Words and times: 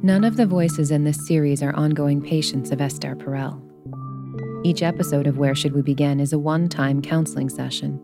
None 0.00 0.22
of 0.22 0.36
the 0.36 0.46
voices 0.46 0.92
in 0.92 1.02
this 1.02 1.26
series 1.26 1.60
are 1.60 1.74
ongoing 1.74 2.22
patients 2.22 2.70
of 2.70 2.80
Esther 2.80 3.16
Perel. 3.16 3.60
Each 4.64 4.80
episode 4.80 5.26
of 5.26 5.38
Where 5.38 5.56
Should 5.56 5.72
We 5.72 5.82
Begin 5.82 6.20
is 6.20 6.32
a 6.32 6.38
one 6.38 6.68
time 6.68 7.02
counseling 7.02 7.48
session. 7.48 8.00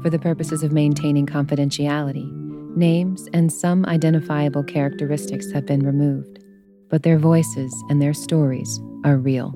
For 0.00 0.08
the 0.08 0.18
purposes 0.18 0.62
of 0.62 0.72
maintaining 0.72 1.26
confidentiality, 1.26 2.32
names 2.74 3.28
and 3.34 3.52
some 3.52 3.84
identifiable 3.84 4.64
characteristics 4.64 5.52
have 5.52 5.66
been 5.66 5.84
removed, 5.84 6.42
but 6.88 7.02
their 7.02 7.18
voices 7.18 7.74
and 7.90 8.00
their 8.00 8.14
stories 8.14 8.80
are 9.04 9.18
real. 9.18 9.50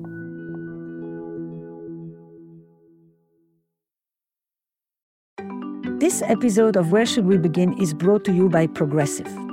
This 5.99 6.21
episode 6.21 6.75
of 6.75 6.91
Where 6.91 7.07
Should 7.07 7.25
We 7.25 7.39
Begin 7.39 7.81
is 7.81 7.95
brought 7.95 8.25
to 8.25 8.31
you 8.31 8.47
by 8.47 8.67
Progressive. 8.67 9.52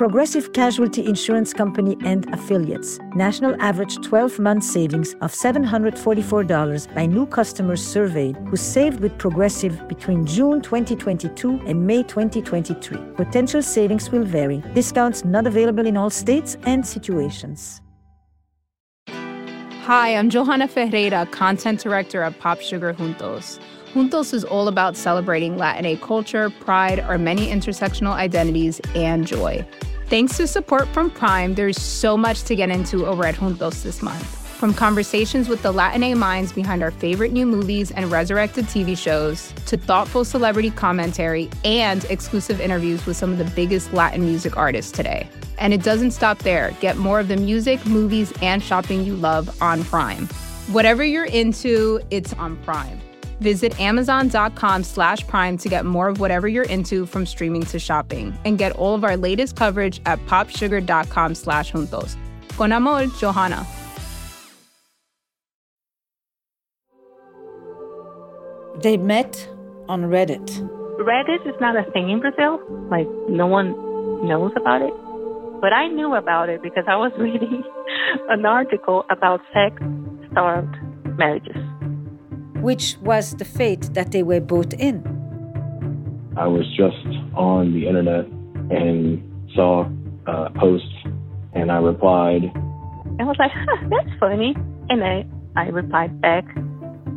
Progressive 0.00 0.54
Casualty 0.54 1.04
Insurance 1.04 1.52
Company 1.52 1.94
and 2.06 2.26
Affiliates. 2.32 2.98
National 3.14 3.54
average 3.60 3.96
12 3.96 4.38
month 4.38 4.64
savings 4.64 5.12
of 5.20 5.30
$744 5.30 6.94
by 6.94 7.04
new 7.04 7.26
customers 7.26 7.86
surveyed 7.86 8.34
who 8.48 8.56
saved 8.56 9.00
with 9.00 9.18
Progressive 9.18 9.86
between 9.88 10.24
June 10.24 10.62
2022 10.62 11.60
and 11.66 11.86
May 11.86 12.02
2023. 12.02 12.96
Potential 13.14 13.60
savings 13.60 14.10
will 14.10 14.24
vary. 14.24 14.64
Discounts 14.72 15.22
not 15.22 15.46
available 15.46 15.84
in 15.84 15.98
all 15.98 16.08
states 16.08 16.56
and 16.62 16.86
situations. 16.86 17.82
Hi, 19.82 20.14
I'm 20.16 20.30
Johanna 20.30 20.68
Ferreira, 20.68 21.26
content 21.26 21.80
director 21.80 22.22
at 22.22 22.38
Pop 22.38 22.62
Sugar 22.62 22.94
Juntos. 22.94 23.58
Juntos 23.92 24.32
is 24.32 24.44
all 24.44 24.68
about 24.68 24.96
celebrating 24.96 25.58
Latina 25.58 25.94
culture, 25.98 26.48
pride, 26.48 27.00
our 27.00 27.18
many 27.18 27.48
intersectional 27.48 28.12
identities, 28.12 28.80
and 28.94 29.26
joy. 29.26 29.66
Thanks 30.10 30.36
to 30.38 30.48
support 30.48 30.88
from 30.88 31.08
Prime, 31.08 31.54
there's 31.54 31.80
so 31.80 32.16
much 32.16 32.42
to 32.42 32.56
get 32.56 32.68
into 32.68 33.06
over 33.06 33.24
at 33.24 33.36
Juntos 33.36 33.84
this 33.84 34.02
month. 34.02 34.24
From 34.58 34.74
conversations 34.74 35.48
with 35.48 35.62
the 35.62 35.70
Latina 35.70 36.16
minds 36.16 36.52
behind 36.52 36.82
our 36.82 36.90
favorite 36.90 37.30
new 37.30 37.46
movies 37.46 37.92
and 37.92 38.10
resurrected 38.10 38.64
TV 38.64 38.98
shows, 38.98 39.54
to 39.66 39.76
thoughtful 39.76 40.24
celebrity 40.24 40.72
commentary 40.72 41.48
and 41.64 42.04
exclusive 42.06 42.60
interviews 42.60 43.06
with 43.06 43.16
some 43.16 43.30
of 43.30 43.38
the 43.38 43.44
biggest 43.54 43.92
Latin 43.92 44.22
music 44.22 44.56
artists 44.56 44.90
today. 44.90 45.28
And 45.58 45.72
it 45.72 45.84
doesn't 45.84 46.10
stop 46.10 46.40
there. 46.40 46.72
Get 46.80 46.96
more 46.96 47.20
of 47.20 47.28
the 47.28 47.36
music, 47.36 47.86
movies, 47.86 48.32
and 48.42 48.60
shopping 48.60 49.04
you 49.04 49.14
love 49.14 49.62
on 49.62 49.84
Prime. 49.84 50.26
Whatever 50.72 51.04
you're 51.04 51.26
into, 51.26 52.00
it's 52.10 52.32
on 52.32 52.56
Prime. 52.64 53.00
Visit 53.40 53.78
amazon.com 53.80 54.84
slash 54.84 55.26
prime 55.26 55.56
to 55.58 55.68
get 55.68 55.84
more 55.84 56.08
of 56.08 56.20
whatever 56.20 56.46
you're 56.48 56.64
into 56.64 57.06
from 57.06 57.26
streaming 57.26 57.62
to 57.62 57.78
shopping. 57.78 58.36
And 58.44 58.58
get 58.58 58.72
all 58.72 58.94
of 58.94 59.04
our 59.04 59.16
latest 59.16 59.56
coverage 59.56 60.00
at 60.06 60.18
popsugar.com 60.26 61.34
slash 61.34 61.72
juntos. 61.72 62.16
Con 62.56 62.72
amor, 62.72 63.06
Johanna. 63.18 63.66
They 68.82 68.96
met 68.96 69.48
on 69.88 70.04
Reddit. 70.04 70.48
Reddit 71.00 71.46
is 71.46 71.54
not 71.60 71.76
a 71.76 71.90
thing 71.92 72.10
in 72.10 72.20
Brazil. 72.20 72.60
Like, 72.90 73.06
no 73.28 73.46
one 73.46 73.72
knows 74.26 74.52
about 74.56 74.80
it. 74.82 74.92
But 75.60 75.74
I 75.74 75.88
knew 75.88 76.14
about 76.14 76.48
it 76.48 76.62
because 76.62 76.84
I 76.88 76.96
was 76.96 77.12
reading 77.18 77.62
an 78.28 78.46
article 78.46 79.04
about 79.10 79.40
sex 79.52 79.76
starved 80.30 80.76
marriages. 81.18 81.56
Which 82.60 82.96
was 83.02 83.34
the 83.36 83.44
fate 83.44 83.92
that 83.94 84.12
they 84.12 84.22
were 84.22 84.40
both 84.40 84.72
in. 84.74 85.02
I 86.36 86.46
was 86.46 86.66
just 86.76 87.06
on 87.34 87.72
the 87.72 87.86
internet 87.88 88.26
and 88.70 89.22
saw 89.54 89.88
a 90.26 90.50
post 90.50 90.84
and 91.52 91.72
I 91.72 91.78
replied. 91.78 92.44
I 93.18 93.24
was 93.24 93.36
like, 93.38 93.50
huh, 93.52 93.88
that's 93.88 94.18
funny. 94.18 94.54
And 94.88 95.04
I, 95.04 95.26
I 95.56 95.68
replied 95.68 96.20
back. 96.20 96.44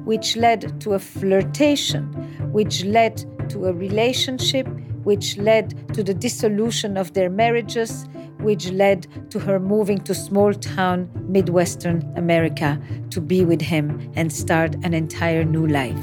Which 0.06 0.36
led 0.36 0.81
to 0.81 0.94
a 0.94 1.00
flirtation, 1.00 2.04
which 2.52 2.84
led 2.84 3.50
to 3.50 3.68
a 3.68 3.74
relationship, 3.74 4.68
which 5.04 5.38
led 5.38 5.94
to 5.94 6.04
the 6.04 6.14
dissolution 6.14 6.98
of 6.98 7.14
their 7.14 7.30
marriages, 7.30 8.06
which 8.40 8.70
led 8.72 9.08
to 9.32 9.40
her 9.40 9.60
moving 9.60 10.00
to 10.00 10.14
small 10.14 10.54
town 10.54 11.10
Midwestern 11.28 12.12
America 12.16 12.80
to 13.12 13.22
be 13.22 13.46
with 13.46 13.62
him 13.62 14.12
and 14.16 14.32
start 14.32 14.76
an 14.84 14.94
entire 14.94 15.44
new 15.44 15.68
life. 15.68 15.98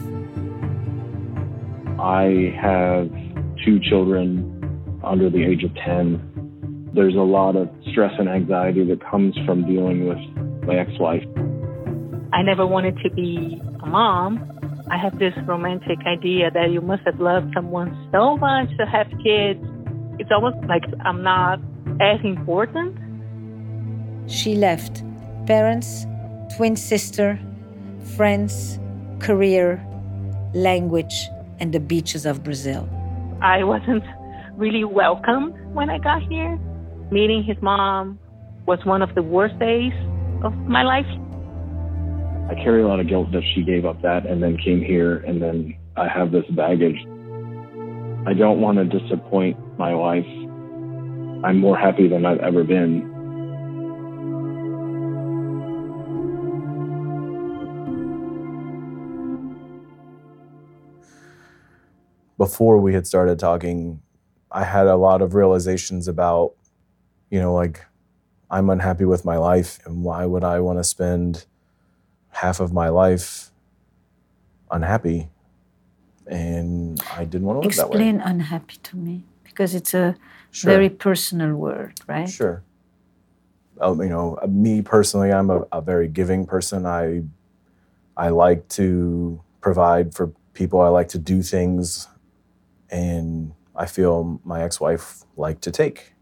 I 1.99 2.55
have 2.61 3.11
two 3.65 3.79
children 3.81 4.57
under 5.05 5.29
the 5.29 5.45
age 5.45 5.65
of 5.65 5.75
10. 5.75 6.91
There's 6.95 7.15
a 7.15 7.19
lot 7.19 7.57
of 7.57 7.69
stress 7.91 8.13
and 8.19 8.29
anxiety 8.29 8.85
that 8.87 9.01
comes 9.05 9.37
from 9.45 9.67
dealing 9.67 10.09
with 10.09 10.19
my 10.67 10.77
ex 10.77 10.91
wife. 10.99 11.23
I 12.33 12.43
never 12.43 12.67
wanted 12.67 12.97
to 13.03 13.11
be 13.11 13.61
a 13.83 13.87
mom. 13.87 14.59
I 14.91 14.97
have 14.97 15.19
this 15.19 15.35
romantic 15.47 15.99
idea 16.07 16.51
that 16.51 16.71
you 16.71 16.81
must 16.81 17.03
have 17.05 17.21
loved 17.21 17.53
someone 17.55 17.91
so 18.13 18.37
much 18.37 18.69
to 18.79 18.87
have 18.87 19.07
kids. 19.23 19.61
It's 20.19 20.31
almost 20.33 20.57
like 20.69 20.83
I'm 21.05 21.23
not 21.23 21.61
as 22.01 22.19
important. 22.25 22.97
She 24.31 24.55
left 24.55 25.03
parents, 25.47 26.07
twin 26.57 26.77
sister, 26.77 27.39
friends, 28.17 28.79
career, 29.19 29.85
language, 30.55 31.29
and 31.59 31.73
the 31.73 31.81
beaches 31.81 32.25
of 32.25 32.43
Brazil. 32.43 32.89
I 33.43 33.65
wasn't 33.65 34.05
really 34.57 34.85
welcomed 34.85 35.55
when 35.75 35.91
I 35.91 35.99
got 35.99 36.23
here. 36.23 36.59
Meeting 37.11 37.43
his 37.45 37.57
mom 37.61 38.19
was 38.67 38.79
one 38.85 39.03
of 39.03 39.15
the 39.15 39.23
worst 39.23 39.59
days 39.59 39.93
of 40.43 40.55
my 40.67 40.83
life. 40.83 41.07
I 42.51 42.55
carry 42.55 42.83
a 42.83 42.87
lot 42.89 43.01
of 43.01 43.09
guilt 43.09 43.31
that 43.33 43.43
she 43.55 43.63
gave 43.63 43.85
up 43.85 44.01
that 44.03 44.27
and 44.27 44.43
then 44.43 44.57
came 44.57 44.81
here, 44.81 45.19
and 45.19 45.41
then 45.41 45.77
I 45.97 46.09
have 46.09 46.33
this 46.33 46.45
baggage. 46.51 46.97
I 48.27 48.35
don't 48.35 48.61
want 48.61 48.79
to 48.79 48.85
disappoint 48.85 49.57
my 49.79 49.95
wife. 49.95 50.27
I'm 51.43 51.59
more 51.59 51.77
happy 51.77 52.07
than 52.07 52.27
I've 52.27 52.41
ever 52.41 52.65
been. 52.65 53.09
Before 62.37 62.79
we 62.79 62.93
had 62.93 63.07
started 63.07 63.39
talking, 63.39 64.03
I 64.53 64.65
had 64.65 64.87
a 64.87 64.97
lot 64.97 65.23
of 65.23 65.35
realizations 65.35 66.09
about, 66.09 66.53
you 67.31 67.41
know, 67.41 67.55
like 67.55 67.87
I'm 68.51 68.69
unhappy 68.69 69.07
with 69.07 69.25
my 69.25 69.39
life 69.39 69.79
and 69.87 70.05
why 70.05 70.27
would 70.27 70.45
I 70.45 70.61
want 70.61 70.79
to 70.79 70.85
spend 70.85 71.47
half 72.29 72.61
of 72.61 72.73
my 72.73 72.91
life 72.91 73.51
unhappy? 74.71 75.29
And 76.27 77.01
I 77.17 77.25
didn't 77.25 77.47
want 77.47 77.63
to 77.63 77.69
live 77.69 77.77
that 77.77 77.89
way. 77.89 77.97
Explain 77.97 78.21
unhappy 78.21 78.77
to 78.83 78.97
me 78.97 79.25
because 79.43 79.75
it's 79.75 79.95
a 79.95 80.17
Sure. 80.51 80.73
very 80.73 80.89
personal 80.89 81.55
word, 81.55 82.01
right? 82.09 82.29
Sure. 82.29 82.63
Um, 83.81 84.03
you 84.03 84.09
know, 84.09 84.39
me 84.49 84.83
personally, 84.83 85.33
I'm 85.33 85.49
a, 85.49 85.67
a 85.73 85.81
very 85.81 86.09
giving 86.09 86.45
person. 86.47 86.87
I 86.87 87.23
I 88.17 88.29
like 88.29 88.69
to 88.71 89.41
provide 89.61 90.15
for 90.15 90.33
people. 90.53 90.81
I 90.81 90.89
like 90.89 91.09
to 91.09 91.19
do 91.19 91.43
things, 91.43 92.09
and 92.91 93.53
I 93.75 93.87
feel 93.87 94.41
my 94.45 94.63
ex-wife 94.63 95.25
liked 95.37 95.63
to 95.63 95.71
take. 95.71 96.13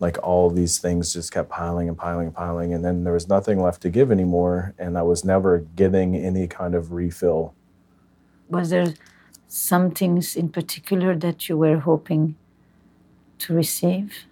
Like 0.00 0.16
all 0.22 0.48
these 0.50 0.78
things 0.78 1.12
just 1.12 1.32
kept 1.32 1.50
piling 1.50 1.88
and 1.88 1.98
piling 1.98 2.28
and 2.28 2.34
piling, 2.34 2.72
and 2.72 2.84
then 2.84 3.04
there 3.04 3.12
was 3.12 3.28
nothing 3.28 3.60
left 3.60 3.82
to 3.82 3.90
give 3.90 4.10
anymore, 4.10 4.74
and 4.78 4.96
I 4.96 5.02
was 5.02 5.24
never 5.24 5.58
getting 5.76 6.16
any 6.16 6.46
kind 6.48 6.74
of 6.74 6.92
refill. 6.92 7.54
Was 8.48 8.70
there 8.70 8.94
some 9.46 9.90
things 9.90 10.36
in 10.36 10.48
particular 10.48 11.16
that 11.16 11.48
you 11.48 11.56
were 11.56 11.78
hoping 11.78 12.36
to 13.38 13.54
receive? 13.54 14.26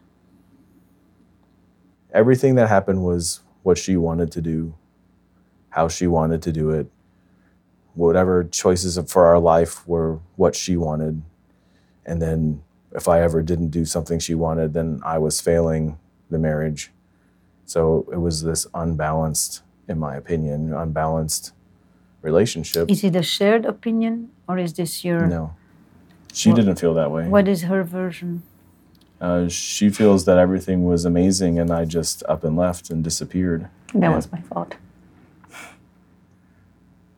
everything 2.17 2.55
that 2.55 2.69
happened 2.69 3.05
was 3.05 3.41
what 3.63 3.77
she 3.77 3.97
wanted 3.97 4.33
to 4.33 4.41
do, 4.41 4.75
how 5.69 5.87
she 5.87 6.07
wanted 6.07 6.43
to 6.43 6.51
do 6.51 6.71
it. 6.71 6.87
Whatever 7.95 8.45
choices 8.45 8.99
for 9.11 9.27
our 9.27 9.39
life 9.39 9.87
were 9.87 10.19
what 10.37 10.55
she 10.57 10.77
wanted. 10.77 11.23
And 12.05 12.21
then 12.21 12.63
if 12.93 13.07
I 13.09 13.21
ever 13.21 13.43
didn't 13.43 13.69
do 13.69 13.85
something 13.85 14.19
she 14.19 14.35
wanted, 14.35 14.73
then 14.73 15.01
I 15.05 15.19
was 15.19 15.41
failing 15.41 15.99
the 16.31 16.39
marriage. 16.39 16.91
So 17.67 18.07
it 18.13 18.19
was 18.19 18.43
this 18.43 18.67
unbalanced, 18.75 19.63
in 19.89 19.99
my 19.99 20.17
opinion, 20.17 20.73
unbalanced 20.73 21.53
relationship. 22.23 22.91
Is 22.91 23.05
it 23.05 23.17
a 23.17 23.23
shared 23.23 23.67
opinion 23.67 24.31
or 24.49 24.59
is 24.59 24.73
this 24.75 25.05
your 25.05 25.27
No. 25.27 25.55
She 26.33 26.53
didn't 26.53 26.77
feel 26.77 26.93
that 26.95 27.11
way. 27.11 27.29
What 27.29 27.49
is 27.49 27.63
her 27.63 27.83
version? 27.83 28.43
Uh, 29.21 29.49
she 29.49 29.89
feels 29.89 30.25
that 30.27 30.37
everything 30.39 30.85
was 30.85 31.05
amazing 31.05 31.59
and 31.59 31.71
I 31.71 31.85
just 31.87 32.23
up 32.29 32.45
and 32.45 32.57
left 32.57 32.91
and 32.91 33.03
disappeared. 33.03 33.69
That 33.95 34.05
And 34.05 34.15
was 34.15 34.31
my 34.31 34.41
fault. 34.43 34.75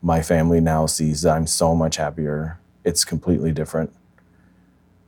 my 0.01 0.21
family 0.21 0.61
now 0.61 0.85
sees 0.85 1.23
that 1.23 1.35
I'm 1.35 1.47
so 1.47 1.75
much 1.75 1.97
happier. 1.97 2.57
It's 2.85 3.03
completely 3.03 3.51
different. 3.51 3.93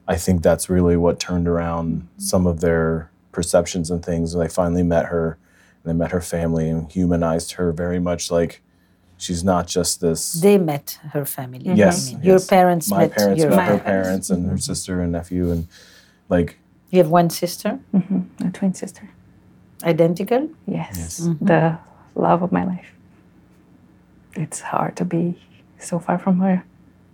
I 0.07 0.17
think 0.17 0.41
that's 0.43 0.69
really 0.69 0.97
what 0.97 1.19
turned 1.19 1.47
around 1.47 2.07
some 2.17 2.45
of 2.45 2.59
their 2.59 3.09
perceptions 3.31 3.89
and 3.89 4.03
things 4.03 4.35
when 4.35 4.45
they 4.45 4.53
finally 4.53 4.83
met 4.83 5.05
her 5.05 5.37
and 5.83 5.89
they 5.89 5.97
met 5.97 6.11
her 6.11 6.19
family 6.19 6.69
and 6.69 6.91
humanized 6.91 7.53
her 7.53 7.71
very 7.71 7.99
much 7.99 8.29
like 8.29 8.61
she's 9.17 9.43
not 9.43 9.67
just 9.67 10.01
this 10.01 10.33
They 10.33 10.57
met 10.57 10.99
her 11.13 11.23
family. 11.23 11.61
Yes, 11.63 12.11
mean. 12.11 12.21
Your 12.23 12.41
parents 12.41 12.89
my 12.89 13.03
met 13.03 13.11
parents 13.15 13.41
your 13.41 13.51
met 13.51 13.59
her 13.59 13.65
family. 13.77 13.83
parents 13.83 14.29
and 14.29 14.49
her 14.49 14.57
sister 14.57 15.01
and 15.01 15.13
nephew 15.13 15.49
and 15.51 15.67
like 16.27 16.57
You 16.91 16.99
have 16.99 17.09
one 17.09 17.29
sister, 17.29 17.79
mm-hmm. 17.93 18.47
A 18.47 18.51
twin 18.51 18.73
sister. 18.73 19.09
identical. 19.83 20.49
Yes. 20.67 20.97
Yes. 20.97 21.19
Mm-hmm. 21.21 21.45
The 21.45 21.77
love 22.15 22.43
of 22.43 22.51
my 22.51 22.63
life. 22.65 22.91
It's 24.35 24.59
hard 24.61 24.95
to 24.97 25.05
be 25.05 25.41
so 25.79 25.99
far 25.99 26.19
from 26.19 26.39
her. 26.39 26.63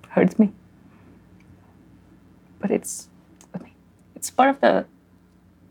Hurts 0.09 0.37
me. 0.37 0.51
But 2.59 2.71
it's 2.71 3.07
it's 4.15 4.31
part 4.31 4.49
of 4.49 4.61
the 4.61 4.85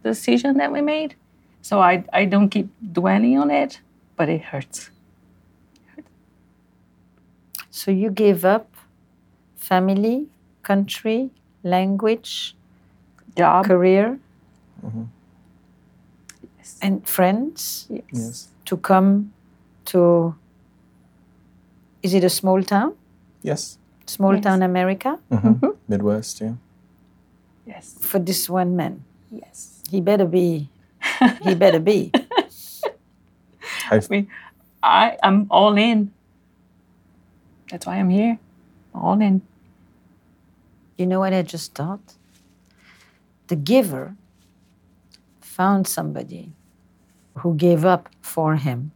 decision 0.03 0.57
that 0.59 0.73
we 0.73 0.81
made. 0.81 1.17
So 1.63 1.81
I, 1.81 2.05
I 2.13 2.25
don't 2.25 2.49
keep 2.49 2.69
dwelling 2.93 3.37
on 3.39 3.51
it, 3.51 3.81
but 4.17 4.29
it 4.29 4.41
hurts. 4.41 4.91
So 7.71 7.91
you 7.91 8.11
gave 8.11 8.45
up 8.45 8.73
family, 9.57 10.29
country, 10.63 11.31
language, 11.63 12.56
Job. 13.37 13.65
career, 13.67 14.19
Yes. 16.59 16.79
and 16.83 17.07
friends 17.09 17.87
Yes. 17.91 18.05
yes 18.13 18.49
to 18.65 18.77
come 18.77 19.33
to. 19.93 20.35
Is 22.03 22.15
it 22.15 22.25
a 22.25 22.31
small 22.31 22.63
town? 22.63 22.95
yes 23.43 23.79
Small 24.07 24.35
Yes. 24.35 24.45
town 24.45 24.63
America 24.63 25.19
Mhm. 25.31 25.77
midwest 25.89 26.41
yeah 26.41 26.55
Yes. 27.67 27.95
for 28.01 28.19
this 28.21 28.49
one 28.49 28.75
man. 28.77 29.03
Yes. 29.31 29.83
He 29.91 30.01
better 30.01 30.27
be. 30.27 30.69
He 31.43 31.55
better 31.55 31.81
be. 31.81 32.11
I, 33.91 33.97
I 33.99 34.01
mean, 34.11 34.27
I 34.83 35.17
am 35.23 35.47
all 35.51 35.77
in. 35.77 36.11
That's 37.71 37.87
why 37.87 37.97
I'm 37.99 38.11
here. 38.11 38.39
All 38.95 39.21
in. 39.21 39.43
You 40.99 41.07
know 41.07 41.19
what 41.21 41.33
I 41.33 41.43
just 41.43 41.75
thought? 41.75 42.16
The 43.49 43.57
giver 43.57 44.17
found 45.41 45.87
somebody 45.87 46.53
who 47.39 47.55
gave 47.55 47.85
up 47.85 48.09
for 48.21 48.57
him 48.57 48.93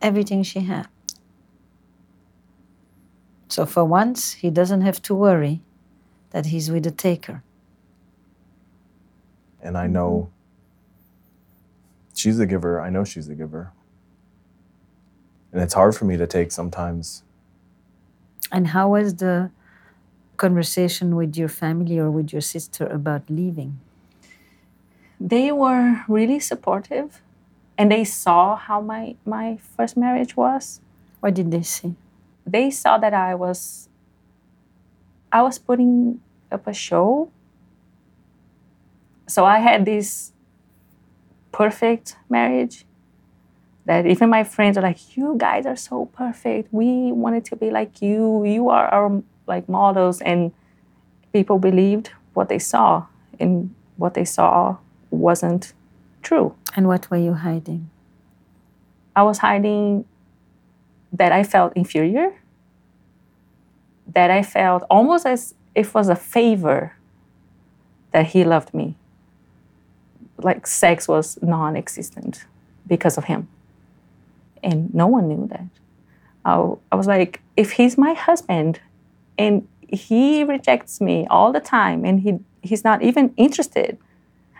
everything 0.00 0.42
she 0.42 0.60
had. 0.60 0.86
So 3.48 3.66
for 3.66 3.84
once, 3.84 4.34
he 4.34 4.50
doesn't 4.50 4.82
have 4.82 5.02
to 5.02 5.14
worry 5.14 5.62
that 6.30 6.46
he's 6.46 6.70
with 6.70 6.86
a 6.86 6.90
taker. 6.90 7.42
and 9.60 9.76
I 9.76 9.86
know 9.86 10.30
she's 12.14 12.38
a 12.38 12.46
giver. 12.46 12.80
I 12.80 12.90
know 12.90 13.04
she's 13.04 13.28
a 13.28 13.34
giver. 13.34 13.72
And 15.52 15.62
it's 15.62 15.74
hard 15.74 15.96
for 15.96 16.04
me 16.04 16.16
to 16.16 16.26
take 16.26 16.52
sometimes. 16.52 17.22
And 18.52 18.68
how 18.68 18.90
was 18.90 19.16
the 19.16 19.50
conversation 20.38 21.16
with 21.16 21.36
your 21.36 21.48
family 21.48 21.98
or 21.98 22.10
with 22.10 22.32
your 22.32 22.40
sister 22.42 22.86
about 22.86 23.28
leaving? 23.28 23.80
They 25.20 25.52
were 25.52 26.04
really 26.08 26.40
supportive 26.40 27.20
and 27.76 27.90
they 27.92 28.04
saw 28.04 28.56
how 28.56 28.80
my, 28.80 29.16
my 29.26 29.58
first 29.76 29.96
marriage 29.96 30.36
was. 30.36 30.80
What 31.20 31.34
did 31.34 31.50
they 31.50 31.62
say? 31.62 31.94
They 32.46 32.70
saw 32.70 32.98
that 32.98 33.12
I 33.12 33.34
was 33.34 33.88
I 35.30 35.42
was 35.42 35.58
putting 35.58 36.20
up 36.50 36.66
a 36.66 36.72
show. 36.72 37.30
So 39.26 39.44
I 39.44 39.58
had 39.58 39.84
this 39.84 40.32
perfect 41.52 42.16
marriage 42.30 42.86
that 43.84 44.06
even 44.06 44.30
my 44.30 44.44
friends 44.44 44.78
are 44.78 44.82
like, 44.82 45.16
"You 45.16 45.34
guys 45.36 45.66
are 45.66 45.76
so 45.76 46.06
perfect. 46.06 46.72
We 46.72 47.12
wanted 47.12 47.44
to 47.46 47.56
be 47.56 47.70
like 47.70 48.00
you. 48.00 48.44
You 48.44 48.68
are 48.70 48.88
our 48.88 49.22
like 49.48 49.68
models." 49.68 50.20
And 50.20 50.52
people 51.32 51.58
believed 51.58 52.10
what 52.34 52.48
they 52.48 52.58
saw, 52.58 53.06
and 53.40 53.74
what 53.96 54.14
they 54.14 54.24
saw 54.24 54.76
wasn't 55.10 55.72
true. 56.22 56.54
And 56.76 56.86
what 56.86 57.10
were 57.10 57.16
you 57.16 57.34
hiding? 57.34 57.90
I 59.16 59.22
was 59.22 59.38
hiding 59.38 60.04
that 61.12 61.32
I 61.32 61.42
felt 61.42 61.72
inferior, 61.74 62.34
that 64.06 64.30
I 64.30 64.42
felt 64.42 64.84
almost 64.90 65.26
as 65.26 65.54
if 65.74 65.88
it 65.88 65.94
was 65.94 66.08
a 66.08 66.16
favor 66.16 66.94
that 68.12 68.26
he 68.26 68.44
loved 68.44 68.74
me. 68.74 68.94
Like 70.38 70.66
sex 70.66 71.08
was 71.08 71.38
non 71.42 71.76
existent 71.76 72.44
because 72.86 73.18
of 73.18 73.24
him. 73.24 73.48
And 74.62 74.92
no 74.94 75.06
one 75.06 75.28
knew 75.28 75.46
that. 75.48 75.66
I, 76.44 76.72
I 76.92 76.96
was 76.96 77.06
like, 77.06 77.40
if 77.56 77.72
he's 77.72 77.98
my 77.98 78.14
husband 78.14 78.80
and 79.38 79.66
he 79.88 80.44
rejects 80.44 81.00
me 81.00 81.26
all 81.30 81.52
the 81.52 81.60
time 81.60 82.04
and 82.04 82.20
he, 82.20 82.38
he's 82.62 82.84
not 82.84 83.02
even 83.02 83.32
interested, 83.36 83.96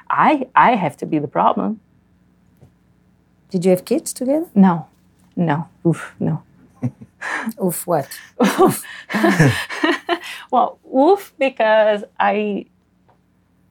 I, 0.09 0.47
I 0.55 0.77
have 0.77 0.97
to 0.99 1.07
be 1.07 1.19
the 1.19 1.29
problem. 1.29 1.81
Did 3.51 3.65
you 3.65 3.71
have 3.71 3.85
kids 3.85 4.13
together? 4.13 4.47
No, 4.55 4.87
no, 5.37 5.69
oof, 5.87 6.15
no. 6.19 6.43
Oof, 7.63 7.87
what? 7.87 8.09
Oof. 8.61 8.85
Well, 10.51 10.79
oof, 10.97 11.33
because 11.39 12.05
I 12.19 12.67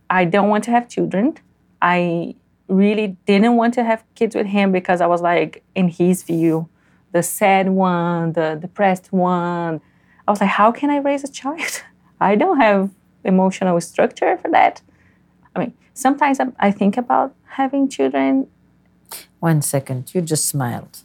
I 0.10 0.26
don't 0.26 0.50
want 0.50 0.64
to 0.66 0.72
have 0.72 0.88
children. 0.88 1.38
I 1.82 2.36
really 2.68 3.18
didn't 3.26 3.56
want 3.56 3.74
to 3.76 3.84
have 3.84 4.04
kids 4.16 4.36
with 4.36 4.48
him 4.48 4.72
because 4.72 5.02
I 5.02 5.08
was 5.08 5.22
like, 5.22 5.64
in 5.76 5.90
his 5.90 6.24
view, 6.24 6.70
the 7.12 7.24
sad 7.24 7.70
one, 7.70 8.34
the 8.34 8.58
depressed 8.62 9.12
one. 9.12 9.82
I 10.28 10.32
was 10.32 10.42
like, 10.42 10.50
how 10.50 10.72
can 10.72 10.90
I 10.90 10.98
raise 10.98 11.24
a 11.24 11.32
child? 11.32 11.84
I 12.20 12.36
don't 12.36 12.60
have 12.60 12.92
emotional 13.24 13.80
structure 13.82 14.38
for 14.38 14.50
that. 14.52 14.82
I 15.56 15.60
mean, 15.60 15.74
sometimes 15.94 16.40
I, 16.40 16.48
I 16.60 16.72
think 16.72 16.98
about 16.98 17.34
having 17.50 17.88
children. 17.88 18.48
One 19.40 19.62
second, 19.62 20.14
you 20.14 20.22
just 20.22 20.46
smiled. 20.48 21.04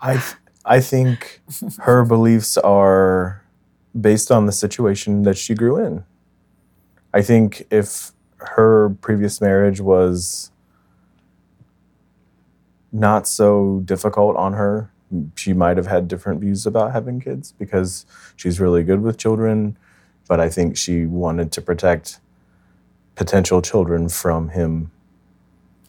I 0.00 0.22
I 0.64 0.80
think 0.80 1.42
her 1.78 2.04
beliefs 2.14 2.56
are 2.58 3.42
based 3.98 4.30
on 4.30 4.46
the 4.46 4.52
situation 4.52 5.22
that 5.22 5.36
she 5.36 5.54
grew 5.54 5.76
in. 5.76 6.04
I 7.12 7.22
think 7.22 7.66
if 7.70 8.12
her 8.38 8.90
previous 9.00 9.40
marriage 9.40 9.80
was 9.80 10.50
not 12.92 13.28
so 13.28 13.82
difficult 13.84 14.36
on 14.36 14.54
her, 14.54 14.90
she 15.36 15.52
might 15.52 15.76
have 15.76 15.86
had 15.86 16.08
different 16.08 16.40
views 16.40 16.66
about 16.66 16.92
having 16.92 17.20
kids 17.20 17.52
because 17.58 18.06
she's 18.36 18.60
really 18.60 18.82
good 18.82 19.00
with 19.02 19.16
children, 19.18 19.76
but 20.28 20.40
I 20.40 20.48
think 20.48 20.76
she 20.76 21.06
wanted 21.06 21.52
to 21.52 21.60
protect 21.62 22.20
potential 23.14 23.62
children 23.62 24.08
from 24.08 24.48
him. 24.50 24.90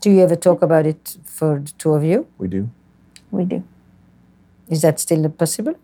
Do 0.01 0.12
you 0.12 0.22
ever 0.22 0.36
talk 0.36 0.62
about 0.62 0.86
it 0.86 1.17
for 1.24 1.60
the 1.60 1.72
two 1.77 1.94
of 1.94 2.03
you? 2.03 2.27
We 2.38 2.48
do. 2.48 2.70
We 3.32 3.46
do. 3.46 3.63
Is 4.70 4.82
that 4.82 5.00
still 5.00 5.27
possible? 5.29 5.75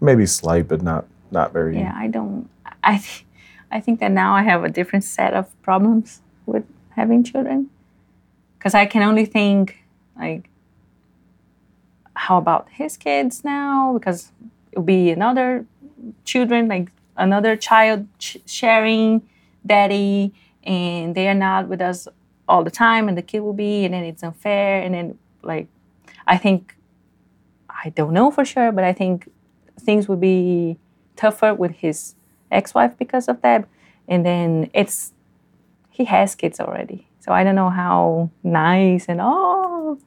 Maybe 0.00 0.26
slight, 0.26 0.68
but 0.68 0.82
not 0.82 1.04
not 1.30 1.52
very 1.52 1.78
Yeah, 1.78 1.92
I 1.94 2.08
don't. 2.08 2.48
I, 2.82 2.98
th- 2.98 3.24
I 3.70 3.80
think 3.80 4.00
that 4.00 4.12
now 4.12 4.34
I 4.34 4.42
have 4.42 4.64
a 4.64 4.68
different 4.68 5.04
set 5.04 5.34
of 5.34 5.46
problems 5.62 6.20
with 6.46 6.64
having 6.90 7.24
children, 7.24 7.68
because 8.58 8.74
I 8.74 8.86
can 8.86 9.02
only 9.02 9.26
think 9.26 9.78
like, 10.18 10.48
how 12.16 12.38
about 12.38 12.68
his 12.70 12.96
kids 12.96 13.44
now? 13.44 13.92
Because 13.94 14.32
it'll 14.72 14.84
be 14.84 15.10
another 15.10 15.66
children, 16.24 16.68
like 16.68 16.90
another 17.16 17.56
child 17.56 18.06
sh- 18.18 18.38
sharing 18.46 19.22
daddy, 19.64 20.32
and 20.64 21.14
they 21.14 21.28
are 21.28 21.34
not 21.34 21.68
with 21.68 21.80
us 21.80 22.08
all 22.48 22.64
the 22.64 22.70
time, 22.70 23.08
and 23.08 23.16
the 23.16 23.22
kid 23.22 23.40
will 23.40 23.52
be, 23.52 23.84
and 23.84 23.94
then 23.94 24.04
it's 24.04 24.22
unfair, 24.22 24.82
and 24.82 24.94
then 24.94 25.18
like, 25.42 25.68
I 26.26 26.36
think, 26.36 26.76
I 27.70 27.90
don't 27.90 28.12
know 28.12 28.30
for 28.30 28.44
sure, 28.44 28.72
but 28.72 28.84
I 28.84 28.92
think 28.92 29.30
things 29.80 30.08
would 30.08 30.20
be 30.20 30.78
tougher 31.16 31.54
with 31.54 31.72
his 31.72 32.14
ex-wife 32.50 32.96
because 32.98 33.28
of 33.28 33.40
that 33.42 33.68
and 34.08 34.24
then 34.24 34.70
it's 34.72 35.12
he 35.90 36.04
has 36.04 36.34
kids 36.34 36.60
already 36.60 37.08
so 37.20 37.32
i 37.32 37.42
don't 37.42 37.54
know 37.54 37.70
how 37.70 38.30
nice 38.42 39.06
and 39.08 39.20
oh 39.22 39.98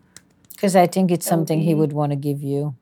Because 0.59 0.75
I 0.75 0.87
think 0.87 1.09
it's 1.09 1.25
That 1.25 1.37
would 1.37 1.47
something 1.47 1.61
he 1.61 1.73
would 1.73 1.93
want 1.93 2.11
to 2.11 2.17
give 2.17 2.43
you. 2.43 2.75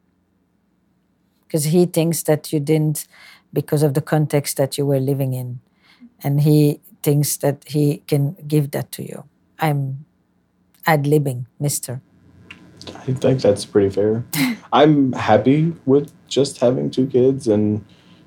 Because 1.46 1.66
he 1.66 1.86
thinks 1.86 2.24
that 2.24 2.52
you 2.52 2.60
didn't 2.60 3.08
because 3.54 3.84
of 3.84 3.94
the 3.94 4.02
context 4.02 4.58
that 4.58 4.80
you 4.80 4.86
were 4.88 5.00
living 5.00 5.34
in. 5.34 5.60
And 6.24 6.42
he 6.42 6.82
thinks 7.04 7.38
that 7.38 7.64
he 7.68 8.02
can 8.08 8.36
give 8.48 8.72
that 8.72 8.92
to 8.94 9.04
you. 9.04 9.26
I'm 9.60 10.06
ad 10.88 11.04
libbing, 11.04 11.46
mister. 11.60 12.02
I 12.96 13.14
think 13.14 13.42
that's 13.42 13.66
pretty 13.66 13.92
fair. 13.92 14.26
I'm 14.74 15.14
happy 15.14 15.76
with 15.86 16.12
just 16.28 16.60
having 16.60 16.90
two 16.90 17.06
kids, 17.06 17.48
and 17.48 17.86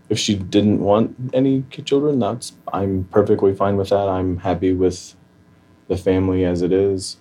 if 0.09 0.19
she 0.19 0.37
didn't 0.37 0.78
want 0.78 1.16
any 1.33 1.64
children, 1.85 2.21
that's 2.21 2.52
I'm 2.73 3.09
perfectly 3.11 3.52
fine 3.52 3.76
with 3.76 3.88
that. 3.88 4.09
I'm 4.09 4.38
happy 4.38 4.73
with 4.73 5.16
the 5.88 5.97
family 5.97 6.45
as 6.45 6.62
it 6.62 6.73
is. 6.73 7.16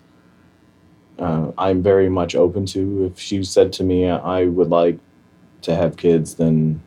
Uh, 1.20 1.52
I'm 1.58 1.84
very 1.84 2.10
much 2.10 2.36
open 2.36 2.66
to 2.68 3.06
if 3.12 3.20
she 3.20 3.44
said 3.44 3.74
to 3.74 3.84
me 3.84 4.10
I 4.10 4.46
would 4.46 4.70
like 4.70 4.98
to 5.64 5.76
have 5.76 5.98
kids, 5.98 6.36
then 6.36 6.82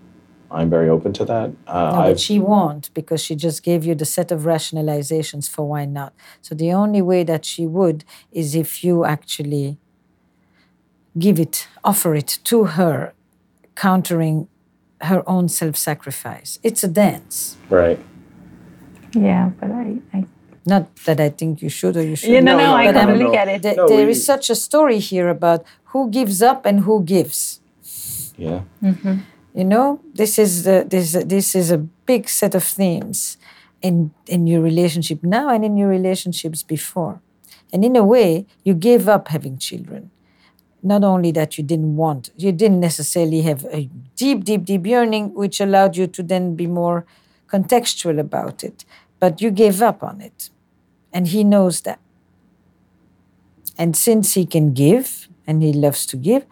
I'm 0.50 0.70
very 0.70 0.88
open 0.88 1.12
to 1.14 1.24
that. 1.26 1.50
Uh, 1.66 1.90
No, 1.92 1.98
but 1.98 2.06
I've- 2.10 2.18
she 2.18 2.38
won't 2.38 2.90
because 2.94 3.20
she 3.22 3.34
just 3.34 3.62
gave 3.62 3.84
you 3.84 3.94
the 3.94 4.04
set 4.04 4.30
of 4.32 4.42
rationalizations 4.42 5.48
for 5.48 5.68
why 5.68 5.84
not. 5.84 6.12
So 6.40 6.54
the 6.54 6.72
only 6.72 7.02
way 7.02 7.24
that 7.24 7.44
she 7.44 7.66
would 7.66 8.04
is 8.32 8.54
if 8.54 8.82
you 8.84 9.04
actually 9.04 9.78
give 11.18 11.38
it, 11.38 11.68
offer 11.84 12.14
it 12.14 12.38
to 12.44 12.64
her, 12.64 13.12
countering 13.74 14.48
her 15.02 15.22
own 15.28 15.48
self 15.48 15.76
sacrifice. 15.76 16.58
It's 16.62 16.82
a 16.84 16.88
dance. 16.88 17.56
right. 17.70 17.98
Yeah, 19.14 19.50
but 19.60 19.70
I, 19.70 19.98
I 20.14 20.24
Not 20.64 20.94
that 21.06 21.18
I 21.20 21.28
think 21.30 21.60
you 21.62 21.68
should 21.68 21.96
or 21.96 22.02
you 22.04 22.14
should. 22.16 22.30
you 22.30 22.40
know, 22.40 22.56
no, 22.56 22.74
I 22.74 22.86
but 22.86 22.96
I'm- 22.96 23.08
totally 23.08 23.32
get 23.32 23.48
it. 23.48 23.62
Th- 23.62 23.76
No, 23.76 23.88
there 23.88 24.06
we- 24.06 24.12
is 24.12 24.24
such 24.24 24.48
a 24.50 24.54
story 24.54 24.98
here 24.98 25.28
about 25.28 25.64
who 25.92 26.08
gives 26.10 26.40
up 26.42 26.64
and 26.66 26.80
who 26.80 27.02
gives. 27.02 27.60
Yeah. 28.36 28.60
Mm-hmm. 28.82 29.16
You 29.54 29.64
know, 29.64 30.00
this 30.14 30.38
is 30.38 30.62
the, 30.64 30.84
this 30.88 31.12
this 31.26 31.54
is 31.54 31.70
a 31.70 31.78
big 32.06 32.28
set 32.28 32.54
of 32.54 32.64
themes 32.64 33.36
in 33.82 34.10
in 34.26 34.46
your 34.46 34.62
relationship 34.62 35.18
now 35.22 35.48
and 35.54 35.64
in 35.64 35.76
your 35.76 35.88
relationships 35.90 36.62
before. 36.62 37.20
And 37.72 37.84
in 37.84 37.96
a 37.96 38.04
way, 38.04 38.46
you 38.64 38.74
gave 38.74 39.08
up 39.08 39.28
having 39.28 39.58
children. 39.58 40.10
Not 40.82 41.04
only 41.04 41.32
that 41.32 41.56
you 41.58 41.64
didn't 41.64 41.96
want, 41.96 42.30
you 42.36 42.52
didn't 42.52 42.80
necessarily 42.80 43.42
have 43.42 43.64
a 43.72 43.88
deep, 44.16 44.44
deep, 44.44 44.64
deep 44.64 44.86
yearning, 44.86 45.32
which 45.34 45.60
allowed 45.60 45.96
you 45.96 46.06
to 46.08 46.22
then 46.22 46.54
be 46.56 46.66
more 46.66 47.04
contextual 47.48 48.18
about 48.18 48.64
it, 48.64 48.84
but 49.22 49.40
you 49.40 49.52
gave 49.52 49.80
up 49.80 50.02
on 50.02 50.20
it. 50.20 50.50
And 51.12 51.28
he 51.28 51.44
knows 51.44 51.82
that. 51.82 52.00
And 53.78 53.96
since 53.96 54.34
he 54.34 54.44
can 54.44 54.72
give 54.72 55.28
and 55.46 55.62
he 55.62 55.72
loves 55.72 56.06
to 56.06 56.16
give, 56.16 56.44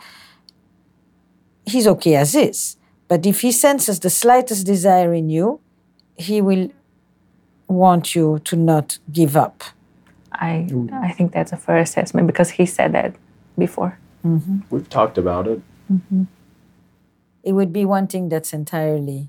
he's 1.66 1.88
okay 1.88 2.14
as 2.14 2.36
is. 2.36 2.76
But 3.08 3.26
if 3.26 3.40
he 3.40 3.50
senses 3.50 3.98
the 3.98 4.08
slightest 4.08 4.64
desire 4.66 5.12
in 5.12 5.30
you, 5.30 5.58
he 6.16 6.40
will 6.40 6.70
want 7.66 8.14
you 8.14 8.38
to 8.44 8.54
not 8.54 8.98
give 9.10 9.36
up. 9.36 9.64
I, 10.30 10.68
I 10.92 11.10
think 11.10 11.32
that's 11.32 11.50
a 11.50 11.56
fair 11.56 11.78
assessment 11.78 12.28
because 12.28 12.50
he 12.50 12.66
said 12.66 12.92
that 12.92 13.16
before. 13.58 13.98
Mm-hmm. 14.24 14.58
We've 14.70 14.88
talked 14.88 15.18
about 15.18 15.48
it. 15.48 15.60
Mm-hmm. 15.92 16.24
It 17.42 17.52
would 17.52 17.72
be 17.72 17.84
one 17.84 18.06
thing 18.06 18.28
that's 18.28 18.52
entirely. 18.52 19.28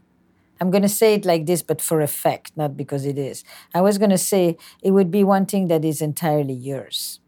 I'm 0.62 0.72
going 0.72 0.84
to 0.84 0.90
say 0.90 1.16
it 1.16 1.26
like 1.26 1.48
this, 1.48 1.64
but 1.64 1.82
for 1.82 2.02
effect, 2.02 2.54
not 2.58 2.78
because 2.78 3.06
it 3.06 3.18
is. 3.18 3.44
I 3.74 3.82
was 3.82 3.98
going 4.00 4.12
to 4.12 4.20
say 4.20 4.58
it 4.84 4.92
would 4.92 5.12
be 5.12 5.24
one 5.26 5.48
thing 5.48 5.68
that 5.70 5.86
is 5.86 6.02
entirely 6.02 6.54
yours. 6.54 7.20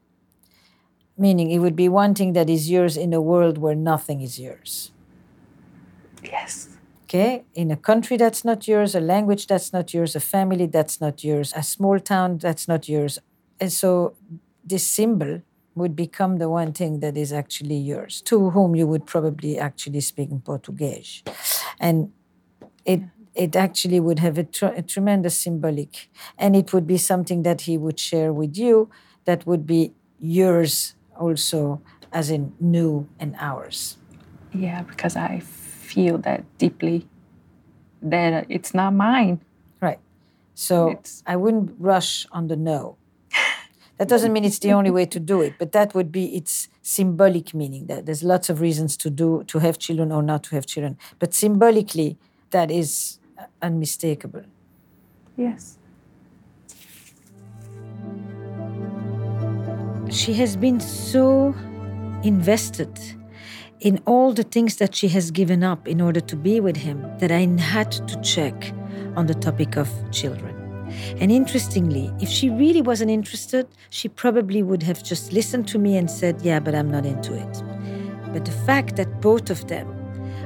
Meaning, 1.18 1.52
it 1.52 1.60
would 1.60 1.75
be 1.75 1.90
one 1.90 2.13
thing 2.16 2.34
that 2.34 2.50
is 2.50 2.70
yours 2.70 2.98
in 2.98 3.13
a 3.13 3.22
world 3.22 3.58
where 3.58 3.75
nothing 3.75 4.22
is 4.22 4.40
yours. 4.40 4.92
Yes. 6.24 6.70
okay 7.06 7.44
in 7.54 7.70
a 7.72 7.78
country 7.78 8.18
that's 8.18 8.44
not 8.46 8.68
yours 8.68 8.96
a 8.96 9.00
language 9.00 9.48
that's 9.48 9.74
not 9.74 9.94
yours 9.94 10.16
a 10.16 10.20
family 10.20 10.66
that's 10.66 11.02
not 11.02 11.24
yours 11.24 11.54
a 11.56 11.63
small 11.63 12.00
town 12.00 12.38
that's 12.38 12.68
not 12.68 12.88
yours 12.90 13.20
and 13.60 13.72
so 13.72 14.16
this 14.63 14.88
symbol 14.88 15.42
would 15.75 15.96
become 15.96 16.38
the 16.38 16.50
one 16.50 16.72
thing 16.72 17.00
that 17.02 17.18
is 17.18 17.34
actually 17.34 17.75
yours 17.75 18.22
to 18.22 18.52
whom 18.52 18.75
you 18.75 18.88
would 18.88 19.06
probably 19.06 19.58
actually 19.60 20.00
speak 20.02 20.30
in 20.32 20.40
portuguese 20.40 21.24
and 21.80 22.12
it 22.86 23.02
it 23.36 23.56
actually 23.56 24.00
would 24.00 24.20
have 24.20 24.38
a, 24.38 24.44
tr- 24.44 24.75
a 24.78 24.82
tremendous 24.82 25.36
symbolic 25.38 26.10
and 26.38 26.56
it 26.56 26.72
would 26.74 26.86
be 26.88 26.98
something 26.98 27.44
that 27.44 27.62
he 27.62 27.78
would 27.78 28.00
share 28.00 28.32
with 28.32 28.58
you 28.58 28.90
that 29.25 29.46
would 29.48 29.66
be 29.66 29.92
yours 30.20 30.96
also 31.20 31.82
as 32.12 32.30
in 32.30 32.54
new 32.60 33.08
and 33.20 33.36
ours 33.40 33.98
Yeah, 34.54 34.84
because 34.84 35.16
I 35.16 35.40
feel 35.40 36.18
that 36.20 36.44
deeply 36.60 37.08
that 38.02 38.46
it's 38.50 38.74
not 38.74 38.94
mine. 38.94 39.40
Right. 39.82 40.00
So 40.56 40.90
It's- 40.92 41.24
I 41.25 41.36
wouldn't 41.36 41.72
rush 41.80 42.28
on 42.32 42.48
the 42.48 42.56
no. 42.56 42.98
That 43.98 44.10
doesn't 44.10 44.34
mean 44.34 44.44
it's 44.46 44.60
the 44.60 44.74
only 44.74 44.92
way 44.92 45.06
to 45.06 45.20
do 45.20 45.42
it, 45.42 45.54
but 45.60 45.72
that 45.72 45.94
would 45.96 46.12
be 46.12 46.36
its 46.36 46.68
symbolic 46.82 47.54
meaning. 47.54 47.86
That 47.88 48.06
there's 48.06 48.24
lots 48.24 48.50
of 48.50 48.60
reasons 48.60 48.98
to 48.98 49.10
do 49.10 49.44
to 49.48 49.60
have 49.60 49.78
children 49.78 50.12
or 50.12 50.22
not 50.24 50.44
to 50.46 50.56
have 50.56 50.66
children, 50.66 50.98
but 51.20 51.34
symbolically, 51.34 52.18
that 52.52 52.70
is 52.72 53.20
unmistakable. 53.62 54.44
Yes. 55.38 55.78
She 60.10 60.34
has 60.34 60.56
been 60.56 60.80
so 60.80 61.56
invested 62.24 63.00
in 63.80 64.02
all 64.06 64.32
the 64.32 64.44
things 64.44 64.78
that 64.78 64.96
she 64.96 65.08
has 65.10 65.32
given 65.32 65.64
up 65.64 65.88
in 65.88 66.00
order 66.00 66.22
to 66.22 66.36
be 66.36 66.60
with 66.60 66.78
him 66.78 67.02
that 67.20 67.32
I 67.32 67.48
had 67.60 67.92
to 67.92 68.22
check 68.22 68.72
on 69.16 69.28
the 69.28 69.34
topic 69.34 69.76
of 69.76 69.90
children. 70.12 70.56
And 71.20 71.32
interestingly, 71.32 72.12
if 72.22 72.30
she 72.30 72.50
really 72.50 72.82
wasn't 72.82 73.12
interested, 73.12 73.68
she 73.90 74.08
probably 74.08 74.64
would 74.64 74.84
have 74.84 75.04
just 75.04 75.34
listened 75.34 75.68
to 75.70 75.80
me 75.80 75.98
and 75.98 76.10
said, 76.10 76.42
Yeah, 76.42 76.60
but 76.60 76.76
I'm 76.76 76.90
not 76.90 77.06
into 77.06 77.34
it. 77.34 77.64
But 78.32 78.46
the 78.46 78.52
fact 78.52 78.96
that 78.96 79.22
both 79.22 79.50
of 79.50 79.68
them 79.68 79.88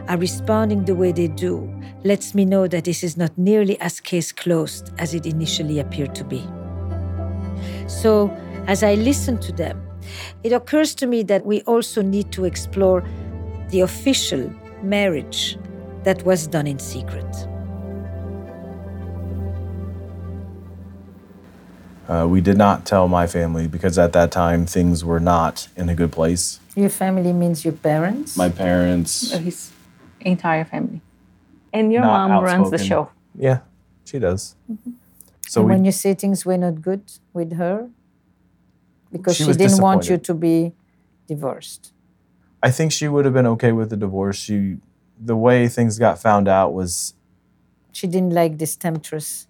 are 0.07 0.17
responding 0.17 0.85
the 0.85 0.95
way 0.95 1.11
they 1.11 1.27
do 1.27 1.67
lets 2.03 2.33
me 2.35 2.45
know 2.45 2.67
that 2.67 2.85
this 2.85 3.03
is 3.03 3.17
not 3.17 3.37
nearly 3.37 3.79
as 3.79 3.99
case 3.99 4.31
closed 4.31 4.91
as 4.97 5.13
it 5.13 5.25
initially 5.25 5.79
appeared 5.79 6.15
to 6.15 6.23
be. 6.23 6.45
So, 7.87 8.29
as 8.67 8.83
I 8.83 8.95
listen 8.95 9.37
to 9.39 9.51
them, 9.51 9.81
it 10.43 10.53
occurs 10.53 10.95
to 10.95 11.07
me 11.07 11.23
that 11.23 11.45
we 11.45 11.61
also 11.61 12.01
need 12.01 12.31
to 12.33 12.45
explore 12.45 13.03
the 13.69 13.81
official 13.81 14.53
marriage 14.81 15.57
that 16.03 16.23
was 16.23 16.47
done 16.47 16.67
in 16.67 16.79
secret. 16.79 17.25
Uh, 22.07 22.25
we 22.25 22.39
did 22.39 22.57
not 22.57 22.85
tell 22.85 23.09
my 23.09 23.27
family 23.27 23.67
because 23.67 23.97
at 23.97 24.13
that 24.13 24.31
time 24.31 24.65
things 24.65 25.03
were 25.03 25.19
not 25.19 25.67
in 25.75 25.89
a 25.89 25.95
good 25.95 26.11
place. 26.11 26.59
Your 26.75 26.89
family 26.89 27.33
means 27.33 27.65
your 27.65 27.73
parents? 27.73 28.37
My 28.37 28.47
parents, 28.49 29.31
his 29.31 29.71
entire 30.21 30.63
family. 30.63 31.01
And 31.73 31.91
your 31.91 32.01
Not 32.01 32.29
mom 32.29 32.43
runs 32.43 32.71
the 32.71 32.77
show. 32.77 33.09
yeah, 33.37 33.59
she 34.05 34.19
does. 34.19 34.55
Mm-hmm. 34.71 34.91
So 35.47 35.61
and 35.61 35.69
we, 35.69 35.75
when 35.75 35.85
you 35.85 35.91
say 35.91 36.13
things 36.13 36.45
were 36.45 36.57
not 36.57 36.81
good 36.81 37.03
with 37.33 37.53
her? 37.53 37.89
Because 39.11 39.35
She 39.37 39.43
she, 39.45 39.53
didn't 39.53 39.81
want 39.81 40.09
you 40.09 40.17
to 40.17 40.33
be 40.33 40.73
divorced. 41.27 41.93
I 42.61 42.71
think 42.71 42.91
she 42.91 43.07
would 43.07 43.25
have 43.25 43.33
been 43.33 43.47
okay 43.47 43.71
with 43.71 43.89
the 43.89 43.97
divorce. 43.97 44.37
She, 44.37 44.77
the 45.19 45.35
way 45.35 45.67
things 45.67 45.97
got 45.99 46.19
found 46.19 46.47
out 46.47 46.73
was 46.73 47.13
She 47.93 48.07
didn't 48.07 48.33
like 48.33 48.57
this 48.57 48.75
temptress, 48.75 49.47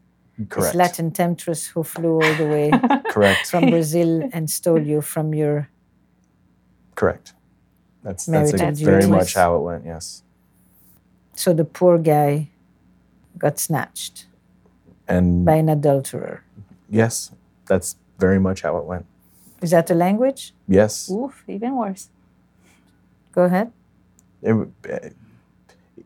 correct. 0.49 0.73
this 0.73 0.75
Latin 0.75 1.11
temptress 1.11 1.67
who 1.67 1.83
flew 1.83 2.21
all 2.21 2.33
the 2.35 2.45
way 2.47 2.69
correct. 3.11 3.47
from 3.49 3.69
Brazil 3.69 4.29
and 4.33 4.49
stole 4.49 4.81
you 4.81 5.01
from 5.01 5.33
your. 5.33 5.69
correct. 6.95 7.33
That's 8.03 8.25
that's 8.25 8.53
Marital 8.53 8.69
a- 8.69 8.85
very 8.91 9.07
much 9.07 9.33
how 9.33 9.55
it 9.57 9.61
went. 9.61 9.85
Yes. 9.85 10.23
So 11.37 11.53
the 11.53 11.63
poor 11.65 11.97
guy 11.99 12.49
got 13.37 13.59
snatched 13.59 14.25
And 15.07 15.45
by 15.45 15.55
an 15.61 15.69
adulterer. 15.69 16.41
yes, 16.89 17.31
that's 17.67 17.95
very 18.19 18.39
much 18.39 18.61
how 18.63 18.77
it 18.77 18.85
went. 18.85 19.05
Is 19.61 19.69
that 19.71 19.85
the 19.87 19.93
language? 19.95 20.53
Yes. 20.67 21.09
Oof, 21.09 21.43
even 21.47 21.75
worse. 21.75 22.09
Go 23.31 23.43
ahead. 23.43 23.71
it, 24.41 24.55
eh, 24.89 25.09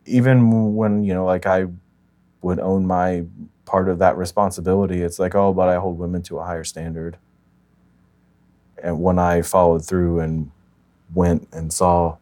even 0.05 0.75
when 0.75 1.03
you 1.03 1.13
know 1.13 1.23
like 1.25 1.45
i 1.45 1.65
would 2.41 2.59
own 2.59 2.85
my 2.87 3.23
part 3.65 3.87
of 3.87 3.99
that 3.99 4.17
responsibility 4.17 5.01
it's 5.03 5.19
like 5.19 5.35
oh 5.35 5.53
but 5.53 5.69
i 5.69 5.75
hold 5.75 5.97
women 5.99 6.21
to 6.23 6.39
a 6.39 6.43
higher 6.43 6.63
standard 6.63 7.17
and 8.83 8.99
when 9.01 9.19
i 9.19 9.41
followed 9.41 9.85
through 9.85 10.19
and 10.19 10.49
went 11.13 11.47
and 11.53 11.71
saw 11.71 12.17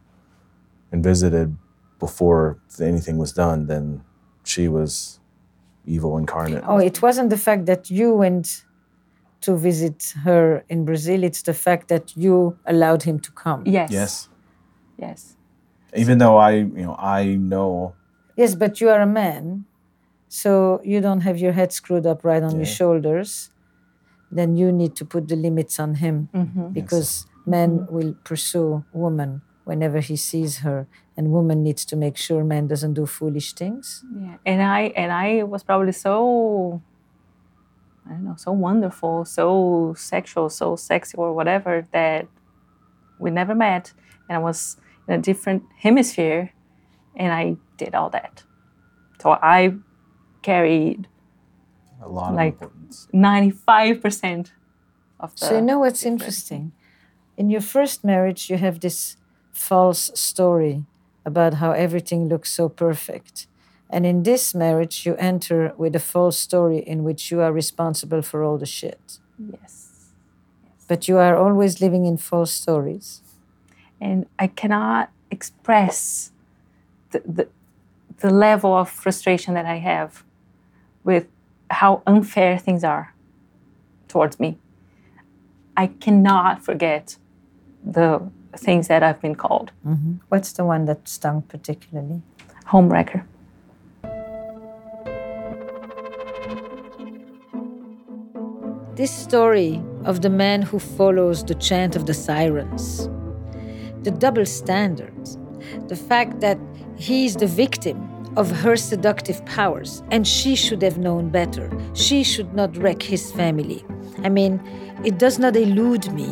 and 0.91 1.03
visited 1.03 1.55
before 1.99 2.57
anything 2.79 3.17
was 3.17 3.31
done 3.33 3.67
then 3.67 4.03
she 4.43 4.67
was 4.67 5.19
evil 5.85 6.17
incarnate 6.17 6.63
Oh, 6.67 6.77
it 6.77 7.01
wasn't 7.01 7.29
the 7.29 7.37
fact 7.37 7.65
that 7.65 7.89
you 7.89 8.13
went 8.13 8.63
to 9.41 9.55
visit 9.55 10.13
her 10.25 10.65
in 10.67 10.83
Brazil, 10.85 11.23
it's 11.23 11.43
the 11.43 11.53
fact 11.53 11.87
that 11.87 12.05
you 12.17 12.57
allowed 12.65 13.03
him 13.03 13.19
to 13.21 13.31
come. 13.31 13.63
Yes. 13.65 13.89
yes 13.91 14.29
Yes. 14.97 15.35
even 15.95 16.17
though 16.17 16.37
i 16.37 16.51
you 16.51 16.85
know 16.87 16.95
i 16.99 17.23
know 17.35 17.95
Yes, 18.35 18.55
but 18.55 18.79
you 18.79 18.87
are 18.89 19.01
a 19.01 19.11
man 19.19 19.65
So 20.29 20.79
you 20.85 21.01
don't 21.01 21.21
have 21.21 21.37
your 21.39 21.53
head 21.53 21.73
screwed 21.73 22.05
up 22.05 22.23
right 22.23 22.43
on 22.43 22.55
your 22.55 22.65
shoulders. 22.79 23.49
Then 24.31 24.55
you 24.55 24.71
need 24.71 24.95
to 24.97 25.05
put 25.05 25.27
the 25.27 25.35
limits 25.35 25.79
on 25.79 25.95
him 25.95 26.29
mm-hmm. 26.33 26.67
because 26.69 27.25
man 27.45 27.87
will 27.89 28.13
pursue 28.23 28.85
woman 28.93 29.41
whenever 29.65 29.99
he 29.99 30.15
sees 30.15 30.59
her, 30.59 30.87
and 31.19 31.27
woman 31.31 31.57
needs 31.67 31.83
to 31.85 31.95
make 31.95 32.15
sure 32.25 32.43
man 32.43 32.67
doesn't 32.67 32.93
do 32.95 33.05
foolish 33.05 33.49
things. 33.61 34.03
Yeah, 34.23 34.37
and 34.51 34.59
I 34.79 34.81
and 35.01 35.11
I 35.11 35.43
was 35.43 35.61
probably 35.63 35.91
so 36.07 36.81
I 38.05 38.09
don't 38.13 38.23
know, 38.23 38.35
so 38.37 38.51
wonderful, 38.53 39.25
so 39.25 39.93
sexual, 39.97 40.49
so 40.49 40.75
sexy 40.75 41.15
or 41.17 41.33
whatever 41.33 41.73
that 41.91 42.23
we 43.19 43.29
never 43.31 43.53
met, 43.55 43.93
and 44.27 44.33
I 44.37 44.39
was 44.49 44.77
in 45.07 45.13
a 45.19 45.21
different 45.29 45.63
hemisphere, 45.85 46.41
and 47.21 47.29
I 47.41 47.57
did 47.77 47.93
all 47.93 48.09
that. 48.11 48.43
So 49.21 49.27
I 49.57 49.75
carried 50.41 51.07
A 52.01 52.07
lot 52.07 52.33
Like- 52.33 52.55
of 52.55 52.61
importance. 52.71 53.07
ninety 53.11 53.51
five 53.51 53.95
percent 54.01 54.53
of 55.19 55.29
the. 55.35 55.45
So 55.45 55.51
you 55.55 55.61
know 55.61 55.79
what's 55.83 56.01
difference. 56.01 56.21
interesting? 56.21 56.71
In 57.37 57.49
your 57.49 57.61
first 57.75 58.03
marriage, 58.03 58.49
you 58.49 58.57
have 58.57 58.79
this 58.79 59.17
false 59.51 60.03
story 60.15 60.75
about 61.25 61.55
how 61.55 61.71
everything 61.71 62.27
looks 62.29 62.51
so 62.51 62.69
perfect. 62.69 63.47
And 63.89 64.05
in 64.05 64.23
this 64.23 64.53
marriage, 64.53 65.05
you 65.05 65.15
enter 65.17 65.73
with 65.77 65.95
a 65.95 65.99
false 65.99 66.37
story 66.37 66.79
in 66.79 67.03
which 67.03 67.31
you 67.31 67.41
are 67.41 67.51
responsible 67.51 68.21
for 68.21 68.43
all 68.43 68.57
the 68.57 68.65
shit. 68.65 69.19
Yes. 69.37 70.09
But 70.87 71.07
you 71.07 71.17
are 71.17 71.35
always 71.37 71.81
living 71.81 72.05
in 72.05 72.17
false 72.17 72.51
stories. 72.51 73.21
and 74.01 74.25
I 74.37 74.47
cannot 74.47 75.09
express 75.31 76.31
the, 77.11 77.21
the, 77.25 77.47
the 78.19 78.29
level 78.29 78.73
of 78.75 78.89
frustration 78.89 79.53
that 79.55 79.65
I 79.65 79.77
have 79.77 80.23
with 81.03 81.27
how 81.69 82.01
unfair 82.07 82.57
things 82.57 82.83
are 82.83 83.13
towards 84.07 84.39
me. 84.39 84.57
I 85.77 85.87
cannot 85.87 86.63
forget 86.63 87.17
the 87.83 88.29
things 88.57 88.87
that 88.87 89.03
I've 89.03 89.21
been 89.21 89.35
called 89.35 89.71
mm-hmm. 89.85 90.13
What's 90.29 90.53
the 90.53 90.65
one 90.65 90.85
that 90.85 91.07
stung 91.07 91.43
particularly? 91.43 92.21
homewrecker. 92.69 93.23
This 98.95 99.11
story 99.11 99.81
of 100.03 100.21
the 100.21 100.29
man 100.29 100.61
who 100.61 100.77
follows 100.77 101.43
the 101.43 101.55
chant 101.55 101.95
of 101.95 102.05
the 102.05 102.13
sirens, 102.13 103.09
the 104.03 104.11
double 104.11 104.45
standards, 104.45 105.37
the 105.87 105.95
fact 105.95 106.41
that 106.41 106.59
he's 106.97 107.35
the 107.35 107.47
victim 107.47 108.05
of 108.35 108.51
her 108.51 108.75
seductive 108.75 109.43
powers 109.45 110.03
and 110.11 110.27
she 110.27 110.55
should 110.55 110.81
have 110.81 110.97
known 110.97 111.29
better. 111.29 111.71
She 111.93 112.23
should 112.23 112.53
not 112.53 112.75
wreck 112.77 113.01
his 113.01 113.31
family. 113.31 113.83
I 114.23 114.29
mean, 114.29 114.61
it 115.03 115.17
does 115.17 115.39
not 115.39 115.55
elude 115.55 116.11
me 116.13 116.29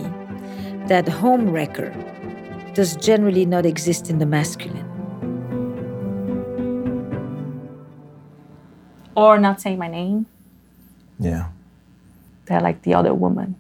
that 0.88 1.08
home 1.08 1.50
wrecker 1.50 1.94
does 2.74 2.96
generally 2.96 3.46
not 3.46 3.66
exist 3.66 4.10
in 4.10 4.20
the 4.20 4.26
masculine. 4.26 4.86
Or 9.16 9.38
not 9.38 9.60
saying 9.60 9.80
my 9.80 9.88
name. 9.88 10.28
Yeah. 11.20 11.50
They're 12.46 12.62
like 12.62 12.84
the 12.84 12.94
other 12.94 13.14
woman. 13.14 13.56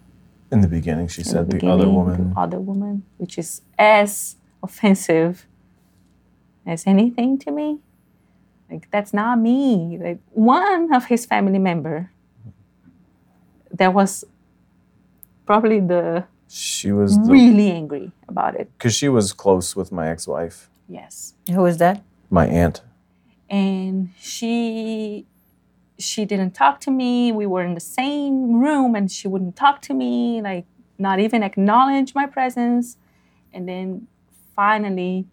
In 0.51 0.61
the 0.61 0.67
beginning, 0.67 1.07
she 1.07 1.21
in 1.21 1.27
said 1.27 1.47
the, 1.49 1.55
beginning, 1.55 1.73
other 1.73 1.89
woman. 1.89 2.33
The 2.33 2.39
other 2.39 2.59
woman, 2.59 3.03
which 3.17 3.37
is 3.37 3.61
as 3.77 4.37
offensive 4.63 5.45
as 6.65 6.87
anything 6.87 7.37
to 7.39 7.51
me. 7.51 7.79
Like 8.69 8.89
that's 8.91 9.13
not 9.13 9.39
me. 9.39 9.97
Like 10.01 10.19
one 10.31 10.93
of 10.93 11.05
his 11.05 11.25
family 11.25 11.59
member 11.59 12.11
that 13.71 13.93
was 13.93 14.23
probably 15.45 15.79
the 15.79 16.25
She 16.49 16.91
was 16.91 17.17
the 17.17 17.31
really 17.31 17.71
angry 17.71 18.11
about 18.27 18.55
it. 18.55 18.69
because 18.77 18.95
she 18.95 19.09
was 19.09 19.33
close 19.33 19.75
with 19.75 19.91
my 19.91 20.07
ex-wife, 20.09 20.69
Yes. 20.89 21.33
Who 21.49 21.61
was 21.61 21.77
that? 21.77 22.01
my 22.29 22.45
aunt. 22.47 22.81
and 23.49 24.09
she 24.19 25.25
she 25.99 26.25
didn't 26.25 26.51
talk 26.51 26.79
to 26.81 26.91
me 26.91 27.31
we 27.31 27.45
were 27.45 27.63
in 27.63 27.73
the 27.73 27.79
same 27.79 28.59
room 28.61 28.93
and 28.95 29.09
she 29.11 29.27
wouldn't 29.27 29.55
talk 29.55 29.81
to 29.81 29.93
me 29.93 30.41
like 30.41 30.65
not 30.99 31.19
even 31.19 31.41
acknowledge 31.43 32.13
my 32.13 32.25
presence 32.25 32.97
and 33.53 33.67
then 33.67 34.05
finally 34.55 35.25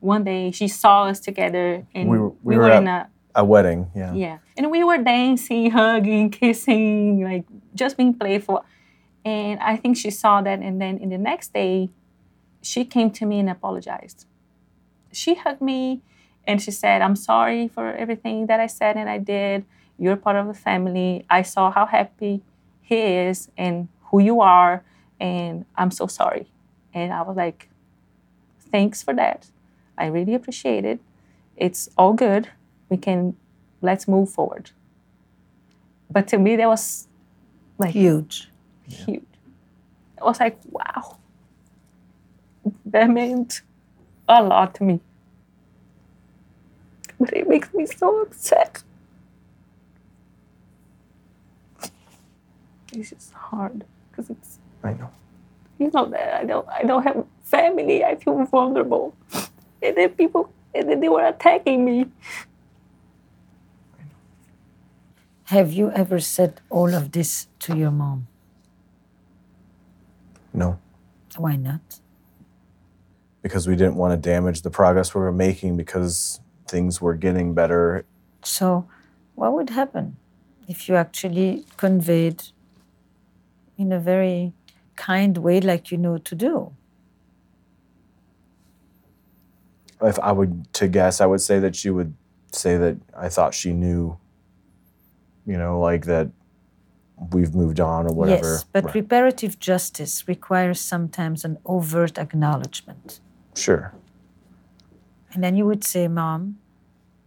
one 0.00 0.24
day 0.24 0.50
she 0.50 0.66
saw 0.66 1.04
us 1.04 1.20
together 1.20 1.86
and 1.94 2.08
We 2.08 2.18
we 2.18 2.22
were- 2.22 2.32
were, 2.42 2.56
were 2.58 2.70
at- 2.70 2.82
in 2.82 2.88
a 2.88 3.08
A 3.34 3.44
wedding, 3.44 3.90
yeah. 3.94 4.12
yeah 4.12 4.38
and 4.56 4.70
we 4.70 4.82
were 4.84 4.98
dancing 4.98 5.70
hugging 5.70 6.28
kissing 6.30 7.22
like 7.24 7.44
just 7.74 7.96
being 7.96 8.12
playful 8.14 8.64
and 9.24 9.60
i 9.60 9.76
think 9.76 9.96
she 9.96 10.10
saw 10.10 10.42
that 10.42 10.58
and 10.60 10.80
then 10.80 10.98
in 10.98 11.08
the 11.08 11.18
next 11.18 11.52
day 11.52 11.90
she 12.62 12.84
came 12.84 13.10
to 13.10 13.26
me 13.26 13.40
and 13.40 13.50
apologized. 13.50 14.24
She 15.12 15.34
hugged 15.34 15.60
me 15.60 16.00
and 16.46 16.62
she 16.62 16.70
said 16.70 17.02
i'm 17.02 17.16
sorry 17.16 17.68
for 17.68 17.92
everything 17.92 18.46
that 18.46 18.60
i 18.60 18.66
said 18.66 18.96
and 18.96 19.10
i 19.10 19.18
did. 19.18 19.64
You're 19.98 20.16
part 20.16 20.36
of 20.36 20.46
the 20.46 20.54
family. 20.54 21.24
I 21.28 21.42
saw 21.42 21.70
how 21.70 21.86
happy 21.86 22.42
he 22.80 22.96
is 22.96 23.50
and 23.56 23.88
who 24.06 24.20
you 24.20 24.40
are 24.40 24.84
and 25.20 25.66
i'm 25.76 25.90
so 25.90 26.06
sorry. 26.06 26.46
And 26.94 27.12
i 27.12 27.22
was 27.22 27.36
like 27.36 27.68
thanks 28.58 29.02
for 29.02 29.14
that. 29.14 29.50
I 29.98 30.06
really 30.06 30.34
appreciate 30.34 30.84
it. 30.84 31.00
It's 31.56 31.90
all 31.98 32.14
good. 32.14 32.48
We 32.88 32.96
can 32.96 33.36
let's 33.82 34.08
move 34.08 34.30
forward. 34.30 34.70
But 36.10 36.26
to 36.28 36.38
me 36.38 36.56
that 36.56 36.68
was 36.68 37.08
like 37.78 37.92
Huge. 37.92 38.51
Huge 38.88 39.22
i 40.20 40.24
was 40.24 40.40
like 40.40 40.58
wow 40.70 41.16
that 42.86 43.08
meant 43.10 43.62
a 44.28 44.42
lot 44.42 44.74
to 44.74 44.84
me 44.84 45.00
but 47.18 47.32
it 47.36 47.48
makes 47.48 47.72
me 47.74 47.86
so 47.86 48.22
upset 48.22 48.82
it's 52.92 53.10
just 53.10 53.32
hard 53.32 53.84
because 54.10 54.30
it's 54.30 54.58
I 54.84 54.92
know. 54.94 55.10
you 55.78 55.90
know 55.94 56.06
that 56.06 56.40
I 56.40 56.44
don't 56.44 56.68
I 56.68 56.82
don't 56.82 57.02
have 57.02 57.24
family. 57.44 58.04
I 58.04 58.16
feel 58.16 58.44
vulnerable, 58.44 59.14
and 59.82 59.96
then 59.96 60.10
people 60.10 60.50
and 60.74 60.88
then 60.88 61.00
they 61.00 61.08
were 61.08 61.24
attacking 61.24 61.84
me. 61.84 62.06
Have 65.44 65.72
you 65.72 65.90
ever 65.92 66.18
said 66.18 66.60
all 66.70 66.94
of 66.94 67.12
this 67.12 67.46
to 67.60 67.76
your 67.76 67.90
mom? 67.90 68.26
No, 70.54 70.78
Why 71.36 71.56
not? 71.56 71.80
because 73.42 73.66
we 73.66 73.74
didn't 73.74 73.96
want 73.96 74.12
to 74.12 74.30
damage 74.30 74.62
the 74.62 74.70
progress 74.70 75.14
we 75.14 75.20
were 75.20 75.32
making 75.32 75.76
because 75.76 76.40
things 76.68 77.00
were 77.00 77.14
getting 77.14 77.54
better. 77.54 78.04
So, 78.44 78.86
what 79.34 79.52
would 79.54 79.70
happen 79.70 80.16
if 80.68 80.88
you 80.88 80.94
actually 80.94 81.64
conveyed 81.76 82.42
in 83.76 83.90
a 83.92 83.98
very 83.98 84.52
kind 84.94 85.38
way, 85.38 85.60
like 85.60 85.90
you 85.90 85.98
know 85.98 86.18
to 86.18 86.34
do? 86.34 86.72
If 90.00 90.18
I 90.20 90.32
would 90.32 90.72
to 90.74 90.86
guess, 90.88 91.20
I 91.20 91.26
would 91.26 91.40
say 91.40 91.58
that 91.60 91.74
she 91.76 91.90
would 91.90 92.14
say 92.52 92.76
that 92.76 92.96
I 93.16 93.28
thought 93.28 93.54
she 93.54 93.72
knew, 93.72 94.18
you 95.46 95.56
know, 95.56 95.80
like 95.80 96.04
that 96.06 96.28
we've 97.30 97.54
moved 97.54 97.80
on 97.80 98.06
or 98.06 98.12
whatever. 98.12 98.52
Yes, 98.52 98.64
but 98.72 98.84
Right. 98.84 98.94
reparative 98.94 99.58
justice 99.58 100.26
requires 100.26 100.80
sometimes 100.80 101.44
an 101.44 101.58
overt 101.64 102.18
acknowledgement. 102.18 103.20
sure. 103.54 103.92
And 105.32 105.42
then 105.42 105.56
you 105.56 105.66
would 105.66 105.84
say, 105.84 106.08
Mom, 106.08 106.58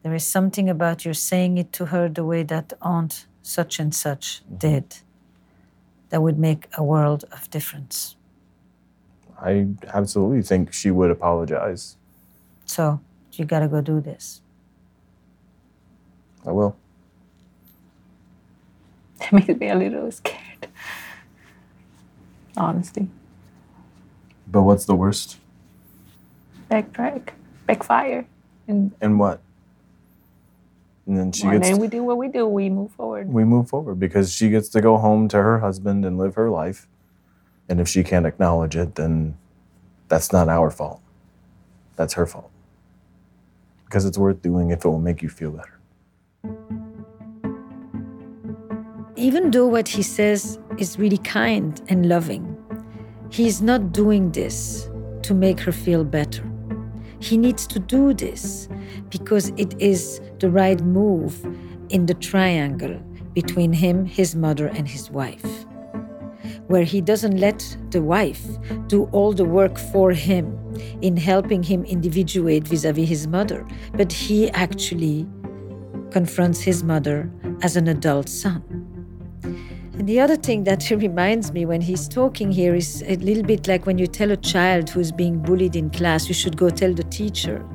there 0.03 0.13
is 0.13 0.25
something 0.27 0.69
about 0.69 1.05
your 1.05 1.15
saying 1.15 1.57
it 1.57 1.73
to 1.73 1.85
her 1.85 2.07
the 2.09 2.23
way 2.23 2.43
that 2.43 2.73
Aunt 2.81 3.25
such 3.41 3.79
and 3.79 3.93
such 3.93 4.41
mm-hmm. 4.43 4.57
did 4.57 4.97
that 6.09 6.21
would 6.21 6.37
make 6.37 6.67
a 6.77 6.83
world 6.83 7.25
of 7.31 7.49
difference. 7.49 8.15
I 9.39 9.67
absolutely 9.93 10.43
think 10.43 10.73
she 10.73 10.91
would 10.91 11.11
apologize. 11.11 11.97
So, 12.65 12.99
you 13.33 13.45
gotta 13.45 13.67
go 13.67 13.81
do 13.81 13.99
this. 13.99 14.41
I 16.45 16.51
will. 16.51 16.75
That 19.19 19.33
makes 19.33 19.47
me 19.59 19.69
a 19.69 19.75
little 19.75 20.11
scared. 20.11 20.67
Honestly, 22.57 23.07
But 24.47 24.63
what's 24.63 24.85
the 24.85 24.95
worst? 24.95 25.37
backtrack, 26.71 27.29
backfire, 27.67 28.25
and, 28.67 28.91
And 29.01 29.19
what? 29.19 29.41
And 31.05 31.17
then 31.17 31.31
she 31.31 31.43
and 31.43 31.51
gets 31.61 31.69
then 31.69 31.77
we 31.79 31.87
do 31.87 32.03
what 32.03 32.17
we 32.17 32.27
do. 32.27 32.47
We 32.47 32.69
move 32.69 32.91
forward. 32.91 33.27
we 33.31 33.43
move 33.43 33.69
forward 33.69 33.99
because 33.99 34.33
she 34.33 34.49
gets 34.49 34.69
to 34.69 34.81
go 34.81 34.97
home 34.97 35.27
to 35.29 35.37
her 35.37 35.59
husband 35.59 36.03
and 36.05 36.17
live 36.17 36.35
her 36.35 36.49
life. 36.49 36.87
And 37.69 37.79
if 37.79 37.87
she 37.87 38.03
can't 38.03 38.25
acknowledge 38.25 38.75
it, 38.75 38.95
then 38.95 39.37
that's 40.07 40.31
not 40.31 40.49
our 40.49 40.71
fault. 40.71 41.01
That's 41.95 42.13
her 42.13 42.25
fault. 42.25 42.49
Because 43.85 44.05
it's 44.05 44.17
worth 44.17 44.41
doing 44.41 44.71
if 44.71 44.83
it 44.83 44.87
will 44.87 44.99
make 44.99 45.21
you 45.21 45.29
feel 45.29 45.51
better. 45.51 45.74
Even 49.17 49.51
though 49.51 49.67
what 49.67 49.87
he 49.87 50.03
says 50.03 50.59
is 50.77 50.99
really 50.99 51.17
kind 51.17 51.81
and 51.87 52.07
loving, 52.07 52.57
he's 53.29 53.61
not 53.61 53.93
doing 53.93 54.31
this 54.31 54.89
to 55.23 55.33
make 55.33 55.59
her 55.61 55.71
feel 55.71 56.03
better. 56.03 56.43
He 57.19 57.37
needs 57.37 57.65
to 57.67 57.79
do 57.79 58.13
this 58.13 58.67
because 59.09 59.49
it 59.57 59.73
is 59.79 60.19
the 60.39 60.49
right 60.49 60.79
move 60.81 61.45
in 61.89 62.05
the 62.05 62.13
triangle 62.13 62.99
between 63.33 63.71
him, 63.71 64.05
his 64.05 64.35
mother, 64.35 64.67
and 64.67 64.87
his 64.87 65.09
wife, 65.09 65.65
where 66.67 66.83
he 66.83 66.99
doesn't 66.99 67.37
let 67.37 67.77
the 67.91 68.01
wife 68.01 68.45
do 68.87 69.05
all 69.13 69.31
the 69.33 69.45
work 69.45 69.77
for 69.77 70.11
him 70.11 70.57
in 71.01 71.15
helping 71.15 71.63
him 71.63 71.85
individuate 71.85 72.67
vis 72.67 72.83
a 72.83 72.91
vis 72.91 73.07
his 73.07 73.27
mother, 73.27 73.65
but 73.93 74.11
he 74.11 74.49
actually 74.51 75.25
confronts 76.11 76.61
his 76.61 76.83
mother 76.83 77.31
as 77.61 77.77
an 77.77 77.87
adult 77.87 78.27
son. 78.27 78.94
And 79.97 80.09
the 80.09 80.19
other 80.19 80.35
thing 80.35 80.65
that 80.65 80.83
he 80.83 80.95
reminds 81.07 81.53
me 81.53 81.65
when 81.65 81.81
he's 81.81 82.07
talking 82.07 82.51
here 82.51 82.75
is 82.75 83.01
a 83.07 83.15
little 83.17 83.43
bit 83.43 83.67
like 83.67 83.85
when 83.85 83.97
you 83.97 84.07
tell 84.07 84.31
a 84.31 84.37
child 84.37 84.89
who's 84.89 85.11
being 85.11 85.39
bullied 85.39 85.75
in 85.75 85.89
class, 85.89 86.27
you 86.27 86.33
should 86.33 86.57
go 86.57 86.69
tell 86.69 86.93
the 86.93 87.03
teacher. 87.03 87.65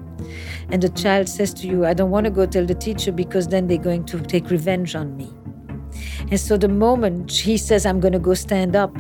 And 0.68 0.82
the 0.82 0.90
child 0.90 1.28
says 1.28 1.54
to 1.54 1.66
you, 1.66 1.86
I 1.86 1.94
don't 1.94 2.10
want 2.10 2.24
to 2.24 2.30
go 2.30 2.46
tell 2.46 2.66
the 2.66 2.74
teacher 2.74 3.10
because 3.10 3.48
then 3.48 3.66
they're 3.66 3.78
going 3.78 4.04
to 4.06 4.20
take 4.20 4.50
revenge 4.50 4.94
on 4.94 5.16
me. 5.16 5.32
And 6.30 6.38
so 6.38 6.56
the 6.56 6.68
moment 6.68 7.32
he 7.32 7.56
says, 7.56 7.86
I'm 7.86 8.00
going 8.00 8.12
to 8.12 8.18
go 8.18 8.34
stand 8.34 8.76
up 8.76 8.96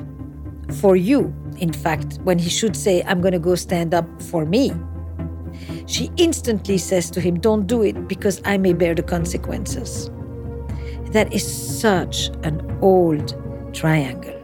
for 0.80 0.96
you, 0.96 1.34
in 1.58 1.72
fact, 1.72 2.18
when 2.24 2.38
he 2.38 2.48
should 2.48 2.74
say, 2.74 3.02
I'm 3.02 3.20
going 3.20 3.32
to 3.32 3.38
go 3.38 3.54
stand 3.54 3.92
up 3.92 4.06
for 4.22 4.46
me, 4.46 4.72
she 5.86 6.10
instantly 6.16 6.78
says 6.78 7.10
to 7.10 7.20
him, 7.20 7.38
Don't 7.38 7.66
do 7.66 7.82
it 7.82 8.08
because 8.08 8.40
I 8.44 8.56
may 8.56 8.72
bear 8.72 8.94
the 8.94 9.02
consequences. 9.02 10.10
That 11.12 11.32
is 11.32 11.44
such 11.80 12.28
an 12.44 12.69
old 12.82 13.34
triangle. 13.74 14.36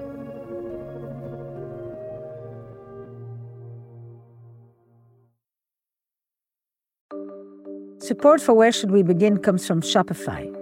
Support 7.99 8.41
for 8.41 8.55
Where 8.55 8.71
Should 8.71 8.93
We 8.93 9.03
Begin 9.03 9.39
comes 9.39 9.67
from 9.67 9.81
Shopify. 9.81 10.53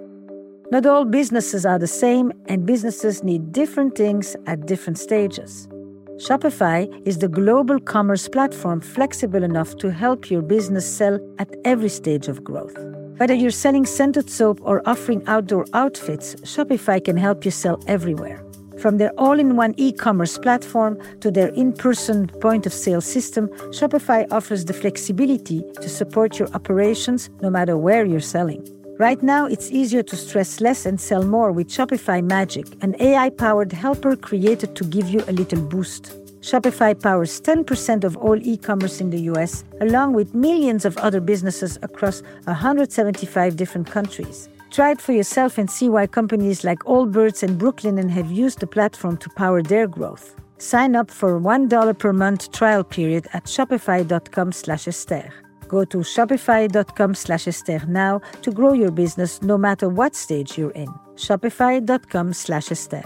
Not 0.71 0.87
all 0.87 1.05
businesses 1.05 1.67
are 1.67 1.79
the 1.79 1.87
same, 1.87 2.33
and 2.47 2.65
businesses 2.65 3.23
need 3.23 3.53
different 3.53 3.97
things 3.97 4.35
at 4.47 4.67
different 4.67 4.99
stages. 4.99 5.69
Shopify 6.17 6.89
is 7.07 7.19
the 7.19 7.29
global 7.29 7.79
commerce 7.81 8.29
platform 8.29 8.81
flexible 8.81 9.43
enough 9.43 9.77
to 9.77 9.93
help 9.93 10.31
your 10.31 10.43
business 10.43 10.87
sell 10.87 11.19
at 11.39 11.55
every 11.65 11.91
stage 11.91 12.29
of 12.29 12.43
growth. 12.43 13.04
Whether 13.17 13.35
you're 13.35 13.53
selling 13.53 13.87
scented 13.87 14.29
soap 14.29 14.61
or 14.65 14.83
offering 14.87 15.23
outdoor 15.29 15.67
outfits, 15.73 16.35
Shopify 16.43 17.05
can 17.05 17.17
help 17.17 17.45
you 17.45 17.53
sell 17.53 17.81
everywhere. 17.87 18.45
From 18.81 18.99
their 18.99 19.13
all 19.17 19.39
in 19.39 19.55
one 19.55 19.73
e 19.77 19.93
commerce 19.93 20.37
platform 20.37 20.99
to 21.21 21.31
their 21.31 21.51
in 21.51 21.73
person 21.73 22.27
point 22.41 22.67
of 22.67 22.73
sale 22.73 23.01
system, 23.01 23.47
Shopify 23.71 24.27
offers 24.33 24.65
the 24.65 24.73
flexibility 24.73 25.63
to 25.81 25.89
support 25.89 26.41
your 26.41 26.49
operations 26.55 27.31
no 27.41 27.51
matter 27.51 27.79
where 27.79 28.05
you're 28.05 28.19
selling. 28.19 28.67
Right 28.99 29.23
now, 29.23 29.47
it's 29.47 29.71
easier 29.71 30.03
to 30.03 30.17
stress 30.17 30.61
less 30.61 30.85
and 30.85 31.01
sell 31.01 31.23
more 31.23 31.53
with 31.53 31.69
Shopify 31.69 32.21
Magic, 32.21 32.67
an 32.83 32.97
AI 32.99 33.31
powered 33.31 33.73
helper 33.73 34.17
created 34.17 34.75
to 34.75 34.85
give 34.85 35.09
you 35.09 35.23
a 35.29 35.33
little 35.33 35.61
boost. 35.61 36.24
Shopify 36.45 36.93
powers 36.93 37.41
10% 37.41 38.05
of 38.05 38.19
all 38.19 38.37
e 38.37 38.59
commerce 38.59 39.01
in 39.01 39.09
the 39.09 39.33
US, 39.33 39.65
along 39.81 40.13
with 40.13 40.35
millions 40.35 40.85
of 40.85 40.95
other 40.99 41.19
businesses 41.19 41.79
across 41.81 42.21
175 42.45 43.57
different 43.57 43.91
countries. 43.91 44.51
Try 44.71 44.91
it 44.91 45.01
for 45.01 45.13
yourself 45.13 45.57
and 45.57 45.71
see 45.71 45.89
why 45.89 46.07
companies 46.07 46.63
like 46.63 46.81
Allbirds 46.81 47.43
and 47.43 47.59
Brooklinen 47.59 48.11
have 48.11 48.31
used 48.31 48.61
the 48.61 48.67
platform 48.67 49.17
to 49.19 49.31
power 49.31 49.63
their 49.63 49.87
growth. 49.87 50.35
Sign 50.59 50.95
up 50.95 51.11
for 51.11 51.41
$1 51.41 51.99
per 51.99 52.13
month 52.13 52.53
trial 52.53 52.85
period 52.85 53.27
at 53.33 53.45
shopify.com 53.45 54.53
slash 54.53 54.87
Esther. 54.87 55.33
Go 55.69 55.87
to 55.87 55.99
shopify.com 55.99 57.15
slash 57.15 57.49
Esther 57.49 57.81
now 57.89 58.21
to 58.43 58.51
grow 58.51 58.75
your 58.75 58.91
business 58.91 59.41
no 59.41 59.57
matter 59.57 59.89
what 59.89 60.15
stage 60.15 60.59
you're 60.59 60.73
in. 60.73 60.89
Shopify.com 61.17 62.35
slash 62.35 62.71
Esther. 62.71 63.05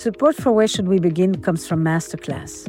Support 0.00 0.36
for 0.36 0.52
Where 0.52 0.66
Should 0.66 0.88
We 0.88 0.98
Begin 0.98 1.42
comes 1.42 1.66
from 1.66 1.84
Masterclass. 1.84 2.66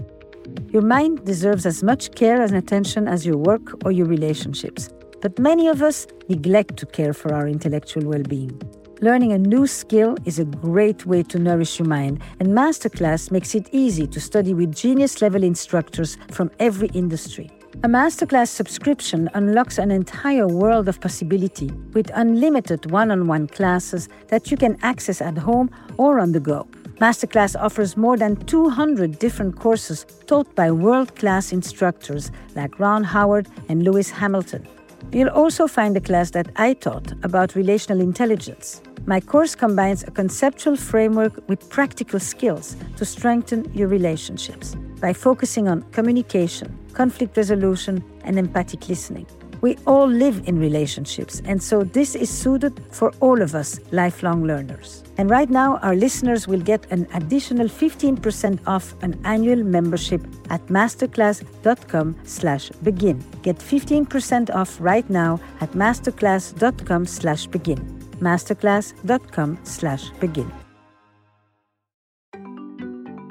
Your 0.73 0.81
mind 0.81 1.23
deserves 1.23 1.65
as 1.65 1.81
much 1.81 2.13
care 2.13 2.41
and 2.41 2.53
attention 2.57 3.07
as 3.07 3.25
your 3.25 3.37
work 3.37 3.85
or 3.85 3.93
your 3.93 4.05
relationships, 4.05 4.89
but 5.21 5.39
many 5.39 5.69
of 5.69 5.81
us 5.81 6.07
neglect 6.27 6.75
to 6.75 6.85
care 6.85 7.13
for 7.13 7.33
our 7.33 7.47
intellectual 7.47 8.03
well 8.03 8.23
being. 8.23 8.51
Learning 8.99 9.31
a 9.31 9.37
new 9.37 9.65
skill 9.65 10.17
is 10.25 10.39
a 10.39 10.43
great 10.43 11.05
way 11.05 11.23
to 11.23 11.39
nourish 11.39 11.79
your 11.79 11.87
mind, 11.87 12.21
and 12.41 12.49
Masterclass 12.49 13.31
makes 13.31 13.55
it 13.55 13.69
easy 13.71 14.07
to 14.07 14.19
study 14.19 14.53
with 14.53 14.75
genius 14.75 15.21
level 15.21 15.41
instructors 15.41 16.17
from 16.31 16.51
every 16.59 16.89
industry. 16.89 17.49
A 17.85 17.87
Masterclass 17.87 18.49
subscription 18.49 19.29
unlocks 19.35 19.77
an 19.77 19.89
entire 19.89 20.49
world 20.49 20.89
of 20.89 20.99
possibility 20.99 21.71
with 21.93 22.11
unlimited 22.13 22.91
one 22.91 23.09
on 23.09 23.27
one 23.27 23.47
classes 23.47 24.09
that 24.27 24.51
you 24.51 24.57
can 24.57 24.77
access 24.81 25.21
at 25.21 25.37
home 25.37 25.71
or 25.97 26.19
on 26.19 26.33
the 26.33 26.41
go. 26.41 26.67
Masterclass 27.01 27.59
offers 27.59 27.97
more 27.97 28.15
than 28.15 28.35
200 28.45 29.17
different 29.17 29.55
courses 29.59 30.05
taught 30.27 30.53
by 30.53 30.69
world 30.69 31.15
class 31.15 31.51
instructors 31.51 32.29
like 32.55 32.79
Ron 32.79 33.03
Howard 33.03 33.47
and 33.69 33.81
Lewis 33.81 34.11
Hamilton. 34.11 34.67
You'll 35.11 35.29
also 35.29 35.67
find 35.67 35.97
a 35.97 35.99
class 35.99 36.29
that 36.31 36.51
I 36.57 36.73
taught 36.73 37.11
about 37.23 37.55
relational 37.55 38.01
intelligence. 38.01 38.83
My 39.07 39.19
course 39.19 39.55
combines 39.55 40.03
a 40.03 40.11
conceptual 40.11 40.75
framework 40.75 41.41
with 41.49 41.67
practical 41.71 42.19
skills 42.19 42.75
to 42.97 43.03
strengthen 43.03 43.73
your 43.73 43.87
relationships 43.87 44.75
by 44.99 45.11
focusing 45.11 45.67
on 45.67 45.81
communication, 45.93 46.77
conflict 46.93 47.35
resolution, 47.35 48.03
and 48.25 48.37
empathic 48.37 48.87
listening. 48.87 49.25
We 49.61 49.77
all 49.85 50.07
live 50.07 50.41
in 50.47 50.59
relationships, 50.59 51.41
and 51.45 51.61
so 51.61 51.83
this 51.83 52.15
is 52.15 52.29
suited 52.29 52.81
for 52.91 53.13
all 53.19 53.41
of 53.41 53.53
us 53.53 53.79
lifelong 53.91 54.43
learners. 54.43 55.03
And 55.17 55.29
right 55.29 55.49
now, 55.49 55.77
our 55.77 55.95
listeners 55.95 56.47
will 56.47 56.61
get 56.61 56.91
an 56.91 57.07
additional 57.13 57.67
15% 57.67 58.59
off 58.65 58.95
an 59.03 59.19
annual 59.23 59.63
membership 59.63 60.21
at 60.49 60.65
masterclass.com 60.67 62.15
slash 62.23 62.69
begin. 62.83 63.23
Get 63.43 63.57
15% 63.57 64.49
off 64.55 64.77
right 64.79 65.07
now 65.09 65.39
at 65.59 65.71
masterclass.com 65.73 67.05
slash 67.05 67.45
begin. 67.45 67.79
masterclass.com 68.19 69.59
slash 69.63 70.09
begin. 70.19 70.51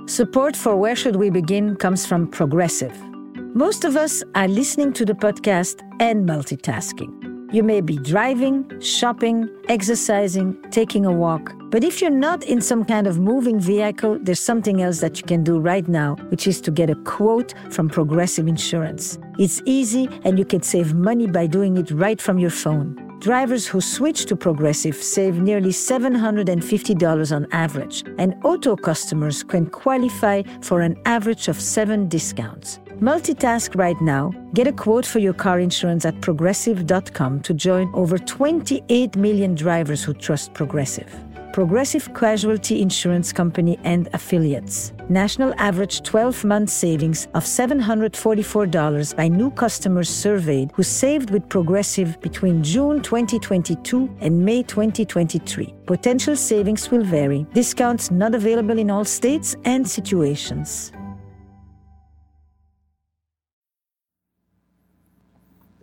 Support 0.07 0.57
for 0.57 0.77
Where 0.77 0.97
Should 0.97 1.17
We 1.17 1.31
Begin 1.31 1.77
comes 1.77 2.05
from 2.05 2.27
Progressive. 2.27 3.10
Most 3.55 3.85
of 3.85 3.97
us 3.97 4.23
are 4.37 4.47
listening 4.47 4.93
to 4.93 5.05
the 5.05 5.13
podcast 5.13 5.81
and 5.99 6.25
multitasking. 6.25 7.53
You 7.53 7.65
may 7.65 7.81
be 7.81 7.97
driving, 7.97 8.81
shopping, 8.81 9.49
exercising, 9.69 10.57
taking 10.71 11.05
a 11.05 11.11
walk. 11.11 11.53
But 11.65 11.83
if 11.83 12.01
you're 12.01 12.11
not 12.11 12.45
in 12.45 12.61
some 12.61 12.85
kind 12.85 13.09
of 13.09 13.19
moving 13.19 13.59
vehicle, 13.59 14.21
there's 14.23 14.39
something 14.39 14.81
else 14.81 15.01
that 15.01 15.19
you 15.19 15.25
can 15.25 15.43
do 15.43 15.59
right 15.59 15.89
now, 15.89 16.15
which 16.29 16.47
is 16.47 16.61
to 16.61 16.71
get 16.71 16.91
a 16.91 16.95
quote 16.95 17.55
from 17.71 17.89
Progressive 17.89 18.47
Insurance. 18.47 19.19
It's 19.37 19.61
easy 19.65 20.09
and 20.23 20.39
you 20.39 20.45
can 20.45 20.63
save 20.63 20.95
money 20.95 21.27
by 21.27 21.49
doing 21.49 21.77
it 21.77 21.91
right 21.91 22.23
from 22.23 22.39
your 22.39 22.51
phone. 22.51 22.95
Drivers 23.19 23.67
who 23.67 23.81
switch 23.81 24.27
to 24.27 24.37
Progressive 24.37 24.95
save 24.95 25.43
nearly 25.43 25.71
$750 25.71 27.37
on 27.37 27.47
average, 27.53 28.05
and 28.17 28.35
auto 28.45 28.77
customers 28.77 29.43
can 29.43 29.67
qualify 29.67 30.43
for 30.63 30.81
an 30.81 30.97
average 31.05 31.49
of 31.49 31.61
seven 31.61 32.09
discounts. 32.09 32.79
Multitask 33.01 33.77
right 33.77 33.99
now. 34.03 34.31
Get 34.53 34.67
a 34.67 34.73
quote 34.73 35.07
for 35.07 35.21
your 35.21 35.33
car 35.33 35.59
insurance 35.59 36.05
at 36.05 36.21
progressive.com 36.21 37.41
to 37.41 37.55
join 37.55 37.91
over 37.95 38.19
28 38.19 39.17
million 39.17 39.55
drivers 39.55 40.05
who 40.05 40.13
trust 40.13 40.53
Progressive. 40.53 41.11
Progressive 41.55 42.13
Casualty 42.15 42.83
Insurance 42.83 43.33
Company 43.33 43.79
and 43.85 44.11
affiliates. 44.13 44.93
National 45.09 45.55
average 45.57 46.03
12 46.03 46.45
month 46.45 46.69
savings 46.69 47.27
of 47.33 47.45
$744 47.45 49.17
by 49.17 49.29
new 49.29 49.51
customers 49.51 50.11
surveyed 50.11 50.71
who 50.75 50.83
saved 50.83 51.31
with 51.31 51.49
Progressive 51.49 52.21
between 52.21 52.63
June 52.63 53.01
2022 53.01 54.15
and 54.21 54.45
May 54.45 54.63
2023. 54.63 55.75
Potential 55.87 56.37
savings 56.37 56.91
will 56.91 57.03
vary. 57.03 57.47
Discounts 57.55 58.11
not 58.11 58.35
available 58.35 58.79
in 58.79 58.91
all 58.91 59.07
states 59.07 59.57
and 59.65 59.89
situations. 59.89 60.93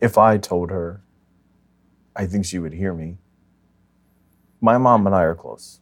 If 0.01 0.17
I 0.17 0.37
told 0.37 0.69
her, 0.71 1.01
I 2.15 2.25
think 2.25 2.45
she 2.45 2.59
would 2.59 2.73
hear 2.73 2.93
me. 2.93 3.17
My 4.61 4.77
mom 4.77 5.05
and 5.07 5.15
I 5.15 5.23
are 5.23 5.35
close. 5.35 5.79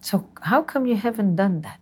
So, 0.00 0.28
how 0.42 0.62
come 0.62 0.86
you 0.86 0.96
haven't 0.96 1.36
done 1.36 1.62
that? 1.62 1.80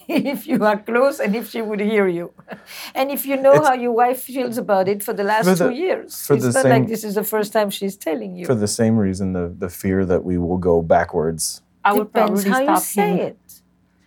if 0.08 0.46
you 0.46 0.64
are 0.64 0.76
close 0.78 1.20
and 1.20 1.34
if 1.36 1.50
she 1.50 1.62
would 1.62 1.80
hear 1.80 2.06
you. 2.08 2.32
And 2.94 3.10
if 3.10 3.26
you 3.26 3.36
know 3.36 3.52
It's- 3.52 3.68
how 3.68 3.74
your 3.74 3.92
wife 3.92 4.20
feels 4.22 4.58
about 4.58 4.88
it 4.88 5.02
for 5.02 5.12
the 5.12 5.22
last 5.24 5.46
For 5.46 5.54
the- 5.54 5.68
two 5.68 5.74
years. 5.74 6.26
for 6.26 6.34
it's 6.34 6.44
the 6.44 6.52
not 6.52 6.62
same- 6.62 6.72
like 6.72 6.88
this 6.88 7.04
is 7.04 7.14
the 7.14 7.24
first 7.24 7.52
time 7.52 7.70
she's 7.70 7.96
telling 7.96 8.36
you. 8.36 8.44
For 8.46 8.54
the 8.56 8.68
same 8.68 8.96
reason, 8.96 9.32
the, 9.32 9.48
the 9.56 9.68
fear 9.68 10.04
that 10.06 10.24
we 10.24 10.36
will 10.38 10.58
go 10.58 10.82
backwards. 10.82 11.62
I 11.84 11.92
would 11.92 12.12
Depends 12.12 12.44
probably 12.44 12.50
how 12.50 12.62
stop 12.64 12.76
you 12.76 12.84
say 13.02 13.10
him. 13.16 13.26
it. 13.28 13.62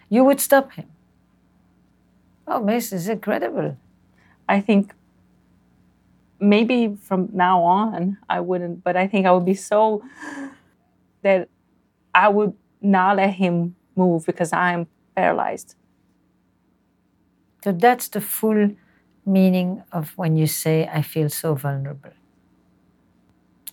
You 0.09 0.23
would 0.25 0.39
stop 0.39 0.71
him. 0.73 0.87
Oh, 2.47 2.61
Miss, 2.61 2.91
is 2.91 3.07
incredible. 3.07 3.77
I 4.47 4.59
think 4.59 4.93
maybe 6.43 6.95
from 7.01 7.29
now 7.33 7.63
on 7.63 8.17
I 8.29 8.39
wouldn't, 8.41 8.83
but 8.83 8.95
I 8.95 9.07
think 9.07 9.25
I 9.25 9.31
would 9.31 9.45
be 9.45 9.55
so 9.55 10.03
that 11.21 11.49
I 12.13 12.27
would 12.29 12.53
not 12.81 13.17
let 13.17 13.33
him 13.33 13.75
move 13.95 14.25
because 14.25 14.51
I'm 14.53 14.87
paralyzed. 15.15 15.75
So 17.63 17.71
that's 17.71 18.09
the 18.09 18.21
full 18.21 18.71
meaning 19.25 19.83
of 19.91 20.11
when 20.17 20.35
you 20.35 20.47
say, 20.47 20.89
I 20.91 21.01
feel 21.01 21.29
so 21.29 21.55
vulnerable. 21.55 22.11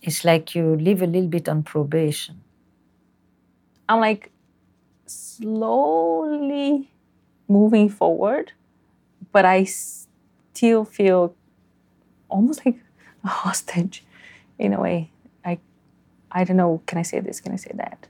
It's 0.01 0.23
like 0.23 0.55
you 0.55 0.77
live 0.77 1.01
a 1.01 1.07
little 1.07 1.27
bit 1.29 1.49
on 1.49 1.63
probation. 1.63 2.41
I'm 3.89 3.99
like 3.99 4.31
slowly 5.05 6.89
moving 7.49 7.89
forward, 7.89 8.53
but 9.33 9.43
I 9.43 9.65
still 9.65 10.85
feel 10.85 11.35
almost 12.31 12.65
like 12.65 12.79
a 13.23 13.27
hostage 13.27 14.03
in 14.57 14.73
a 14.73 14.81
way. 14.81 15.11
I, 15.45 15.59
I 16.31 16.43
don't 16.43 16.57
know, 16.57 16.81
can 16.85 16.97
I 16.97 17.03
say 17.03 17.19
this? 17.19 17.39
Can 17.41 17.51
I 17.53 17.57
say 17.57 17.71
that? 17.75 18.07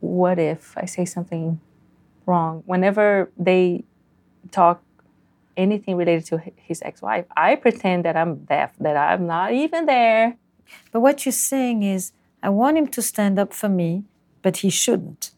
What 0.00 0.38
if 0.38 0.76
I 0.76 0.86
say 0.86 1.04
something 1.04 1.60
wrong? 2.26 2.62
Whenever 2.66 3.30
they 3.38 3.84
talk 4.50 4.82
anything 5.56 5.96
related 5.96 6.24
to 6.26 6.42
his 6.56 6.82
ex 6.82 7.02
wife, 7.02 7.26
I 7.36 7.56
pretend 7.56 8.04
that 8.04 8.16
I'm 8.16 8.44
deaf, 8.44 8.72
that 8.80 8.96
I'm 8.96 9.26
not 9.26 9.52
even 9.52 9.86
there. 9.86 10.36
But 10.92 11.00
what 11.00 11.24
you're 11.24 11.32
saying 11.32 11.82
is, 11.82 12.12
I 12.42 12.50
want 12.50 12.78
him 12.78 12.86
to 12.88 13.02
stand 13.02 13.38
up 13.38 13.52
for 13.52 13.68
me, 13.68 14.04
but 14.42 14.58
he 14.58 14.70
shouldn't. 14.70 15.32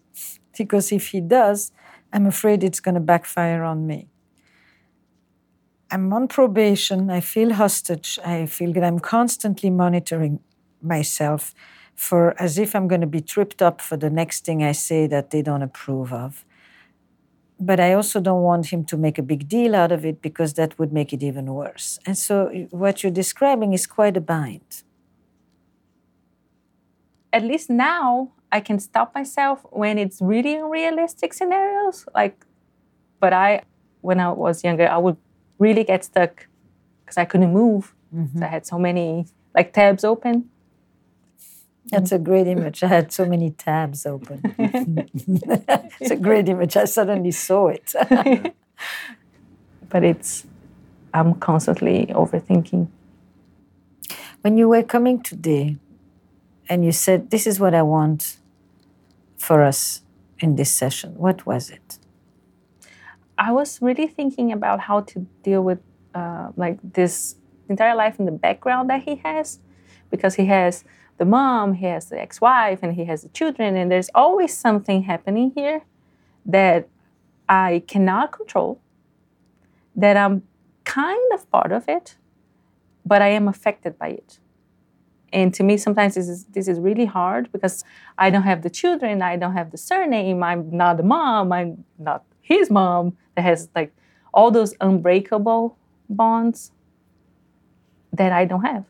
Because 0.56 0.92
if 0.92 1.09
he 1.09 1.20
does, 1.20 1.72
I'm 2.12 2.26
afraid 2.26 2.62
it's 2.62 2.80
going 2.80 2.96
to 2.96 3.00
backfire 3.00 3.62
on 3.62 3.87
me. 3.87 4.09
I'm 5.90 6.12
on 6.12 6.29
probation. 6.29 7.11
I 7.11 7.20
feel 7.20 7.55
hostage. 7.55 8.18
I 8.24 8.46
feel 8.46 8.72
that 8.74 8.85
I'm 8.85 9.00
constantly 9.00 9.70
monitoring 9.70 10.40
myself 10.83 11.55
for 11.94 12.40
as 12.40 12.59
if 12.59 12.74
I'm 12.74 12.88
going 12.88 13.03
to 13.03 13.07
be 13.07 13.20
tripped 13.20 13.61
up 13.62 13.81
for 13.81 13.96
the 13.96 14.11
next 14.11 14.44
thing 14.44 14.62
I 14.62 14.72
say 14.72 15.07
that 15.09 15.31
they 15.31 15.42
don't 15.42 15.62
approve 15.62 16.12
of. 16.12 16.44
But 17.59 17.79
I 17.79 17.92
also 17.92 18.20
don't 18.20 18.42
want 18.42 18.66
him 18.72 18.85
to 18.87 18.96
make 18.96 19.18
a 19.18 19.22
big 19.22 19.48
deal 19.48 19.74
out 19.74 19.92
of 19.92 20.05
it 20.07 20.22
because 20.22 20.55
that 20.55 20.79
would 20.79 20.92
make 20.92 21.12
it 21.12 21.22
even 21.22 21.53
worse. 21.53 21.98
And 22.07 22.16
so 22.16 22.48
what 22.70 23.03
you're 23.03 23.12
describing 23.12 23.74
is 23.74 23.87
quite 23.87 24.16
a 24.16 24.20
bind. 24.20 24.83
at 27.33 27.44
least 27.44 27.70
now 27.70 28.33
I 28.53 28.61
can 28.61 28.79
stop 28.79 29.14
myself 29.14 29.64
when 29.70 29.98
it's 29.98 30.20
really 30.20 30.57
unrealistic 30.57 31.33
scenarios. 31.33 32.07
Like, 32.14 32.44
but 33.20 33.33
I, 33.33 33.62
when 34.00 34.18
I 34.20 34.31
was 34.33 34.64
younger, 34.64 34.88
I 34.88 34.98
would 34.98 35.16
really 35.61 35.85
get 35.85 36.05
stuck 36.05 36.49
because 37.01 37.16
I 37.16 37.25
couldn't 37.25 37.53
move. 37.53 37.94
So 38.11 38.16
I 38.16 38.20
mm-hmm. 38.23 38.42
had 38.42 38.66
so 38.66 38.79
many 38.79 39.27
like 39.55 39.73
tabs 39.73 40.03
open. 40.03 40.51
That's 41.87 42.11
a 42.12 42.18
great 42.18 42.49
image. 42.49 42.83
I 42.83 42.88
had 42.88 43.12
so 43.12 43.25
many 43.25 43.51
tabs 43.51 44.07
open. 44.07 44.40
it's 46.01 46.11
a 46.11 46.16
great 46.16 46.49
image. 46.49 46.77
I 46.77 46.85
suddenly 46.87 47.31
saw 47.31 47.68
it. 47.68 47.94
But 49.90 50.05
it's, 50.05 50.46
I'm 51.12 51.35
constantly 51.35 52.07
overthinking. 52.07 52.88
when 54.42 54.57
you 54.57 54.68
were 54.68 54.83
coming 54.83 55.23
today 55.23 55.77
and 56.68 56.85
you 56.85 56.92
said, 56.92 57.31
This 57.31 57.46
is 57.46 57.59
what 57.61 57.75
I 57.75 57.83
want 57.83 58.38
for 59.37 59.62
us 59.62 60.03
in 60.38 60.57
this 60.57 60.70
session, 60.70 61.14
what 61.16 61.44
was 61.44 61.70
it? 61.70 61.99
I 63.40 63.53
was 63.53 63.81
really 63.81 64.07
thinking 64.07 64.53
about 64.53 64.81
how 64.81 65.00
to 65.00 65.26
deal 65.42 65.62
with 65.62 65.81
uh, 66.14 66.50
like 66.57 66.79
this 66.83 67.37
entire 67.70 67.94
life 67.94 68.18
in 68.18 68.26
the 68.26 68.33
background 68.33 68.90
that 68.90 69.03
he 69.05 69.16
has, 69.24 69.61
because 70.11 70.35
he 70.35 70.44
has 70.44 70.85
the 71.16 71.24
mom, 71.24 71.72
he 71.72 71.87
has 71.87 72.11
the 72.11 72.20
ex-wife, 72.20 72.81
and 72.83 72.94
he 72.94 73.07
has 73.07 73.22
the 73.22 73.31
children, 73.31 73.76
and 73.76 73.90
there's 73.90 74.11
always 74.14 74.55
something 74.55 75.05
happening 75.05 75.53
here 75.55 75.83
that 76.44 76.88
I 77.48 77.83
cannot 77.88 78.31
control. 78.33 78.79
That 79.96 80.16
I'm 80.18 80.42
kind 80.85 81.33
of 81.33 81.50
part 81.50 81.72
of 81.72 81.88
it, 81.88 82.16
but 83.07 83.22
I 83.22 83.29
am 83.29 83.48
affected 83.48 83.98
by 83.98 84.09
it. 84.09 84.38
And 85.33 85.55
to 85.55 85.62
me, 85.62 85.79
sometimes 85.79 86.14
this 86.14 86.29
is 86.29 86.44
this 86.46 86.68
is 86.68 86.79
really 86.79 87.07
hard 87.07 87.50
because 87.53 87.85
I 88.18 88.29
don't 88.29 88.42
have 88.42 88.61
the 88.62 88.70
children, 88.70 89.22
I 89.22 89.37
don't 89.37 89.55
have 89.55 89.70
the 89.70 89.79
surname, 89.79 90.42
I'm 90.42 90.70
not 90.76 90.98
the 90.98 91.05
mom, 91.05 91.53
I'm 91.53 91.85
not 91.98 92.24
his 92.42 92.70
mom 92.70 93.16
that 93.35 93.42
has 93.42 93.68
like 93.74 93.92
all 94.33 94.50
those 94.50 94.74
unbreakable 94.81 95.76
bonds 96.09 96.72
that 98.12 98.33
I 98.33 98.44
don't 98.44 98.62
have. 98.62 98.85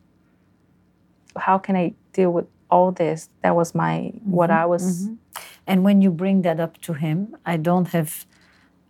How 1.37 1.59
can 1.59 1.77
I 1.77 1.95
deal 2.13 2.31
with 2.31 2.47
all 2.71 2.93
this? 2.93 3.29
That 3.43 3.55
was 3.55 3.75
my 3.75 4.13
what 4.25 4.51
mm-hmm, 4.51 4.63
I 4.63 4.67
was 4.67 5.03
mm-hmm. 5.05 5.15
And 5.67 5.85
when 5.85 6.03
you 6.03 6.11
bring 6.11 6.43
that 6.43 6.59
up 6.59 6.81
to 6.83 6.95
him, 6.95 7.37
I 7.47 7.57
don't 7.57 7.89
have 7.89 8.27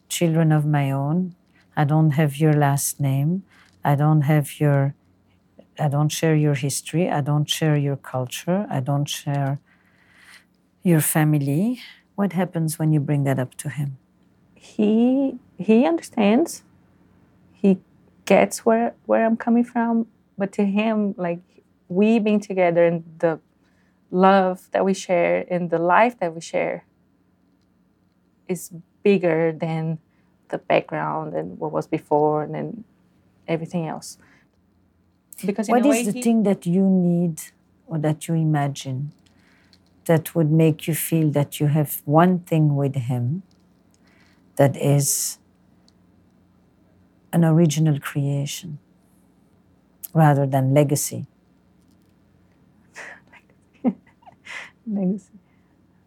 children 0.09 0.51
of 0.51 0.65
my 0.65 0.91
own. 0.91 1.35
I 1.77 1.85
don't 1.85 2.13
have 2.13 2.37
your 2.37 2.55
last 2.55 3.01
name. 3.01 3.43
I 3.85 3.95
don't 3.95 4.23
have 4.23 4.61
your 4.61 4.95
I 5.79 5.89
don't 5.89 6.09
share 6.09 6.35
your 6.35 6.55
history. 6.55 7.11
I 7.11 7.21
don't 7.21 7.49
share 7.49 7.77
your 7.77 7.97
culture. 7.97 8.67
I 8.71 8.81
don't 8.81 9.07
share 9.07 9.61
your 10.83 11.01
family. 11.01 11.81
What 12.15 12.33
happens 12.33 12.79
when 12.79 12.93
you 12.93 13.01
bring 13.01 13.25
that 13.25 13.39
up 13.39 13.55
to 13.57 13.69
him? 13.69 13.99
He 14.61 15.39
he 15.59 15.87
understands. 15.87 16.63
He 17.55 17.79
gets 18.27 18.67
where 18.67 18.95
where 19.07 19.25
I'm 19.25 19.37
coming 19.37 19.65
from, 19.65 20.07
but 20.37 20.53
to 20.53 20.65
him, 20.67 21.15
like 21.17 21.41
we 21.89 22.19
being 22.19 22.41
together 22.41 22.85
and 22.87 23.05
the 23.19 23.41
love 24.11 24.69
that 24.73 24.85
we 24.85 24.95
share 24.95 25.47
and 25.51 25.71
the 25.71 25.79
life 25.79 26.19
that 26.21 26.35
we 26.35 26.41
share 26.43 26.85
is 28.49 28.71
bigger 29.03 29.53
than 29.53 29.99
the 30.51 30.59
background 30.59 31.35
and 31.35 31.59
what 31.59 31.73
was 31.73 31.87
before 31.87 32.43
and 32.43 32.55
then 32.55 32.85
everything 33.49 33.87
else. 33.89 34.19
Because 35.47 35.69
What 35.69 35.87
is 35.87 36.05
the 36.07 36.13
he- 36.13 36.23
thing 36.23 36.43
that 36.43 36.67
you 36.67 36.85
need 36.89 37.41
or 37.87 37.99
that 37.99 38.29
you 38.29 38.35
imagine 38.35 39.13
that 40.07 40.35
would 40.35 40.51
make 40.53 40.87
you 40.89 40.95
feel 40.95 41.31
that 41.31 41.61
you 41.61 41.69
have 41.69 42.03
one 42.05 42.41
thing 42.41 42.77
with 42.77 42.97
him 42.97 43.43
that 44.61 44.77
is 44.77 45.39
an 47.33 47.47
original 47.47 47.99
creation 47.99 48.79
rather 50.13 50.47
than 50.47 50.75
legacy? 50.75 51.25
legacy. 54.87 55.33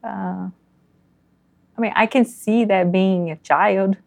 Uh, 0.04 0.50
I 1.76 1.82
mean, 1.82 1.94
I 1.96 2.06
can 2.06 2.26
see 2.26 2.64
that 2.66 2.92
being 2.92 3.32
a 3.32 3.38
child. 3.38 3.98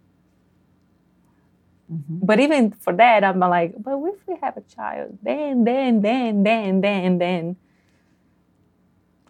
But 1.88 2.38
even 2.38 2.70
for 2.70 2.92
that, 2.92 3.24
I'm 3.24 3.40
like, 3.40 3.74
but 3.82 3.98
if 3.98 4.28
we 4.28 4.36
have 4.40 4.56
a 4.56 4.60
child? 4.60 5.18
Then, 5.24 5.64
then, 5.64 6.02
then, 6.02 6.44
then, 6.44 6.80
then, 6.80 7.18
then. 7.18 7.56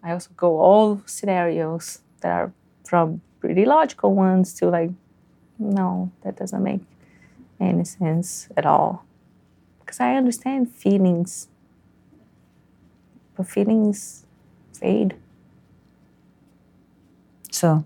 I 0.03 0.11
also 0.11 0.29
go 0.37 0.59
all 0.59 1.01
scenarios 1.07 2.01
that 2.21 2.31
are 2.31 2.53
from 2.85 3.21
pretty 3.39 3.65
logical 3.65 4.13
ones 4.13 4.53
to 4.55 4.69
like, 4.69 4.91
no, 5.59 6.11
that 6.23 6.37
doesn't 6.37 6.63
make 6.63 6.81
any 7.59 7.83
sense 7.83 8.49
at 8.55 8.65
all. 8.65 9.05
Because 9.79 9.99
I 9.99 10.15
understand 10.15 10.71
feelings, 10.71 11.47
but 13.35 13.47
feelings 13.47 14.25
fade. 14.73 15.15
So, 17.51 17.85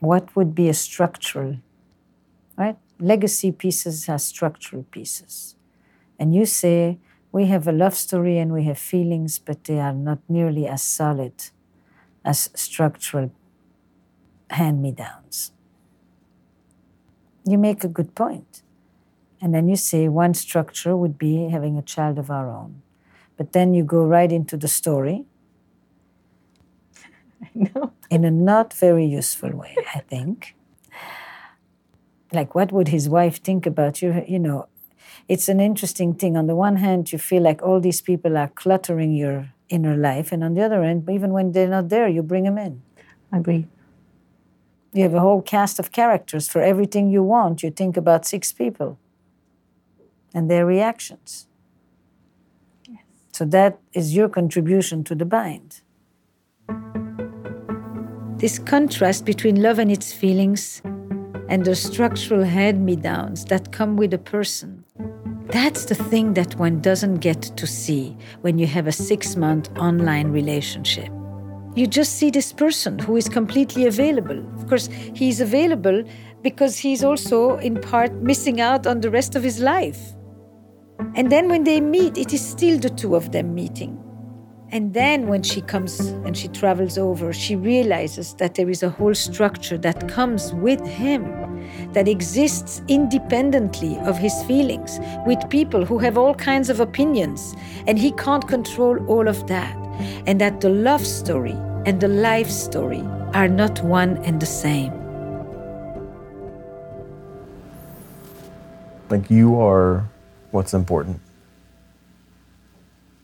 what 0.00 0.34
would 0.34 0.54
be 0.54 0.68
a 0.68 0.74
structural, 0.74 1.58
right? 2.56 2.76
Legacy 2.98 3.52
pieces 3.52 4.08
are 4.08 4.18
structural 4.18 4.84
pieces. 4.90 5.56
And 6.18 6.34
you 6.34 6.46
say, 6.46 6.98
we 7.32 7.46
have 7.46 7.66
a 7.66 7.72
love 7.72 7.94
story 7.96 8.38
and 8.38 8.52
we 8.52 8.64
have 8.64 8.78
feelings, 8.78 9.38
but 9.38 9.64
they 9.64 9.80
are 9.80 9.92
not 9.92 10.18
nearly 10.28 10.66
as 10.68 10.82
solid 10.82 11.32
as 12.24 12.50
structural 12.54 13.32
hand 14.50 14.82
me 14.82 14.92
downs. 14.92 15.53
You 17.44 17.58
make 17.58 17.84
a 17.84 17.88
good 17.88 18.14
point. 18.14 18.62
And 19.40 19.54
then 19.54 19.68
you 19.68 19.76
say 19.76 20.08
one 20.08 20.34
structure 20.34 20.96
would 20.96 21.18
be 21.18 21.48
having 21.50 21.78
a 21.78 21.82
child 21.82 22.18
of 22.18 22.30
our 22.30 22.50
own. 22.50 22.82
But 23.36 23.52
then 23.52 23.74
you 23.74 23.84
go 23.84 24.04
right 24.04 24.32
into 24.32 24.56
the 24.56 24.68
story 24.68 25.26
I 27.42 27.48
know. 27.54 27.92
in 28.10 28.24
a 28.24 28.30
not 28.30 28.72
very 28.72 29.04
useful 29.06 29.50
way, 29.56 29.76
I 29.94 30.00
think. 30.00 30.54
like 32.32 32.54
what 32.54 32.72
would 32.72 32.88
his 32.88 33.08
wife 33.08 33.40
think 33.42 33.66
about 33.66 34.02
you 34.02 34.24
you 34.26 34.38
know 34.38 34.66
it's 35.28 35.48
an 35.48 35.60
interesting 35.60 36.14
thing 36.14 36.36
on 36.36 36.46
the 36.46 36.56
one 36.56 36.76
hand 36.76 37.12
you 37.12 37.18
feel 37.18 37.42
like 37.42 37.62
all 37.62 37.80
these 37.80 38.00
people 38.00 38.36
are 38.36 38.48
cluttering 38.48 39.12
your 39.14 39.48
inner 39.68 39.96
life 39.96 40.32
and 40.32 40.44
on 40.44 40.54
the 40.54 40.62
other 40.62 40.82
end 40.82 41.08
even 41.10 41.32
when 41.32 41.52
they're 41.52 41.68
not 41.68 41.88
there 41.88 42.08
you 42.08 42.22
bring 42.22 42.44
them 42.44 42.58
in 42.58 42.82
I 43.32 43.38
agree. 43.38 43.66
You 44.94 45.02
have 45.02 45.14
a 45.14 45.20
whole 45.20 45.42
cast 45.42 45.78
of 45.78 45.92
characters 45.92 46.48
for 46.48 46.62
everything 46.62 47.10
you 47.10 47.22
want 47.22 47.62
you 47.62 47.70
think 47.70 47.96
about 47.96 48.24
six 48.24 48.52
people 48.52 48.98
and 50.32 50.50
their 50.50 50.64
reactions 50.64 51.46
so 53.32 53.44
that 53.44 53.78
is 53.92 54.14
your 54.16 54.28
contribution 54.28 55.04
to 55.04 55.14
the 55.14 55.24
bind 55.24 55.82
this 58.38 58.58
contrast 58.58 59.24
between 59.24 59.62
love 59.62 59.78
and 59.78 59.90
its 59.90 60.12
feelings 60.12 60.82
and 61.48 61.64
the 61.64 61.74
structural 61.74 62.44
hand 62.44 62.84
me 62.84 62.96
downs 62.96 63.44
that 63.46 63.72
come 63.72 63.96
with 63.96 64.12
a 64.14 64.18
person. 64.18 64.84
That's 65.46 65.84
the 65.84 65.94
thing 65.94 66.34
that 66.34 66.56
one 66.56 66.80
doesn't 66.80 67.16
get 67.16 67.42
to 67.42 67.66
see 67.66 68.16
when 68.40 68.58
you 68.58 68.66
have 68.66 68.86
a 68.86 68.92
six 68.92 69.36
month 69.36 69.70
online 69.78 70.30
relationship. 70.30 71.10
You 71.74 71.88
just 71.88 72.16
see 72.18 72.30
this 72.30 72.52
person 72.52 72.98
who 73.00 73.16
is 73.16 73.28
completely 73.28 73.86
available. 73.86 74.38
Of 74.54 74.68
course, 74.68 74.86
he's 74.86 75.40
available 75.40 76.04
because 76.42 76.78
he's 76.78 77.02
also, 77.02 77.56
in 77.58 77.80
part, 77.80 78.12
missing 78.22 78.60
out 78.60 78.86
on 78.86 79.00
the 79.00 79.10
rest 79.10 79.34
of 79.34 79.42
his 79.42 79.58
life. 79.58 80.14
And 81.16 81.32
then 81.32 81.48
when 81.48 81.64
they 81.64 81.80
meet, 81.80 82.16
it 82.16 82.32
is 82.32 82.46
still 82.46 82.78
the 82.78 82.90
two 82.90 83.16
of 83.16 83.32
them 83.32 83.54
meeting. 83.54 84.00
And 84.70 84.94
then 84.94 85.26
when 85.26 85.42
she 85.42 85.60
comes 85.60 86.00
and 86.00 86.36
she 86.36 86.48
travels 86.48 86.96
over, 86.96 87.32
she 87.32 87.56
realizes 87.56 88.34
that 88.34 88.54
there 88.54 88.70
is 88.70 88.82
a 88.82 88.90
whole 88.90 89.14
structure 89.14 89.78
that 89.78 90.08
comes 90.08 90.52
with 90.54 90.84
him, 90.86 91.24
that 91.92 92.08
exists 92.08 92.82
independently 92.88 93.98
of 94.00 94.16
his 94.18 94.42
feelings, 94.44 94.98
with 95.26 95.50
people 95.50 95.84
who 95.84 95.98
have 95.98 96.18
all 96.18 96.34
kinds 96.34 96.70
of 96.70 96.80
opinions, 96.80 97.54
and 97.86 97.98
he 97.98 98.12
can't 98.12 98.48
control 98.48 98.98
all 99.06 99.28
of 99.28 99.46
that. 99.48 99.83
And 100.26 100.40
that 100.40 100.60
the 100.60 100.68
love 100.68 101.04
story 101.06 101.56
and 101.86 102.00
the 102.00 102.08
life 102.08 102.50
story 102.50 103.02
are 103.34 103.48
not 103.48 103.82
one 103.82 104.18
and 104.24 104.40
the 104.40 104.46
same. 104.46 104.92
Like 109.10 109.30
you 109.30 109.60
are 109.60 110.08
what's 110.50 110.74
important. 110.74 111.20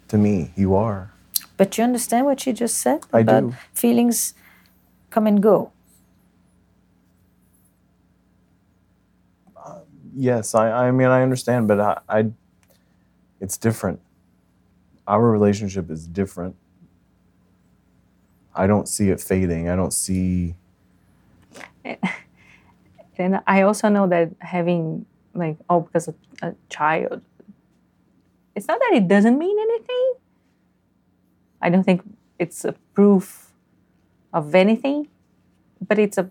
To 0.09 0.19
me, 0.19 0.53
you 0.57 0.75
are. 0.75 1.11
But 1.57 1.79
you 1.79 1.85
understand 1.85 2.27
what 2.27 2.41
she 2.41 2.53
just 2.53 2.79
said 2.79 3.07
I 3.13 3.21
about 3.21 3.51
do. 3.51 3.57
feelings 3.75 4.35
come 5.11 5.27
and 5.27 5.43
go. 5.43 5.73
Yes, 10.17 10.55
I, 10.55 10.89
I 10.89 10.91
mean 10.91 11.09
I 11.09 11.23
understand, 11.23 11.69
but 11.69 11.81
I, 11.81 11.99
I 12.09 12.31
it's 13.41 13.57
different. 13.57 14.01
Our 15.07 15.31
relationship 15.31 15.91
is 15.91 16.07
different. 16.07 16.57
I 18.55 18.67
don't 18.67 18.89
see 18.89 19.11
it 19.11 19.21
fading. 19.21 19.69
I 19.69 19.77
don't 19.77 19.93
see 19.93 20.55
And 23.21 23.43
I 23.47 23.63
also 23.63 23.91
know 23.91 24.07
that 24.09 24.31
having 24.39 25.05
like 25.35 25.59
oh 25.69 25.81
because 25.81 26.09
of 26.09 26.15
a 26.41 26.55
child, 26.71 27.21
it's 28.55 28.67
not 28.67 28.81
that 28.81 28.93
it 28.95 29.09
doesn't 29.09 29.39
mean 29.39 29.59
anything. 29.59 30.15
I 31.61 31.69
don't 31.69 31.85
think 31.85 32.01
it's 32.39 32.65
a 32.65 32.73
proof 32.95 33.53
of 34.33 34.55
anything, 34.55 35.09
but 35.87 35.99
it's 35.99 36.17
a 36.17 36.31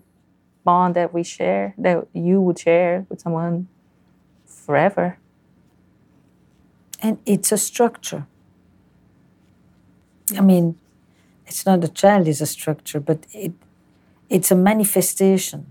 bond 0.64 0.96
that 0.96 1.14
we 1.14 1.22
share 1.22 1.74
that 1.78 2.08
you 2.12 2.40
would 2.40 2.58
share 2.58 3.06
with 3.08 3.20
someone 3.20 3.68
forever. 4.44 5.18
And 7.00 7.18
it's 7.24 7.52
a 7.52 7.56
structure. 7.56 8.26
I 10.36 10.40
mean, 10.40 10.76
it's 11.50 11.66
not 11.66 11.82
a 11.82 11.88
child 11.88 12.28
is 12.28 12.40
a 12.40 12.46
structure, 12.46 13.00
but 13.00 13.26
it 13.32 13.52
it's 14.28 14.52
a 14.52 14.54
manifestation, 14.54 15.66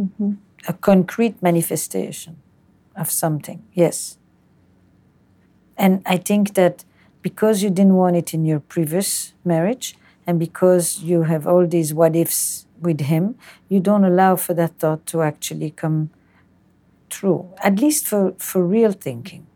mm-hmm. 0.00 0.32
a 0.66 0.72
concrete 0.72 1.42
manifestation 1.42 2.36
of 2.96 3.10
something. 3.10 3.62
Yes. 3.74 4.16
And 5.76 6.02
I 6.06 6.16
think 6.16 6.54
that 6.54 6.84
because 7.20 7.62
you 7.62 7.68
didn't 7.68 7.96
want 8.02 8.16
it 8.16 8.32
in 8.32 8.46
your 8.46 8.60
previous 8.60 9.34
marriage, 9.44 9.96
and 10.26 10.38
because 10.38 11.02
you 11.02 11.24
have 11.24 11.46
all 11.46 11.66
these 11.66 11.92
what 11.92 12.16
ifs 12.16 12.66
with 12.80 13.00
him, 13.12 13.34
you 13.68 13.80
don't 13.80 14.04
allow 14.04 14.36
for 14.36 14.54
that 14.54 14.78
thought 14.78 15.04
to 15.06 15.20
actually 15.20 15.70
come 15.70 16.08
true, 17.10 17.40
at 17.62 17.78
least 17.78 18.06
for, 18.06 18.32
for 18.38 18.64
real 18.64 18.92
thinking. 18.92 19.46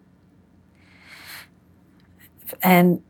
And 2.62 3.02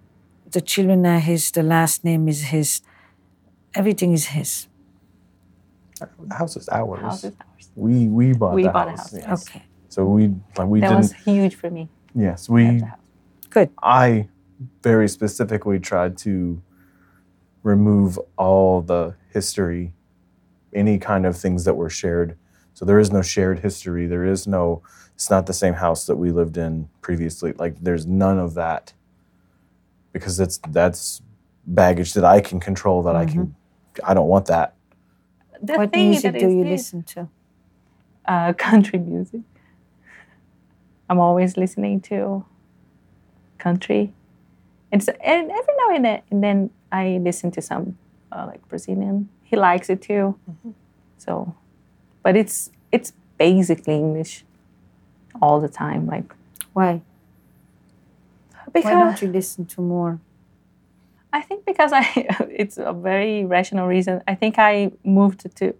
the 0.52 0.60
children 0.60 1.04
are 1.06 1.18
his, 1.18 1.50
the 1.50 1.62
last 1.62 2.04
name 2.04 2.28
is 2.28 2.42
his, 2.44 2.82
everything 3.74 4.12
is 4.12 4.26
his. 4.26 4.68
the 6.00 6.34
house 6.34 6.56
is 6.56 6.68
ours. 6.68 7.00
House 7.00 7.24
is 7.24 7.34
ours. 7.40 7.70
We 7.74 8.08
we 8.08 8.32
bought 8.34 8.54
We 8.54 8.64
the 8.64 8.70
bought 8.70 8.88
a 8.88 8.90
house. 8.92 9.12
house, 9.12 9.14
yes. 9.14 9.48
Okay, 9.48 9.62
So 9.88 10.04
we 10.04 10.34
like 10.56 10.68
we 10.68 10.80
That 10.80 10.88
didn't 10.88 10.90
That 10.90 10.96
was 10.98 11.12
huge 11.24 11.54
for 11.54 11.70
me. 11.70 11.88
yes, 12.14 12.48
we 12.48 12.64
the 12.80 12.92
good. 13.50 13.70
I 13.82 14.28
very 14.82 15.08
specifically 15.08 15.78
tried 15.80 16.16
to 16.18 16.62
remove 17.62 18.18
all 18.36 18.82
the 18.82 19.14
history, 19.32 19.92
any 20.74 20.98
kind 20.98 21.24
of 21.26 21.36
things 21.36 21.64
that 21.64 21.74
were 21.74 21.90
shared. 21.90 22.36
So 22.74 22.84
there 22.84 22.98
is 22.98 23.10
no 23.10 23.22
shared 23.22 23.60
history. 23.60 24.06
There 24.06 24.24
is 24.24 24.46
no, 24.46 24.82
it's 25.14 25.30
not 25.30 25.46
the 25.46 25.52
same 25.52 25.74
house 25.74 26.06
that 26.06 26.16
we 26.16 26.30
lived 26.32 26.56
in 26.56 26.88
previously. 27.00 27.52
Like 27.52 27.76
there's 27.82 28.06
none 28.06 28.38
of 28.38 28.54
that 28.54 28.92
because 30.12 30.36
that's, 30.36 30.58
that's 30.68 31.22
baggage 31.66 32.14
that 32.14 32.24
I 32.24 32.40
can 32.40 32.60
control 32.60 33.02
that 33.02 33.16
I 33.16 33.24
can, 33.26 33.54
I 34.04 34.14
don't 34.14 34.28
want 34.28 34.46
that. 34.46 34.74
The 35.62 35.74
what 35.74 35.92
thing 35.92 36.10
music 36.10 36.32
that 36.32 36.40
do 36.40 36.48
you 36.48 36.64
this, 36.64 36.92
listen 36.92 37.02
to? 37.04 37.28
Uh, 38.24 38.52
country 38.52 38.98
music. 38.98 39.42
I'm 41.08 41.20
always 41.20 41.56
listening 41.56 42.00
to 42.02 42.44
country. 43.58 44.12
It's 44.90 45.08
and 45.08 45.50
every 45.50 45.74
now 45.78 45.94
and 45.94 46.04
then, 46.04 46.22
and 46.30 46.42
then 46.42 46.70
I 46.90 47.20
listen 47.22 47.50
to 47.52 47.62
some 47.62 47.96
uh, 48.32 48.46
like 48.46 48.66
Brazilian. 48.68 49.28
He 49.44 49.56
likes 49.56 49.88
it 49.88 50.02
too. 50.02 50.38
So, 51.18 51.54
but 52.22 52.36
it's 52.36 52.70
it's 52.90 53.12
basically 53.38 53.94
English 53.94 54.44
all 55.40 55.60
the 55.60 55.68
time. 55.68 56.06
Like 56.06 56.34
Why? 56.72 57.02
Because 58.72 58.84
Why 58.84 59.00
don't 59.00 59.22
you 59.22 59.28
listen 59.28 59.66
to 59.66 59.80
more? 59.80 60.18
I 61.32 61.40
think 61.40 61.64
because 61.64 61.92
I 61.92 62.02
it's 62.50 62.78
a 62.78 62.92
very 62.92 63.44
rational 63.44 63.86
reason. 63.86 64.22
I 64.28 64.34
think 64.34 64.58
I 64.58 64.92
moved 65.04 65.46
to 65.56 65.74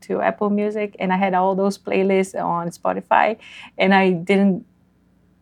to 0.00 0.20
Apple 0.22 0.50
Music 0.50 0.96
and 0.98 1.12
I 1.12 1.16
had 1.16 1.34
all 1.34 1.54
those 1.54 1.78
playlists 1.78 2.34
on 2.34 2.68
Spotify 2.70 3.36
and 3.78 3.92
I 3.94 4.10
didn't 4.12 4.64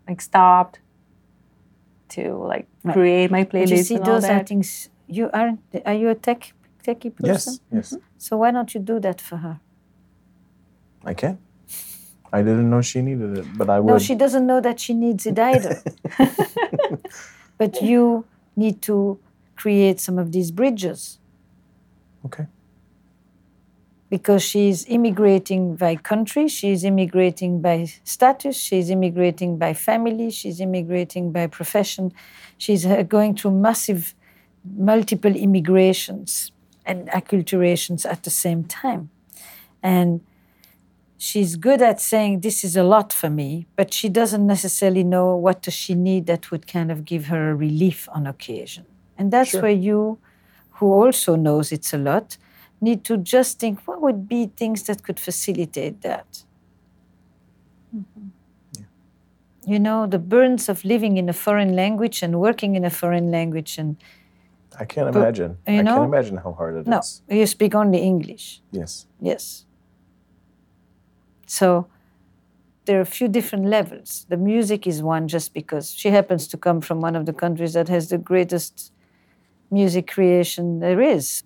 like 0.08 0.20
stopped 0.20 0.80
to 2.10 2.34
like 2.48 2.66
Right. 2.84 2.92
create 2.94 3.30
my 3.30 3.44
But 3.44 3.60
you 3.60 3.66
playlist 3.66 3.84
see, 3.86 3.94
and 3.96 4.04
all 4.04 4.14
those 4.14 4.24
are 4.24 4.38
that. 4.38 4.48
things 4.48 4.90
you 5.06 5.30
aren't. 5.32 5.60
Are 5.86 5.94
you 5.94 6.10
a 6.10 6.14
tech 6.14 6.52
techie 6.84 7.14
person? 7.14 7.26
Yes, 7.26 7.60
yes, 7.72 7.96
So 8.18 8.36
why 8.36 8.50
don't 8.50 8.74
you 8.74 8.80
do 8.80 9.00
that 9.00 9.20
for 9.20 9.36
her? 9.38 9.60
I 11.04 11.14
can. 11.14 11.38
I 12.34 12.42
didn't 12.42 12.68
know 12.68 12.82
she 12.82 13.00
needed 13.00 13.38
it, 13.38 13.46
but 13.56 13.70
I 13.70 13.78
would. 13.78 13.92
No, 13.92 13.98
she 14.00 14.16
doesn't 14.16 14.44
know 14.44 14.60
that 14.60 14.80
she 14.80 14.92
needs 14.92 15.24
it 15.24 15.38
either. 15.38 15.80
but 17.58 17.80
you 17.80 18.24
need 18.56 18.82
to 18.82 19.20
create 19.54 20.00
some 20.00 20.18
of 20.18 20.32
these 20.32 20.50
bridges 20.50 21.20
okay. 22.26 22.46
because 24.10 24.42
she's 24.42 24.84
immigrating 24.86 25.76
by 25.76 25.94
country, 25.94 26.48
she's 26.48 26.82
immigrating 26.82 27.60
by 27.60 27.86
status, 28.02 28.56
she's 28.56 28.90
immigrating 28.90 29.56
by 29.56 29.72
family, 29.72 30.28
she's 30.30 30.60
immigrating 30.60 31.30
by 31.30 31.46
profession. 31.46 32.12
She's 32.58 32.84
uh, 32.84 33.02
going 33.02 33.36
through 33.36 33.52
massive, 33.52 34.12
multiple 34.76 35.36
immigrations 35.36 36.50
and 36.84 37.08
acculturations 37.10 38.04
at 38.04 38.24
the 38.24 38.30
same 38.30 38.64
time. 38.64 39.10
And 39.84 40.20
she's 41.18 41.56
good 41.56 41.80
at 41.82 42.00
saying 42.00 42.40
this 42.40 42.64
is 42.64 42.76
a 42.76 42.82
lot 42.82 43.12
for 43.12 43.30
me, 43.30 43.66
but 43.76 43.92
she 43.94 44.08
doesn't 44.08 44.46
necessarily 44.46 45.04
know 45.04 45.36
what 45.36 45.62
does 45.62 45.74
she 45.74 45.94
need 45.94 46.26
that 46.26 46.50
would 46.50 46.66
kind 46.66 46.90
of 46.90 47.04
give 47.04 47.26
her 47.26 47.50
a 47.50 47.54
relief 47.54 48.08
on 48.12 48.26
occasion. 48.26 48.84
And 49.16 49.30
that's 49.30 49.50
Sure. 49.50 49.62
where 49.62 49.70
you, 49.70 50.18
who 50.78 50.92
also 50.92 51.36
knows 51.36 51.72
it's 51.72 51.94
a 51.94 51.98
lot, 51.98 52.36
need 52.80 53.04
to 53.04 53.16
just 53.16 53.58
think 53.60 53.86
what 53.86 54.00
would 54.02 54.28
be 54.28 54.46
things 54.56 54.82
that 54.84 55.02
could 55.02 55.18
facilitate 55.20 56.02
that. 56.02 56.44
Mm-hmm. 57.96 58.28
You 59.66 59.78
know, 59.78 60.06
the 60.06 60.18
burdens 60.18 60.68
of 60.68 60.84
living 60.84 61.16
in 61.16 61.28
a 61.28 61.32
foreign 61.32 61.74
language 61.74 62.22
and 62.22 62.38
working 62.38 62.74
in 62.74 62.84
a 62.84 62.90
foreign 62.90 63.30
language, 63.30 63.78
and 63.78 63.96
I 64.78 64.84
can't 64.84 65.10
But, 65.12 65.20
imagine. 65.20 65.56
you 65.66 65.78
I 65.78 65.82
know- 65.82 65.94
can't 65.98 66.12
imagine 66.14 66.36
how 66.38 66.52
hard 66.52 66.74
it 66.76 66.80
is. 66.80 67.22
no, 67.30 67.34
you 67.34 67.46
speak 67.46 67.74
only 67.74 67.98
English. 67.98 68.60
Yes. 68.72 69.06
Yes. 69.20 69.64
So 71.46 71.86
there 72.86 72.98
are 72.98 73.02
a 73.02 73.06
few 73.06 73.28
different 73.28 73.66
levels. 73.66 74.26
The 74.28 74.36
music 74.36 74.86
is 74.86 75.02
one 75.02 75.28
just 75.28 75.54
because 75.54 75.92
she 75.92 76.10
happens 76.10 76.46
to 76.48 76.56
come 76.56 76.80
from 76.80 77.00
one 77.00 77.16
of 77.16 77.26
the 77.26 77.32
countries 77.32 77.72
that 77.74 77.88
has 77.88 78.08
the 78.08 78.18
greatest 78.18 78.92
music 79.70 80.08
creation 80.08 80.80
there 80.80 81.00
is. 81.00 81.44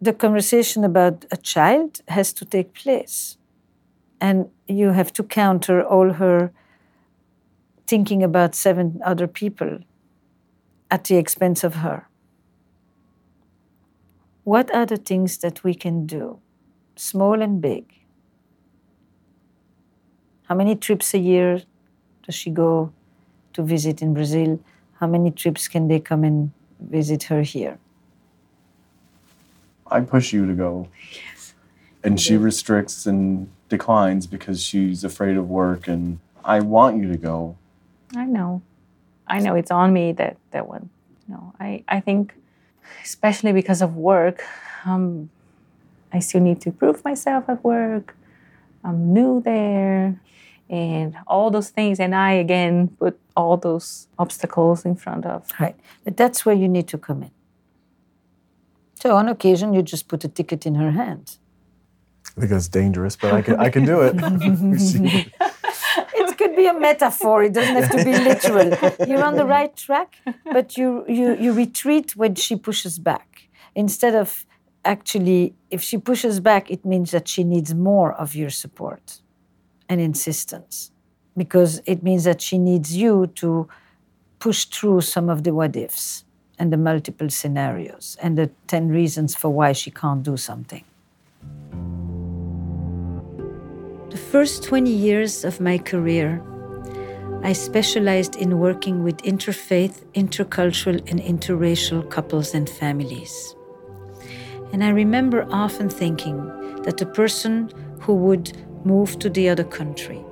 The 0.00 0.12
conversation 0.12 0.84
about 0.84 1.24
a 1.30 1.36
child 1.36 2.00
has 2.08 2.32
to 2.34 2.44
take 2.44 2.74
place. 2.74 3.36
And 4.20 4.50
you 4.68 4.90
have 4.90 5.12
to 5.14 5.24
counter 5.24 5.84
all 5.84 6.14
her 6.14 6.52
thinking 7.86 8.22
about 8.22 8.54
seven 8.54 9.00
other 9.04 9.26
people 9.26 9.78
at 10.90 11.04
the 11.04 11.16
expense 11.16 11.64
of 11.64 11.76
her. 11.76 12.08
What 14.44 14.74
are 14.74 14.86
the 14.86 14.96
things 14.96 15.36
that 15.38 15.62
we 15.62 15.74
can 15.74 16.06
do, 16.06 16.38
small 16.96 17.42
and 17.42 17.60
big? 17.60 17.92
How 20.48 20.54
many 20.54 20.76
trips 20.76 21.12
a 21.12 21.18
year 21.18 21.62
does 22.24 22.34
she 22.34 22.50
go 22.50 22.92
to 23.52 23.62
visit 23.62 24.00
in 24.00 24.14
Brazil? 24.14 24.60
How 25.00 25.08
many 25.08 25.30
trips 25.32 25.66
can 25.66 25.88
they 25.88 25.98
come 25.98 26.22
and 26.22 26.52
visit 26.78 27.24
her 27.24 27.42
here? 27.42 27.78
I 29.90 30.00
push 30.00 30.32
you 30.32 30.46
to 30.46 30.54
go. 30.54 30.88
Yes. 31.12 31.54
And 32.04 32.20
she 32.20 32.36
restricts 32.36 33.06
and 33.06 33.48
declines 33.68 34.26
because 34.28 34.62
she's 34.62 35.02
afraid 35.02 35.36
of 35.36 35.50
work 35.50 35.88
and 35.88 36.20
I 36.44 36.60
want 36.60 36.98
you 37.02 37.08
to 37.08 37.16
go. 37.16 37.56
I 38.14 38.24
know. 38.24 38.62
I 39.26 39.40
know 39.40 39.56
it's 39.56 39.72
on 39.72 39.92
me 39.92 40.12
that 40.12 40.36
that 40.52 40.68
one. 40.68 40.90
No, 41.26 41.52
I, 41.58 41.82
I 41.88 41.98
think 41.98 42.34
especially 43.02 43.52
because 43.52 43.82
of 43.82 43.96
work, 43.96 44.44
um, 44.84 45.28
I 46.12 46.20
still 46.20 46.40
need 46.40 46.60
to 46.60 46.70
prove 46.70 47.04
myself 47.04 47.48
at 47.48 47.64
work. 47.64 48.16
I'm 48.84 49.12
new 49.12 49.40
there 49.40 50.20
and 50.68 51.16
all 51.26 51.50
those 51.50 51.70
things 51.70 52.00
and 52.00 52.14
I 52.14 52.32
again 52.32 52.88
put 52.98 53.18
all 53.36 53.56
those 53.56 54.08
obstacles 54.18 54.84
in 54.84 54.96
front 54.96 55.24
of. 55.24 55.48
Right. 55.60 55.76
But 56.04 56.16
that's 56.16 56.44
where 56.44 56.54
you 56.54 56.68
need 56.68 56.88
to 56.88 56.98
come 56.98 57.22
in. 57.22 57.30
So 58.94 59.14
on 59.14 59.28
occasion 59.28 59.74
you 59.74 59.82
just 59.82 60.08
put 60.08 60.24
a 60.24 60.28
ticket 60.28 60.66
in 60.66 60.74
her 60.74 60.90
hand. 60.90 61.36
I 62.36 62.40
think 62.40 62.50
that's 62.50 62.68
dangerous, 62.68 63.16
but 63.16 63.32
I 63.32 63.42
can 63.42 63.56
I 63.56 63.70
can 63.70 63.84
do 63.84 64.02
it. 64.02 64.14
it 66.14 66.38
could 66.38 66.56
be 66.56 66.66
a 66.66 66.78
metaphor. 66.78 67.42
It 67.44 67.54
doesn't 67.54 67.76
have 67.76 67.90
to 67.92 68.04
be 68.04 68.12
literal. 68.12 68.68
You're 69.08 69.24
on 69.24 69.36
the 69.36 69.46
right 69.46 69.74
track, 69.76 70.16
but 70.44 70.76
you 70.76 71.04
you 71.08 71.36
you 71.36 71.52
retreat 71.52 72.16
when 72.16 72.34
she 72.34 72.56
pushes 72.56 72.98
back. 72.98 73.48
Instead 73.74 74.14
of 74.14 74.44
actually, 74.84 75.54
if 75.70 75.82
she 75.82 75.96
pushes 75.98 76.40
back, 76.40 76.70
it 76.70 76.84
means 76.84 77.10
that 77.12 77.26
she 77.28 77.42
needs 77.44 77.74
more 77.74 78.12
of 78.12 78.34
your 78.34 78.50
support 78.50 79.22
and 79.88 80.00
insistence, 80.00 80.90
because 81.36 81.80
it 81.86 82.02
means 82.02 82.24
that 82.24 82.40
she 82.40 82.58
needs 82.58 82.96
you 82.96 83.28
to 83.36 83.68
push 84.38 84.64
through 84.66 85.00
some 85.00 85.28
of 85.28 85.44
the 85.44 85.52
what 85.54 85.76
ifs 85.76 86.24
and 86.58 86.72
the 86.72 86.76
multiple 86.76 87.30
scenarios 87.30 88.16
and 88.22 88.36
the 88.38 88.50
10 88.66 88.88
reasons 88.88 89.34
for 89.34 89.50
why 89.50 89.72
she 89.72 89.90
can't 89.90 90.22
do 90.22 90.36
something. 90.36 90.84
The 94.10 94.16
first 94.16 94.62
20 94.64 94.90
years 94.90 95.44
of 95.44 95.60
my 95.60 95.78
career, 95.78 96.42
I 97.42 97.52
specialized 97.52 98.36
in 98.36 98.58
working 98.58 99.04
with 99.04 99.18
interfaith, 99.18 100.04
intercultural, 100.14 100.98
and 101.10 101.20
interracial 101.20 102.08
couples 102.10 102.54
and 102.54 102.68
families. 102.68 103.54
And 104.72 104.82
I 104.82 104.88
remember 104.88 105.46
often 105.50 105.88
thinking 105.88 106.38
that 106.82 106.96
the 106.96 107.06
person 107.06 107.70
who 108.00 108.14
would 108.14 108.56
move 108.86 109.18
to 109.18 109.28
the 109.28 109.48
other 109.48 109.64
country 109.64 110.24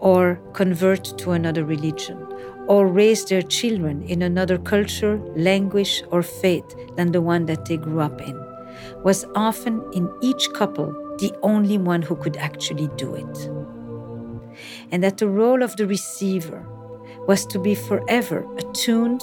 or 0.00 0.38
convert 0.52 1.04
to 1.18 1.30
another 1.32 1.64
religion 1.64 2.18
or 2.68 2.86
raise 2.86 3.24
their 3.24 3.42
children 3.42 4.02
in 4.02 4.22
another 4.22 4.58
culture, 4.58 5.18
language, 5.34 6.04
or 6.10 6.22
faith 6.22 6.76
than 6.96 7.12
the 7.12 7.20
one 7.20 7.46
that 7.46 7.64
they 7.64 7.76
grew 7.76 8.00
up 8.00 8.20
in 8.20 8.36
was 9.02 9.24
often 9.34 9.82
in 9.92 10.10
each 10.20 10.52
couple 10.52 10.92
the 11.18 11.32
only 11.42 11.78
one 11.78 12.02
who 12.02 12.16
could 12.16 12.36
actually 12.36 12.88
do 12.96 13.14
it. 13.14 13.50
And 14.90 15.02
that 15.02 15.18
the 15.18 15.28
role 15.28 15.62
of 15.62 15.76
the 15.76 15.86
receiver 15.86 16.66
was 17.26 17.46
to 17.46 17.58
be 17.58 17.74
forever 17.74 18.46
attuned, 18.56 19.22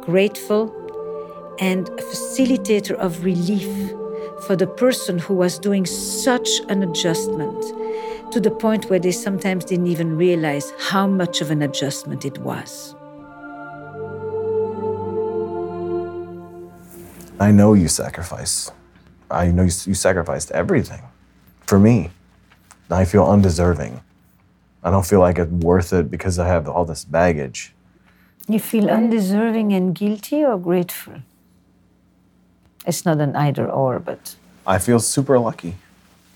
grateful, 0.00 0.72
and 1.58 1.88
a 1.88 2.02
facilitator 2.02 2.92
of 2.92 3.24
relief 3.24 3.92
for 4.46 4.56
the 4.56 4.66
person 4.66 5.18
who 5.18 5.34
was 5.34 5.58
doing 5.58 5.86
such 5.86 6.60
an 6.68 6.82
adjustment 6.82 7.64
to 8.32 8.40
the 8.40 8.50
point 8.50 8.88
where 8.88 8.98
they 8.98 9.12
sometimes 9.12 9.64
didn't 9.64 9.86
even 9.86 10.16
realize 10.16 10.72
how 10.78 11.06
much 11.06 11.40
of 11.42 11.50
an 11.50 11.62
adjustment 11.62 12.24
it 12.24 12.38
was. 12.38 12.94
I 17.38 17.50
know 17.50 17.74
you 17.74 17.88
sacrifice. 17.88 18.70
I 19.30 19.50
know 19.50 19.62
you, 19.62 19.72
you 19.84 19.94
sacrificed 19.94 20.50
everything 20.52 21.02
for 21.66 21.78
me. 21.78 22.10
I 22.90 23.04
feel 23.04 23.24
undeserving. 23.24 24.00
I 24.82 24.90
don't 24.90 25.06
feel 25.06 25.20
like 25.20 25.38
it's 25.38 25.50
worth 25.50 25.92
it 25.92 26.10
because 26.10 26.38
I 26.38 26.46
have 26.46 26.68
all 26.68 26.84
this 26.84 27.04
baggage. 27.04 27.72
You 28.48 28.58
feel 28.58 28.90
undeserving 28.90 29.72
and 29.72 29.94
guilty 29.94 30.44
or 30.44 30.58
grateful? 30.58 31.22
It's 32.86 33.04
not 33.04 33.20
an 33.20 33.36
either 33.36 33.70
or, 33.70 33.98
but. 33.98 34.36
I 34.66 34.78
feel 34.78 35.00
super 35.00 35.38
lucky. 35.38 35.76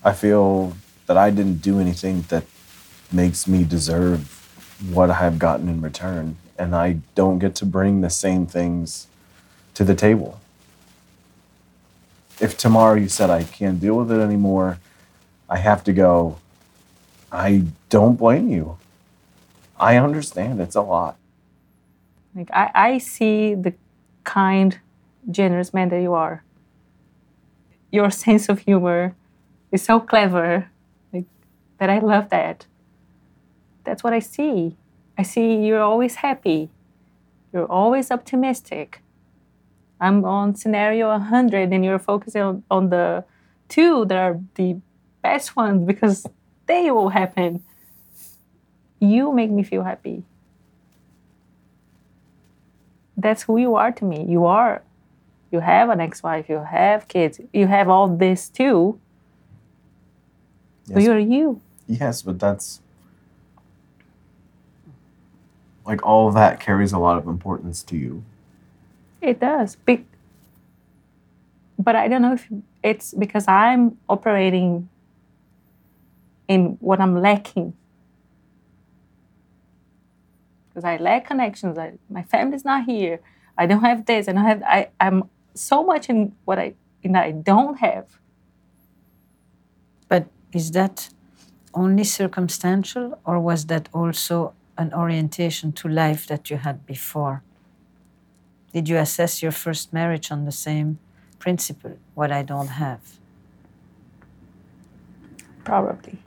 I 0.03 0.13
feel 0.13 0.73
that 1.07 1.17
I 1.17 1.29
didn't 1.29 1.61
do 1.61 1.79
anything 1.79 2.21
that 2.29 2.43
makes 3.11 3.47
me 3.47 3.63
deserve 3.63 4.33
what 4.91 5.09
I 5.09 5.15
have 5.15 5.39
gotten 5.39 5.67
in 5.67 5.81
return. 5.81 6.37
And 6.59 6.75
I 6.75 6.99
don't 7.15 7.39
get 7.39 7.55
to 7.55 7.65
bring 7.65 8.01
the 8.01 8.09
same 8.09 8.45
things 8.45 9.07
to 9.73 9.83
the 9.83 9.95
table. 9.95 10.39
If 12.39 12.57
tomorrow 12.57 12.95
you 12.95 13.09
said 13.09 13.29
I 13.29 13.43
can't 13.43 13.79
deal 13.79 13.95
with 13.95 14.11
it 14.11 14.21
anymore, 14.21 14.79
I 15.49 15.57
have 15.57 15.83
to 15.85 15.93
go, 15.93 16.37
I 17.31 17.63
don't 17.89 18.17
blame 18.17 18.49
you. 18.49 18.77
I 19.79 19.97
understand 19.97 20.59
it's 20.59 20.75
a 20.75 20.81
lot. 20.81 21.17
Like 22.35 22.49
I, 22.51 22.71
I 22.75 22.97
see 22.97 23.55
the 23.55 23.73
kind, 24.23 24.79
generous 25.29 25.73
man 25.73 25.89
that 25.89 26.01
you 26.01 26.13
are. 26.13 26.43
Your 27.91 28.11
sense 28.25 28.49
of 28.49 28.59
humor 28.59 29.15
is 29.71 29.81
so 29.83 29.99
clever 29.99 30.69
that 31.77 31.89
I 31.89 31.99
love 31.99 32.29
that. 32.29 32.65
That's 33.83 34.03
what 34.03 34.13
I 34.13 34.19
see. 34.19 34.75
I 35.17 35.23
see 35.23 35.55
you're 35.55 35.81
always 35.81 36.15
happy. 36.15 36.69
You're 37.53 37.65
always 37.71 38.11
optimistic. 38.11 39.01
I'm 39.99 40.23
on 40.25 40.55
scenario 40.55 41.07
100 41.09 41.71
and 41.71 41.83
you're 41.83 41.99
focusing 41.99 42.41
on, 42.41 42.63
on 42.69 42.89
the 42.89 43.23
two 43.67 44.05
that 44.05 44.17
are 44.17 44.39
the 44.55 44.79
best 45.23 45.55
ones 45.55 45.85
because 45.85 46.27
they 46.67 46.91
will 46.91 47.09
happen. 47.09 47.63
You 48.99 49.31
make 49.31 49.49
me 49.49 49.63
feel 49.63 49.83
happy. 49.83 50.23
That's 53.15 53.43
who 53.43 53.57
you 53.57 53.75
are 53.75 53.91
to 53.91 54.05
me. 54.05 54.25
You 54.27 54.45
are, 54.45 54.83
you 55.51 55.59
have 55.61 55.89
an 55.89 55.99
ex 55.99 56.21
wife, 56.21 56.47
you 56.49 56.63
have 56.63 57.07
kids, 57.07 57.39
you 57.51 57.65
have 57.65 57.89
all 57.89 58.07
this 58.07 58.49
too. 58.49 58.99
But 60.87 60.97
Yes. 60.97 61.05
you're 61.05 61.19
you. 61.19 61.61
Yes, 61.87 62.21
but 62.21 62.39
that's 62.39 62.81
like 65.85 66.05
all 66.05 66.27
of 66.27 66.33
that 66.33 66.59
carries 66.59 66.91
a 66.91 66.99
lot 66.99 67.17
of 67.17 67.27
importance 67.27 67.81
to 67.83 67.95
you. 67.95 68.23
It 69.21 69.39
does. 69.39 69.77
Be- 69.77 70.05
but 71.79 71.95
I 71.95 72.07
don't 72.07 72.21
know 72.21 72.33
if 72.33 72.47
it's 72.83 73.13
because 73.13 73.47
I'm 73.47 73.97
operating 74.09 74.89
in 76.47 76.77
what 76.81 76.99
I'm 76.99 77.21
lacking. 77.21 77.73
Because 80.69 80.83
I 80.83 80.97
lack 80.97 81.25
connections. 81.25 81.77
I, 81.77 81.93
my 82.09 82.23
family's 82.23 82.65
not 82.65 82.85
here. 82.85 83.19
I 83.57 83.65
don't 83.65 83.81
have 83.81 84.05
this. 84.05 84.27
I 84.27 84.33
don't 84.33 84.43
have. 84.43 84.63
I, 84.63 84.89
I'm 84.99 85.29
so 85.53 85.83
much 85.83 86.09
in 86.09 86.35
what 86.45 86.59
I 86.59 86.73
in 87.01 87.15
I 87.15 87.31
don't 87.31 87.79
have. 87.79 88.19
But 90.07 90.27
is 90.53 90.71
that 90.71 91.09
only 91.77 92.03
circumstantial, 92.03 93.19
or 93.23 93.39
was 93.39 93.67
that 93.67 93.87
also 93.93 94.53
an 94.77 94.93
orientation 94.93 95.71
to 95.73 95.87
life 95.87 96.27
that 96.27 96.49
you 96.49 96.57
had 96.57 96.85
before? 96.85 97.43
Did 98.73 98.89
you 98.89 98.97
assess 98.97 99.41
your 99.41 99.51
first 99.51 99.93
marriage 99.93 100.31
on 100.31 100.45
the 100.45 100.51
same 100.51 100.99
principle, 101.39 101.97
what 102.15 102.31
I 102.31 102.43
don't 102.43 102.73
have? 102.85 103.01
Probably. 105.63 106.17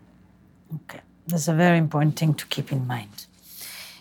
Okay, 0.76 1.00
that's 1.26 1.48
a 1.48 1.54
very 1.54 1.78
important 1.78 2.18
thing 2.18 2.34
to 2.34 2.46
keep 2.46 2.72
in 2.72 2.86
mind. 2.86 3.26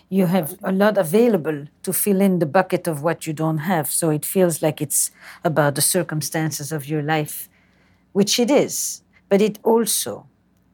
You 0.08 0.26
have 0.26 0.58
a 0.62 0.72
lot 0.72 0.98
available 0.98 1.66
to 1.82 1.92
fill 1.92 2.20
in 2.20 2.40
the 2.40 2.46
bucket 2.46 2.88
of 2.88 3.02
what 3.02 3.26
you 3.26 3.32
don't 3.32 3.58
have, 3.58 3.90
so 3.90 4.10
it 4.10 4.24
feels 4.24 4.62
like 4.62 4.80
it's 4.80 5.10
about 5.44 5.74
the 5.74 5.82
circumstances 5.82 6.72
of 6.72 6.86
your 6.86 7.02
life, 7.02 7.48
which 8.12 8.38
it 8.40 8.50
is, 8.50 9.02
but 9.28 9.40
it 9.40 9.58
also 9.62 10.26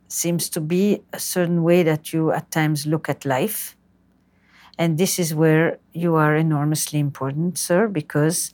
seems 0.09 0.49
to 0.51 0.61
be 0.61 1.03
a 1.13 1.19
certain 1.19 1.63
way 1.63 1.83
that 1.83 2.13
you 2.13 2.33
at 2.33 2.51
times 2.51 2.87
look 2.87 3.09
at 3.09 3.25
life. 3.25 3.77
And 4.79 4.99
this 4.99 5.19
is 5.19 5.35
where 5.35 5.79
you 5.93 6.15
are 6.17 6.37
enormously 6.37 6.99
important, 6.99 7.59
sir, 7.59 7.89
because 7.89 8.53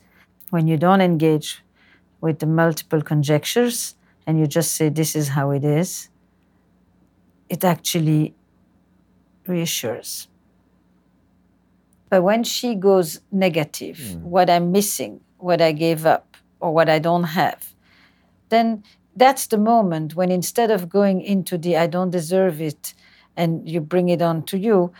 when 0.49 0.67
you 0.67 0.77
don't 0.77 1.01
engage 1.01 1.63
with 2.21 2.39
the 2.39 2.45
multiple 2.45 3.01
conjectures 3.01 3.95
and 4.25 4.39
you 4.39 4.47
just 4.47 4.73
say, 4.73 4.89
this 4.89 5.15
is 5.15 5.29
how 5.29 5.51
it 5.51 5.63
is, 5.63 6.09
it 7.49 7.63
actually 7.63 8.33
reassures. 9.45 10.27
But 12.09 12.23
when 12.23 12.43
she 12.43 12.75
goes 12.75 13.19
negative, 13.31 13.97
mm. 13.97 14.21
what 14.21 14.49
I'm 14.49 14.71
missing, 14.71 15.19
what 15.37 15.61
I 15.61 15.71
gave 15.71 16.05
up, 16.05 16.37
or 16.59 16.73
what 16.73 16.87
I 16.87 16.99
don't 16.99 17.23
have, 17.23 17.73
then 18.49 18.83
that's 19.15 19.47
the 19.47 19.57
moment 19.57 20.15
when 20.15 20.31
instead 20.31 20.71
of 20.71 20.89
going 20.89 21.21
into 21.21 21.57
the 21.57 21.77
I 21.77 21.87
don't 21.87 22.09
deserve 22.09 22.61
it 22.61 22.93
and 23.35 23.67
you 23.67 23.79
bring 23.81 24.09
it 24.09 24.21
on 24.21 24.43
to 24.43 24.57
you, 24.57 24.91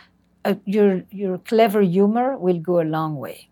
uh, 0.44 0.54
your, 0.64 1.02
your 1.10 1.38
clever 1.38 1.82
humor 1.82 2.36
will 2.36 2.58
go 2.58 2.80
a 2.80 2.84
long 2.84 3.16
way. 3.16 3.48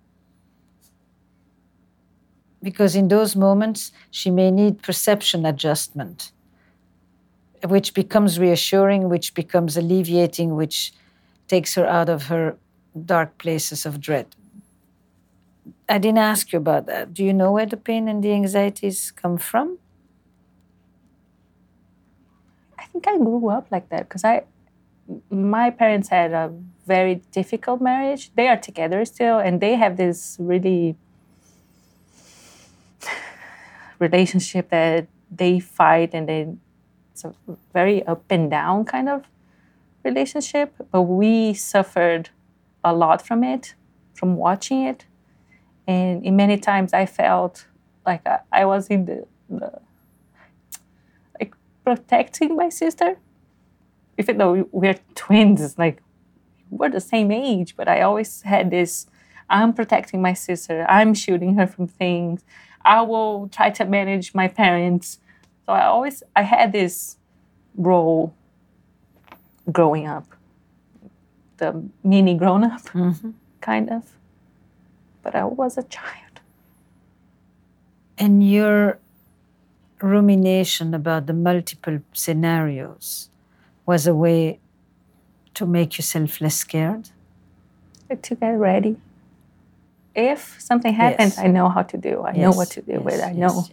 Because 2.63 2.95
in 2.95 3.09
those 3.09 3.35
moments, 3.35 3.91
she 4.11 4.31
may 4.31 4.51
need 4.51 4.83
perception 4.83 5.45
adjustment, 5.45 6.31
which 7.65 7.93
becomes 7.93 8.39
reassuring, 8.39 9.09
which 9.09 9.35
becomes 9.35 9.77
alleviating, 9.77 10.55
which 10.55 10.93
takes 11.49 11.75
her 11.75 11.87
out 11.87 12.09
of 12.09 12.25
her 12.25 12.57
dark 13.05 13.37
places 13.39 13.85
of 13.85 14.01
dread. 14.01 14.37
I 15.89 15.99
didn't 15.99 16.19
ask 16.19 16.53
you 16.53 16.59
about 16.59 16.87
that. 16.87 17.13
Do 17.15 17.25
you 17.25 17.33
know 17.33 17.53
where 17.53 17.67
the 17.67 17.77
pain 17.77 18.07
and 18.09 18.23
the 18.23 18.33
anxieties 18.33 19.11
come 19.11 19.39
from? 19.39 19.79
Think 22.93 23.09
I 23.09 23.16
grew 23.16 23.49
up 23.49 23.68
like 23.70 23.88
that 23.88 24.09
because 24.09 24.24
I, 24.24 24.45
my 25.30 25.70
parents 25.70 26.09
had 26.09 26.32
a 26.32 26.53
very 26.86 27.16
difficult 27.32 27.80
marriage. 27.80 28.30
They 28.34 28.49
are 28.49 28.57
together 28.57 29.05
still, 29.05 29.38
and 29.38 29.61
they 29.61 29.74
have 29.76 29.97
this 29.97 30.36
really 30.38 30.97
relationship 33.99 34.70
that 34.70 35.07
they 35.30 35.59
fight 35.59 36.11
and 36.12 36.28
they 36.28 36.49
it's 37.12 37.24
a 37.24 37.34
very 37.72 38.03
up 38.07 38.24
and 38.30 38.51
down 38.51 38.84
kind 38.84 39.09
of 39.09 39.24
relationship. 40.05 40.74
But 40.90 41.03
we 41.03 41.55
suffered 41.55 42.30
a 42.84 42.95
lot 42.95 43.24
from 43.24 43.45
it, 43.45 43.74
from 44.14 44.36
watching 44.36 44.84
it, 44.84 45.07
and 45.86 46.24
in 46.24 46.36
many 46.36 46.59
times 46.59 46.93
I 46.93 47.07
felt 47.07 47.66
like 48.07 48.26
I, 48.26 48.40
I 48.53 48.64
was 48.64 48.88
in 48.88 49.05
the, 49.05 49.26
the 49.49 49.80
protecting 51.85 52.57
my 52.57 52.68
sister. 52.68 53.18
Even 54.18 54.39
though 54.39 54.68
we're 54.72 54.99
twins, 55.14 55.78
like 55.78 56.03
we're 56.70 56.91
the 56.91 57.01
same 57.01 57.30
age, 57.30 57.76
but 57.76 57.89
I 57.89 58.03
always 58.03 58.43
had 58.43 58.70
this 58.70 59.07
I'm 59.53 59.74
protecting 59.74 60.22
my 60.22 60.33
sister, 60.33 60.87
I'm 60.89 61.12
shielding 61.12 61.57
her 61.57 61.66
from 61.66 61.87
things. 61.87 62.43
I 62.85 63.03
will 63.03 63.49
try 63.49 63.70
to 63.70 63.85
manage 63.85 64.35
my 64.35 64.49
parents. 64.49 65.18
So 65.66 65.74
I 65.74 65.85
always 65.85 66.22
I 66.35 66.43
had 66.43 66.72
this 66.72 67.18
role 67.76 68.35
growing 69.70 70.07
up. 70.07 70.26
The 71.59 71.85
mini 72.03 72.35
grown 72.35 72.64
up, 72.64 72.83
mm-hmm. 72.83 73.30
kind 73.61 73.91
of. 73.91 74.11
But 75.22 75.35
I 75.35 75.45
was 75.45 75.78
a 75.78 75.85
child. 75.85 76.41
And 78.18 78.49
you're 78.49 78.99
rumination 80.03 80.95
about 80.95 81.27
the 81.27 81.33
multiple 81.33 82.01
scenarios 82.13 83.29
was 83.87 84.07
a 84.07 84.15
way 84.15 84.59
to 85.55 85.67
make 85.67 85.99
yourself 85.99 86.41
less 86.41 86.57
scared? 86.57 87.11
To 88.21 88.35
get 88.35 88.51
ready. 88.51 88.97
If 90.15 90.61
something 90.61 90.93
happens, 90.93 91.37
yes. 91.37 91.45
I 91.45 91.47
know 91.47 91.69
how 91.71 91.83
to 91.83 91.97
do. 91.97 92.21
I 92.21 92.33
yes. 92.33 92.39
know 92.39 92.51
what 92.51 92.69
to 92.73 92.83
do 92.83 92.93
yes. 92.93 93.05
with. 93.05 93.23
I 93.23 93.33
know. 93.33 93.65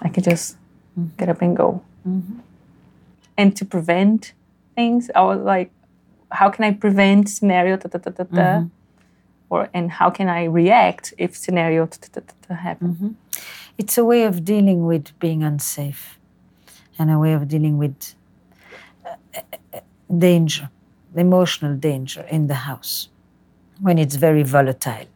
I 0.00 0.08
can 0.08 0.22
just 0.22 0.56
mm-hmm. 0.98 1.16
get 1.16 1.28
up 1.28 1.42
and 1.42 1.56
go. 1.56 1.82
Mm-hmm. 2.06 2.38
And 3.36 3.56
to 3.56 3.64
prevent 3.64 4.32
things, 4.76 5.10
I 5.14 5.22
was 5.22 5.40
like, 5.40 5.72
how 6.30 6.50
can 6.50 6.64
I 6.64 6.72
prevent 6.72 7.28
scenario 7.28 7.76
da, 7.76 7.88
da, 7.88 7.98
da, 7.98 8.10
da, 8.10 8.24
mm-hmm. 8.24 8.66
or 9.50 9.68
and 9.74 9.90
how 9.90 10.10
can 10.10 10.28
I 10.28 10.44
react 10.44 11.14
if 11.18 11.36
scenario 11.36 11.86
da, 11.86 11.96
da, 12.12 12.20
da, 12.20 12.34
da, 12.48 12.54
happen? 12.54 13.16
It's 13.78 13.96
a 13.98 14.04
way 14.04 14.24
of 14.24 14.44
dealing 14.44 14.86
with 14.86 15.18
being 15.18 15.42
unsafe 15.42 16.18
and 16.98 17.10
a 17.10 17.18
way 17.18 17.32
of 17.32 17.48
dealing 17.48 17.78
with 17.78 18.14
uh, 19.04 19.80
danger, 20.16 20.70
emotional 21.16 21.76
danger 21.76 22.22
in 22.30 22.46
the 22.46 22.54
house 22.54 23.08
when 23.80 23.98
it's 23.98 24.16
very 24.16 24.42
volatile. 24.42 25.06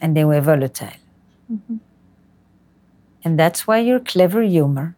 And 0.00 0.16
they 0.16 0.24
were 0.24 0.40
volatile. 0.40 1.00
Mm-hmm. 1.50 1.76
And 3.24 3.38
that's 3.38 3.66
why 3.66 3.78
your 3.78 4.00
clever 4.00 4.42
humor 4.42 4.94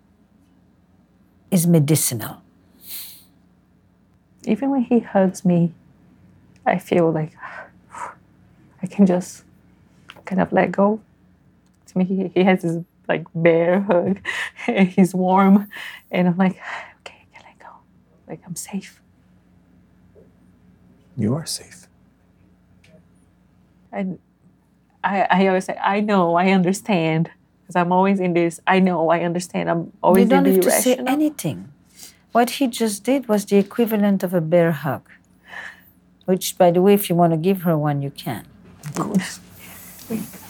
is 1.51 1.67
medicinal. 1.67 2.43
Even 4.45 4.71
when 4.71 4.83
he 4.83 5.01
hugs 5.01 5.45
me, 5.45 5.73
I 6.67 6.79
feel 6.79 7.11
like 7.11 7.33
I 8.83 8.87
can 8.87 9.07
just 9.07 9.45
kind 10.25 10.41
of 10.41 10.53
let 10.53 10.73
go 10.73 11.01
to 11.89 11.99
me. 11.99 12.05
He, 12.05 12.29
he 12.35 12.45
has 12.45 12.63
this 12.63 12.85
like 13.09 13.27
bear 13.35 13.81
hug. 13.81 14.21
He's 14.67 15.15
warm, 15.15 15.69
and 16.11 16.29
I'm 16.29 16.37
like, 16.37 16.53
okay, 17.01 17.27
can 17.35 17.45
I 17.45 17.63
go. 17.63 17.71
Like 18.29 18.41
I'm 18.47 18.57
safe. 18.57 19.01
You 21.17 21.35
are 21.35 21.47
safe. 21.47 21.89
And 23.91 24.19
I, 25.03 25.27
I 25.31 25.47
always 25.49 25.65
say, 25.65 25.77
I 25.83 26.01
know, 26.01 26.37
I 26.37 26.51
understand, 26.51 27.31
because 27.63 27.75
I'm 27.75 27.91
always 27.91 28.21
in 28.21 28.35
this. 28.35 28.61
I 28.67 28.79
know, 28.79 29.09
I 29.09 29.21
understand. 29.21 29.71
I'm 29.71 29.93
always 30.03 30.25
you 30.25 30.29
don't 30.29 30.47
in 30.47 30.55
have 30.55 30.65
to 30.65 30.71
say 30.71 30.95
anything. 30.97 31.73
What 32.33 32.51
he 32.51 32.67
just 32.69 33.03
did 33.05 33.27
was 33.29 33.47
the 33.47 33.57
equivalent 33.57 34.23
of 34.23 34.35
a 34.35 34.41
bear 34.41 34.73
hug. 34.73 35.09
Which, 36.27 36.59
by 36.59 36.71
the 36.71 36.83
way, 36.83 36.93
if 36.95 37.09
you 37.09 37.17
want 37.17 37.33
to 37.33 37.39
give 37.39 37.63
her 37.63 37.77
one, 37.77 38.03
you 38.03 38.11
can. 38.11 38.47
Of 38.85 38.95
course. 38.95 39.41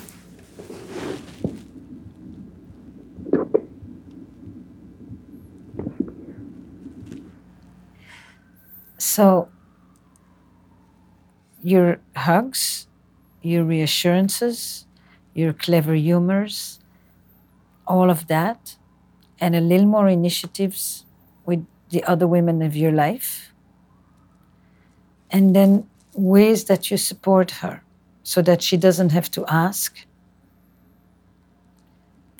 So, 9.19 9.49
your 11.61 11.99
hugs, 12.15 12.87
your 13.43 13.65
reassurances, 13.65 14.87
your 15.35 15.53
clever 15.53 15.97
humors, 15.97 16.79
all 17.85 18.11
of 18.11 18.29
that, 18.29 18.77
and 19.41 19.57
a 19.57 19.61
little 19.61 19.89
more 19.89 20.09
initiatives 20.09 21.05
with 21.45 21.67
the 21.91 22.05
other 22.05 22.29
women 22.29 22.63
of 22.63 22.77
your 22.77 22.93
life. 22.93 23.53
And 25.33 25.57
then 25.57 25.89
ways 26.15 26.67
that 26.67 26.89
you 26.89 26.97
support 26.97 27.51
her 27.63 27.83
so 28.23 28.41
that 28.43 28.63
she 28.63 28.77
doesn't 28.77 29.11
have 29.11 29.29
to 29.33 29.45
ask. 29.49 30.07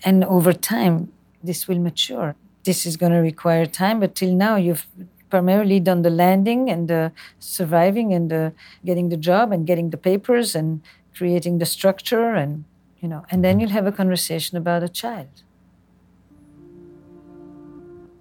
And 0.05 0.23
over 0.23 0.53
time, 0.53 1.13
this 1.43 1.67
will 1.67 1.81
mature. 1.81 2.37
This 2.63 2.87
is 2.87 2.97
going 2.97 3.11
to 3.11 3.19
require 3.19 3.67
time, 3.67 3.99
but 3.99 4.15
till 4.15 4.33
now, 4.33 4.55
you've 4.55 4.87
primarily 5.31 5.81
done 5.81 6.03
the 6.03 6.11
landing 6.11 6.71
and 6.71 6.89
the 6.89 7.13
surviving 7.39 8.13
and 8.13 8.31
the 8.31 8.53
getting 8.85 9.09
the 9.09 9.17
job 9.17 9.53
and 9.53 9.67
getting 9.67 9.91
the 9.91 9.97
papers 9.97 10.55
and 10.55 10.81
creating 11.15 11.59
the 11.59 11.67
structure 11.67 12.35
and 12.35 12.65
you 13.01 13.09
know 13.09 13.25
and 13.31 13.45
then 13.45 13.55
mm-hmm. 13.55 13.61
you'll 13.61 13.71
have 13.71 13.87
a 13.87 13.93
conversation 13.93 14.57
about 14.57 14.83
a 14.83 14.89
child. 14.89 15.43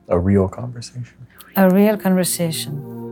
A 0.10 0.20
real 0.20 0.48
conversation. 0.48 1.28
A 1.56 1.70
real 1.70 1.98
conversation 1.98 3.07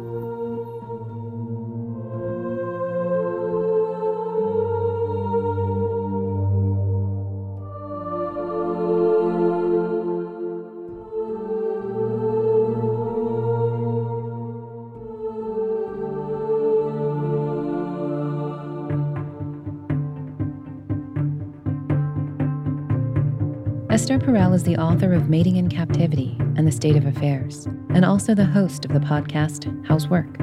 Esther 24.06 24.20
Perel 24.20 24.54
is 24.54 24.62
the 24.62 24.78
author 24.78 25.14
of 25.14 25.30
Mating 25.30 25.56
in 25.56 25.68
Captivity 25.68 26.38
and 26.58 26.68
the 26.68 26.72
State 26.72 26.96
of 26.96 27.08
Affairs, 27.08 27.66
and 27.90 28.06
also 28.06 28.36
the 28.36 28.46
host 28.46 28.86
of 28.86 28.94
the 28.94 29.00
podcast 29.00 29.66
How's 29.88 30.08
Work. 30.08 30.38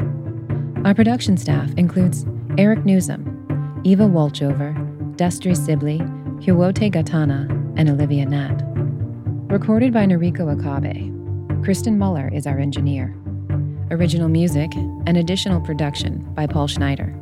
Our 0.85 0.93
production 0.93 1.37
staff 1.37 1.73
includes 1.75 2.23
Eric 2.59 2.81
Nuzum, 2.81 3.81
Eva 3.83 4.03
Walchover, 4.03 4.84
Destry 5.15 5.55
Sibley, 5.55 5.99
Hiwote 6.43 6.91
Getaneh, 6.91 7.49
and 7.77 7.89
Olivia 7.89 8.25
Nat. 8.25 8.61
Recorded 9.49 9.93
by 9.93 10.05
Noriko 10.05 10.51
Okabe. 10.51 11.63
Kristen 11.63 11.97
Muller 11.97 12.29
is 12.33 12.45
our 12.45 12.59
engineer. 12.59 13.15
Original 13.91 14.27
music 14.27 14.75
and 14.75 15.15
additional 15.15 15.61
production 15.61 16.19
by 16.33 16.45
Paul 16.45 16.67
Schneider. 16.67 17.15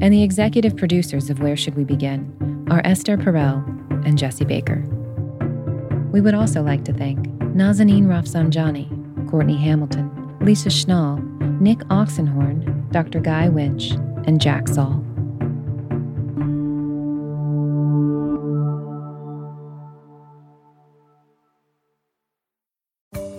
And 0.00 0.12
the 0.12 0.24
executive 0.24 0.76
producers 0.76 1.30
of 1.30 1.38
Where 1.38 1.56
Should 1.56 1.76
We 1.76 1.84
Begin 1.84 2.66
are 2.72 2.82
Esther 2.84 3.16
Perel 3.16 3.64
and 4.04 4.18
Jesse 4.18 4.44
Baker. 4.44 4.82
We 6.10 6.20
would 6.20 6.34
also 6.34 6.60
like 6.60 6.84
to 6.86 6.92
thank 6.92 7.20
Nazanin 7.54 8.06
Rafsanjani, 8.06 9.30
Courtney 9.30 9.56
Hamilton, 9.56 10.38
Lisa 10.40 10.70
Schnall, 10.70 11.22
Nick 11.60 11.78
Oxenhorn, 11.88 12.90
Dr. 12.90 13.20
Guy 13.20 13.48
Winch, 13.48 13.92
and 14.26 14.40
Jack 14.40 14.66
Saul. 14.66 15.05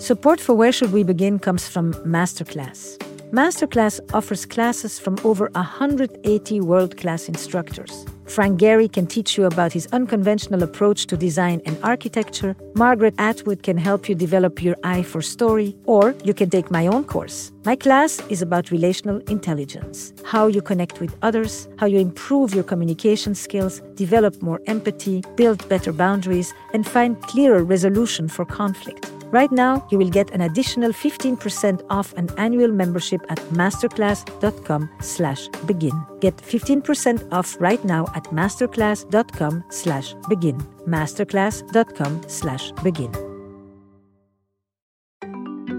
Support 0.07 0.39
for 0.39 0.53
Where 0.53 0.71
Should 0.71 0.93
We 0.93 1.03
Begin 1.03 1.37
comes 1.37 1.67
from 1.67 1.93
Masterclass. 2.05 2.97
Masterclass 3.31 3.99
offers 4.13 4.45
classes 4.45 4.97
from 4.97 5.17
over 5.25 5.49
180 5.51 6.61
world 6.61 6.95
class 6.95 7.27
instructors. 7.27 8.05
Frank 8.25 8.57
Gehry 8.57 8.89
can 8.89 9.05
teach 9.05 9.37
you 9.37 9.43
about 9.43 9.73
his 9.73 9.85
unconventional 9.87 10.63
approach 10.63 11.07
to 11.07 11.17
design 11.17 11.61
and 11.65 11.77
architecture. 11.83 12.55
Margaret 12.75 13.15
Atwood 13.17 13.63
can 13.63 13.75
help 13.75 14.07
you 14.07 14.15
develop 14.15 14.63
your 14.63 14.77
eye 14.81 15.03
for 15.03 15.21
story. 15.21 15.75
Or 15.83 16.15
you 16.23 16.33
can 16.33 16.49
take 16.49 16.71
my 16.71 16.87
own 16.87 17.03
course. 17.03 17.51
My 17.65 17.75
class 17.75 18.21
is 18.29 18.41
about 18.41 18.71
relational 18.71 19.17
intelligence 19.27 20.13
how 20.23 20.47
you 20.47 20.61
connect 20.61 21.01
with 21.01 21.17
others, 21.21 21.67
how 21.79 21.85
you 21.85 21.99
improve 21.99 22.53
your 22.55 22.63
communication 22.63 23.35
skills, 23.35 23.81
develop 23.95 24.41
more 24.41 24.61
empathy, 24.67 25.21
build 25.35 25.67
better 25.67 25.91
boundaries, 25.91 26.53
and 26.73 26.87
find 26.87 27.21
clearer 27.23 27.61
resolution 27.61 28.29
for 28.29 28.45
conflict. 28.45 29.11
Right 29.31 29.51
now, 29.51 29.85
you 29.91 29.97
will 29.97 30.09
get 30.09 30.31
an 30.31 30.41
additional 30.41 30.91
15% 30.91 31.85
off 31.89 32.13
an 32.13 32.29
annual 32.37 32.71
membership 32.71 33.21
at 33.29 33.39
masterclass.com 33.51 34.89
slash 35.01 35.49
begin. 35.65 36.05
Get 36.21 36.37
15% 36.37 37.31
off 37.33 37.57
right 37.59 37.83
now 37.83 38.07
at 38.15 38.23
masterclass.com 38.25 39.63
slash 39.69 40.15
begin. 40.29 40.57
masterclass.com 40.87 42.21
slash 42.27 42.71
begin. 42.83 43.11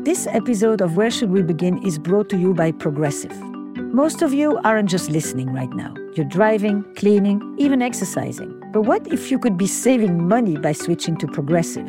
This 0.04 0.26
episode 0.26 0.80
of 0.80 0.96
Where 0.96 1.10
Should 1.10 1.30
We 1.30 1.42
Begin 1.42 1.86
is 1.86 1.98
brought 1.98 2.28
to 2.30 2.38
you 2.38 2.54
by 2.54 2.72
Progressive. 2.72 3.36
Most 3.92 4.22
of 4.22 4.32
you 4.34 4.58
aren't 4.64 4.88
just 4.88 5.10
listening 5.10 5.52
right 5.52 5.72
now. 5.72 5.94
You're 6.14 6.26
driving, 6.26 6.84
cleaning, 6.94 7.54
even 7.58 7.80
exercising. 7.80 8.58
But 8.72 8.82
what 8.82 9.06
if 9.12 9.30
you 9.30 9.38
could 9.38 9.56
be 9.56 9.66
saving 9.66 10.28
money 10.28 10.56
by 10.56 10.72
switching 10.72 11.16
to 11.18 11.26
Progressive? 11.26 11.88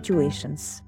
situations. 0.01 0.81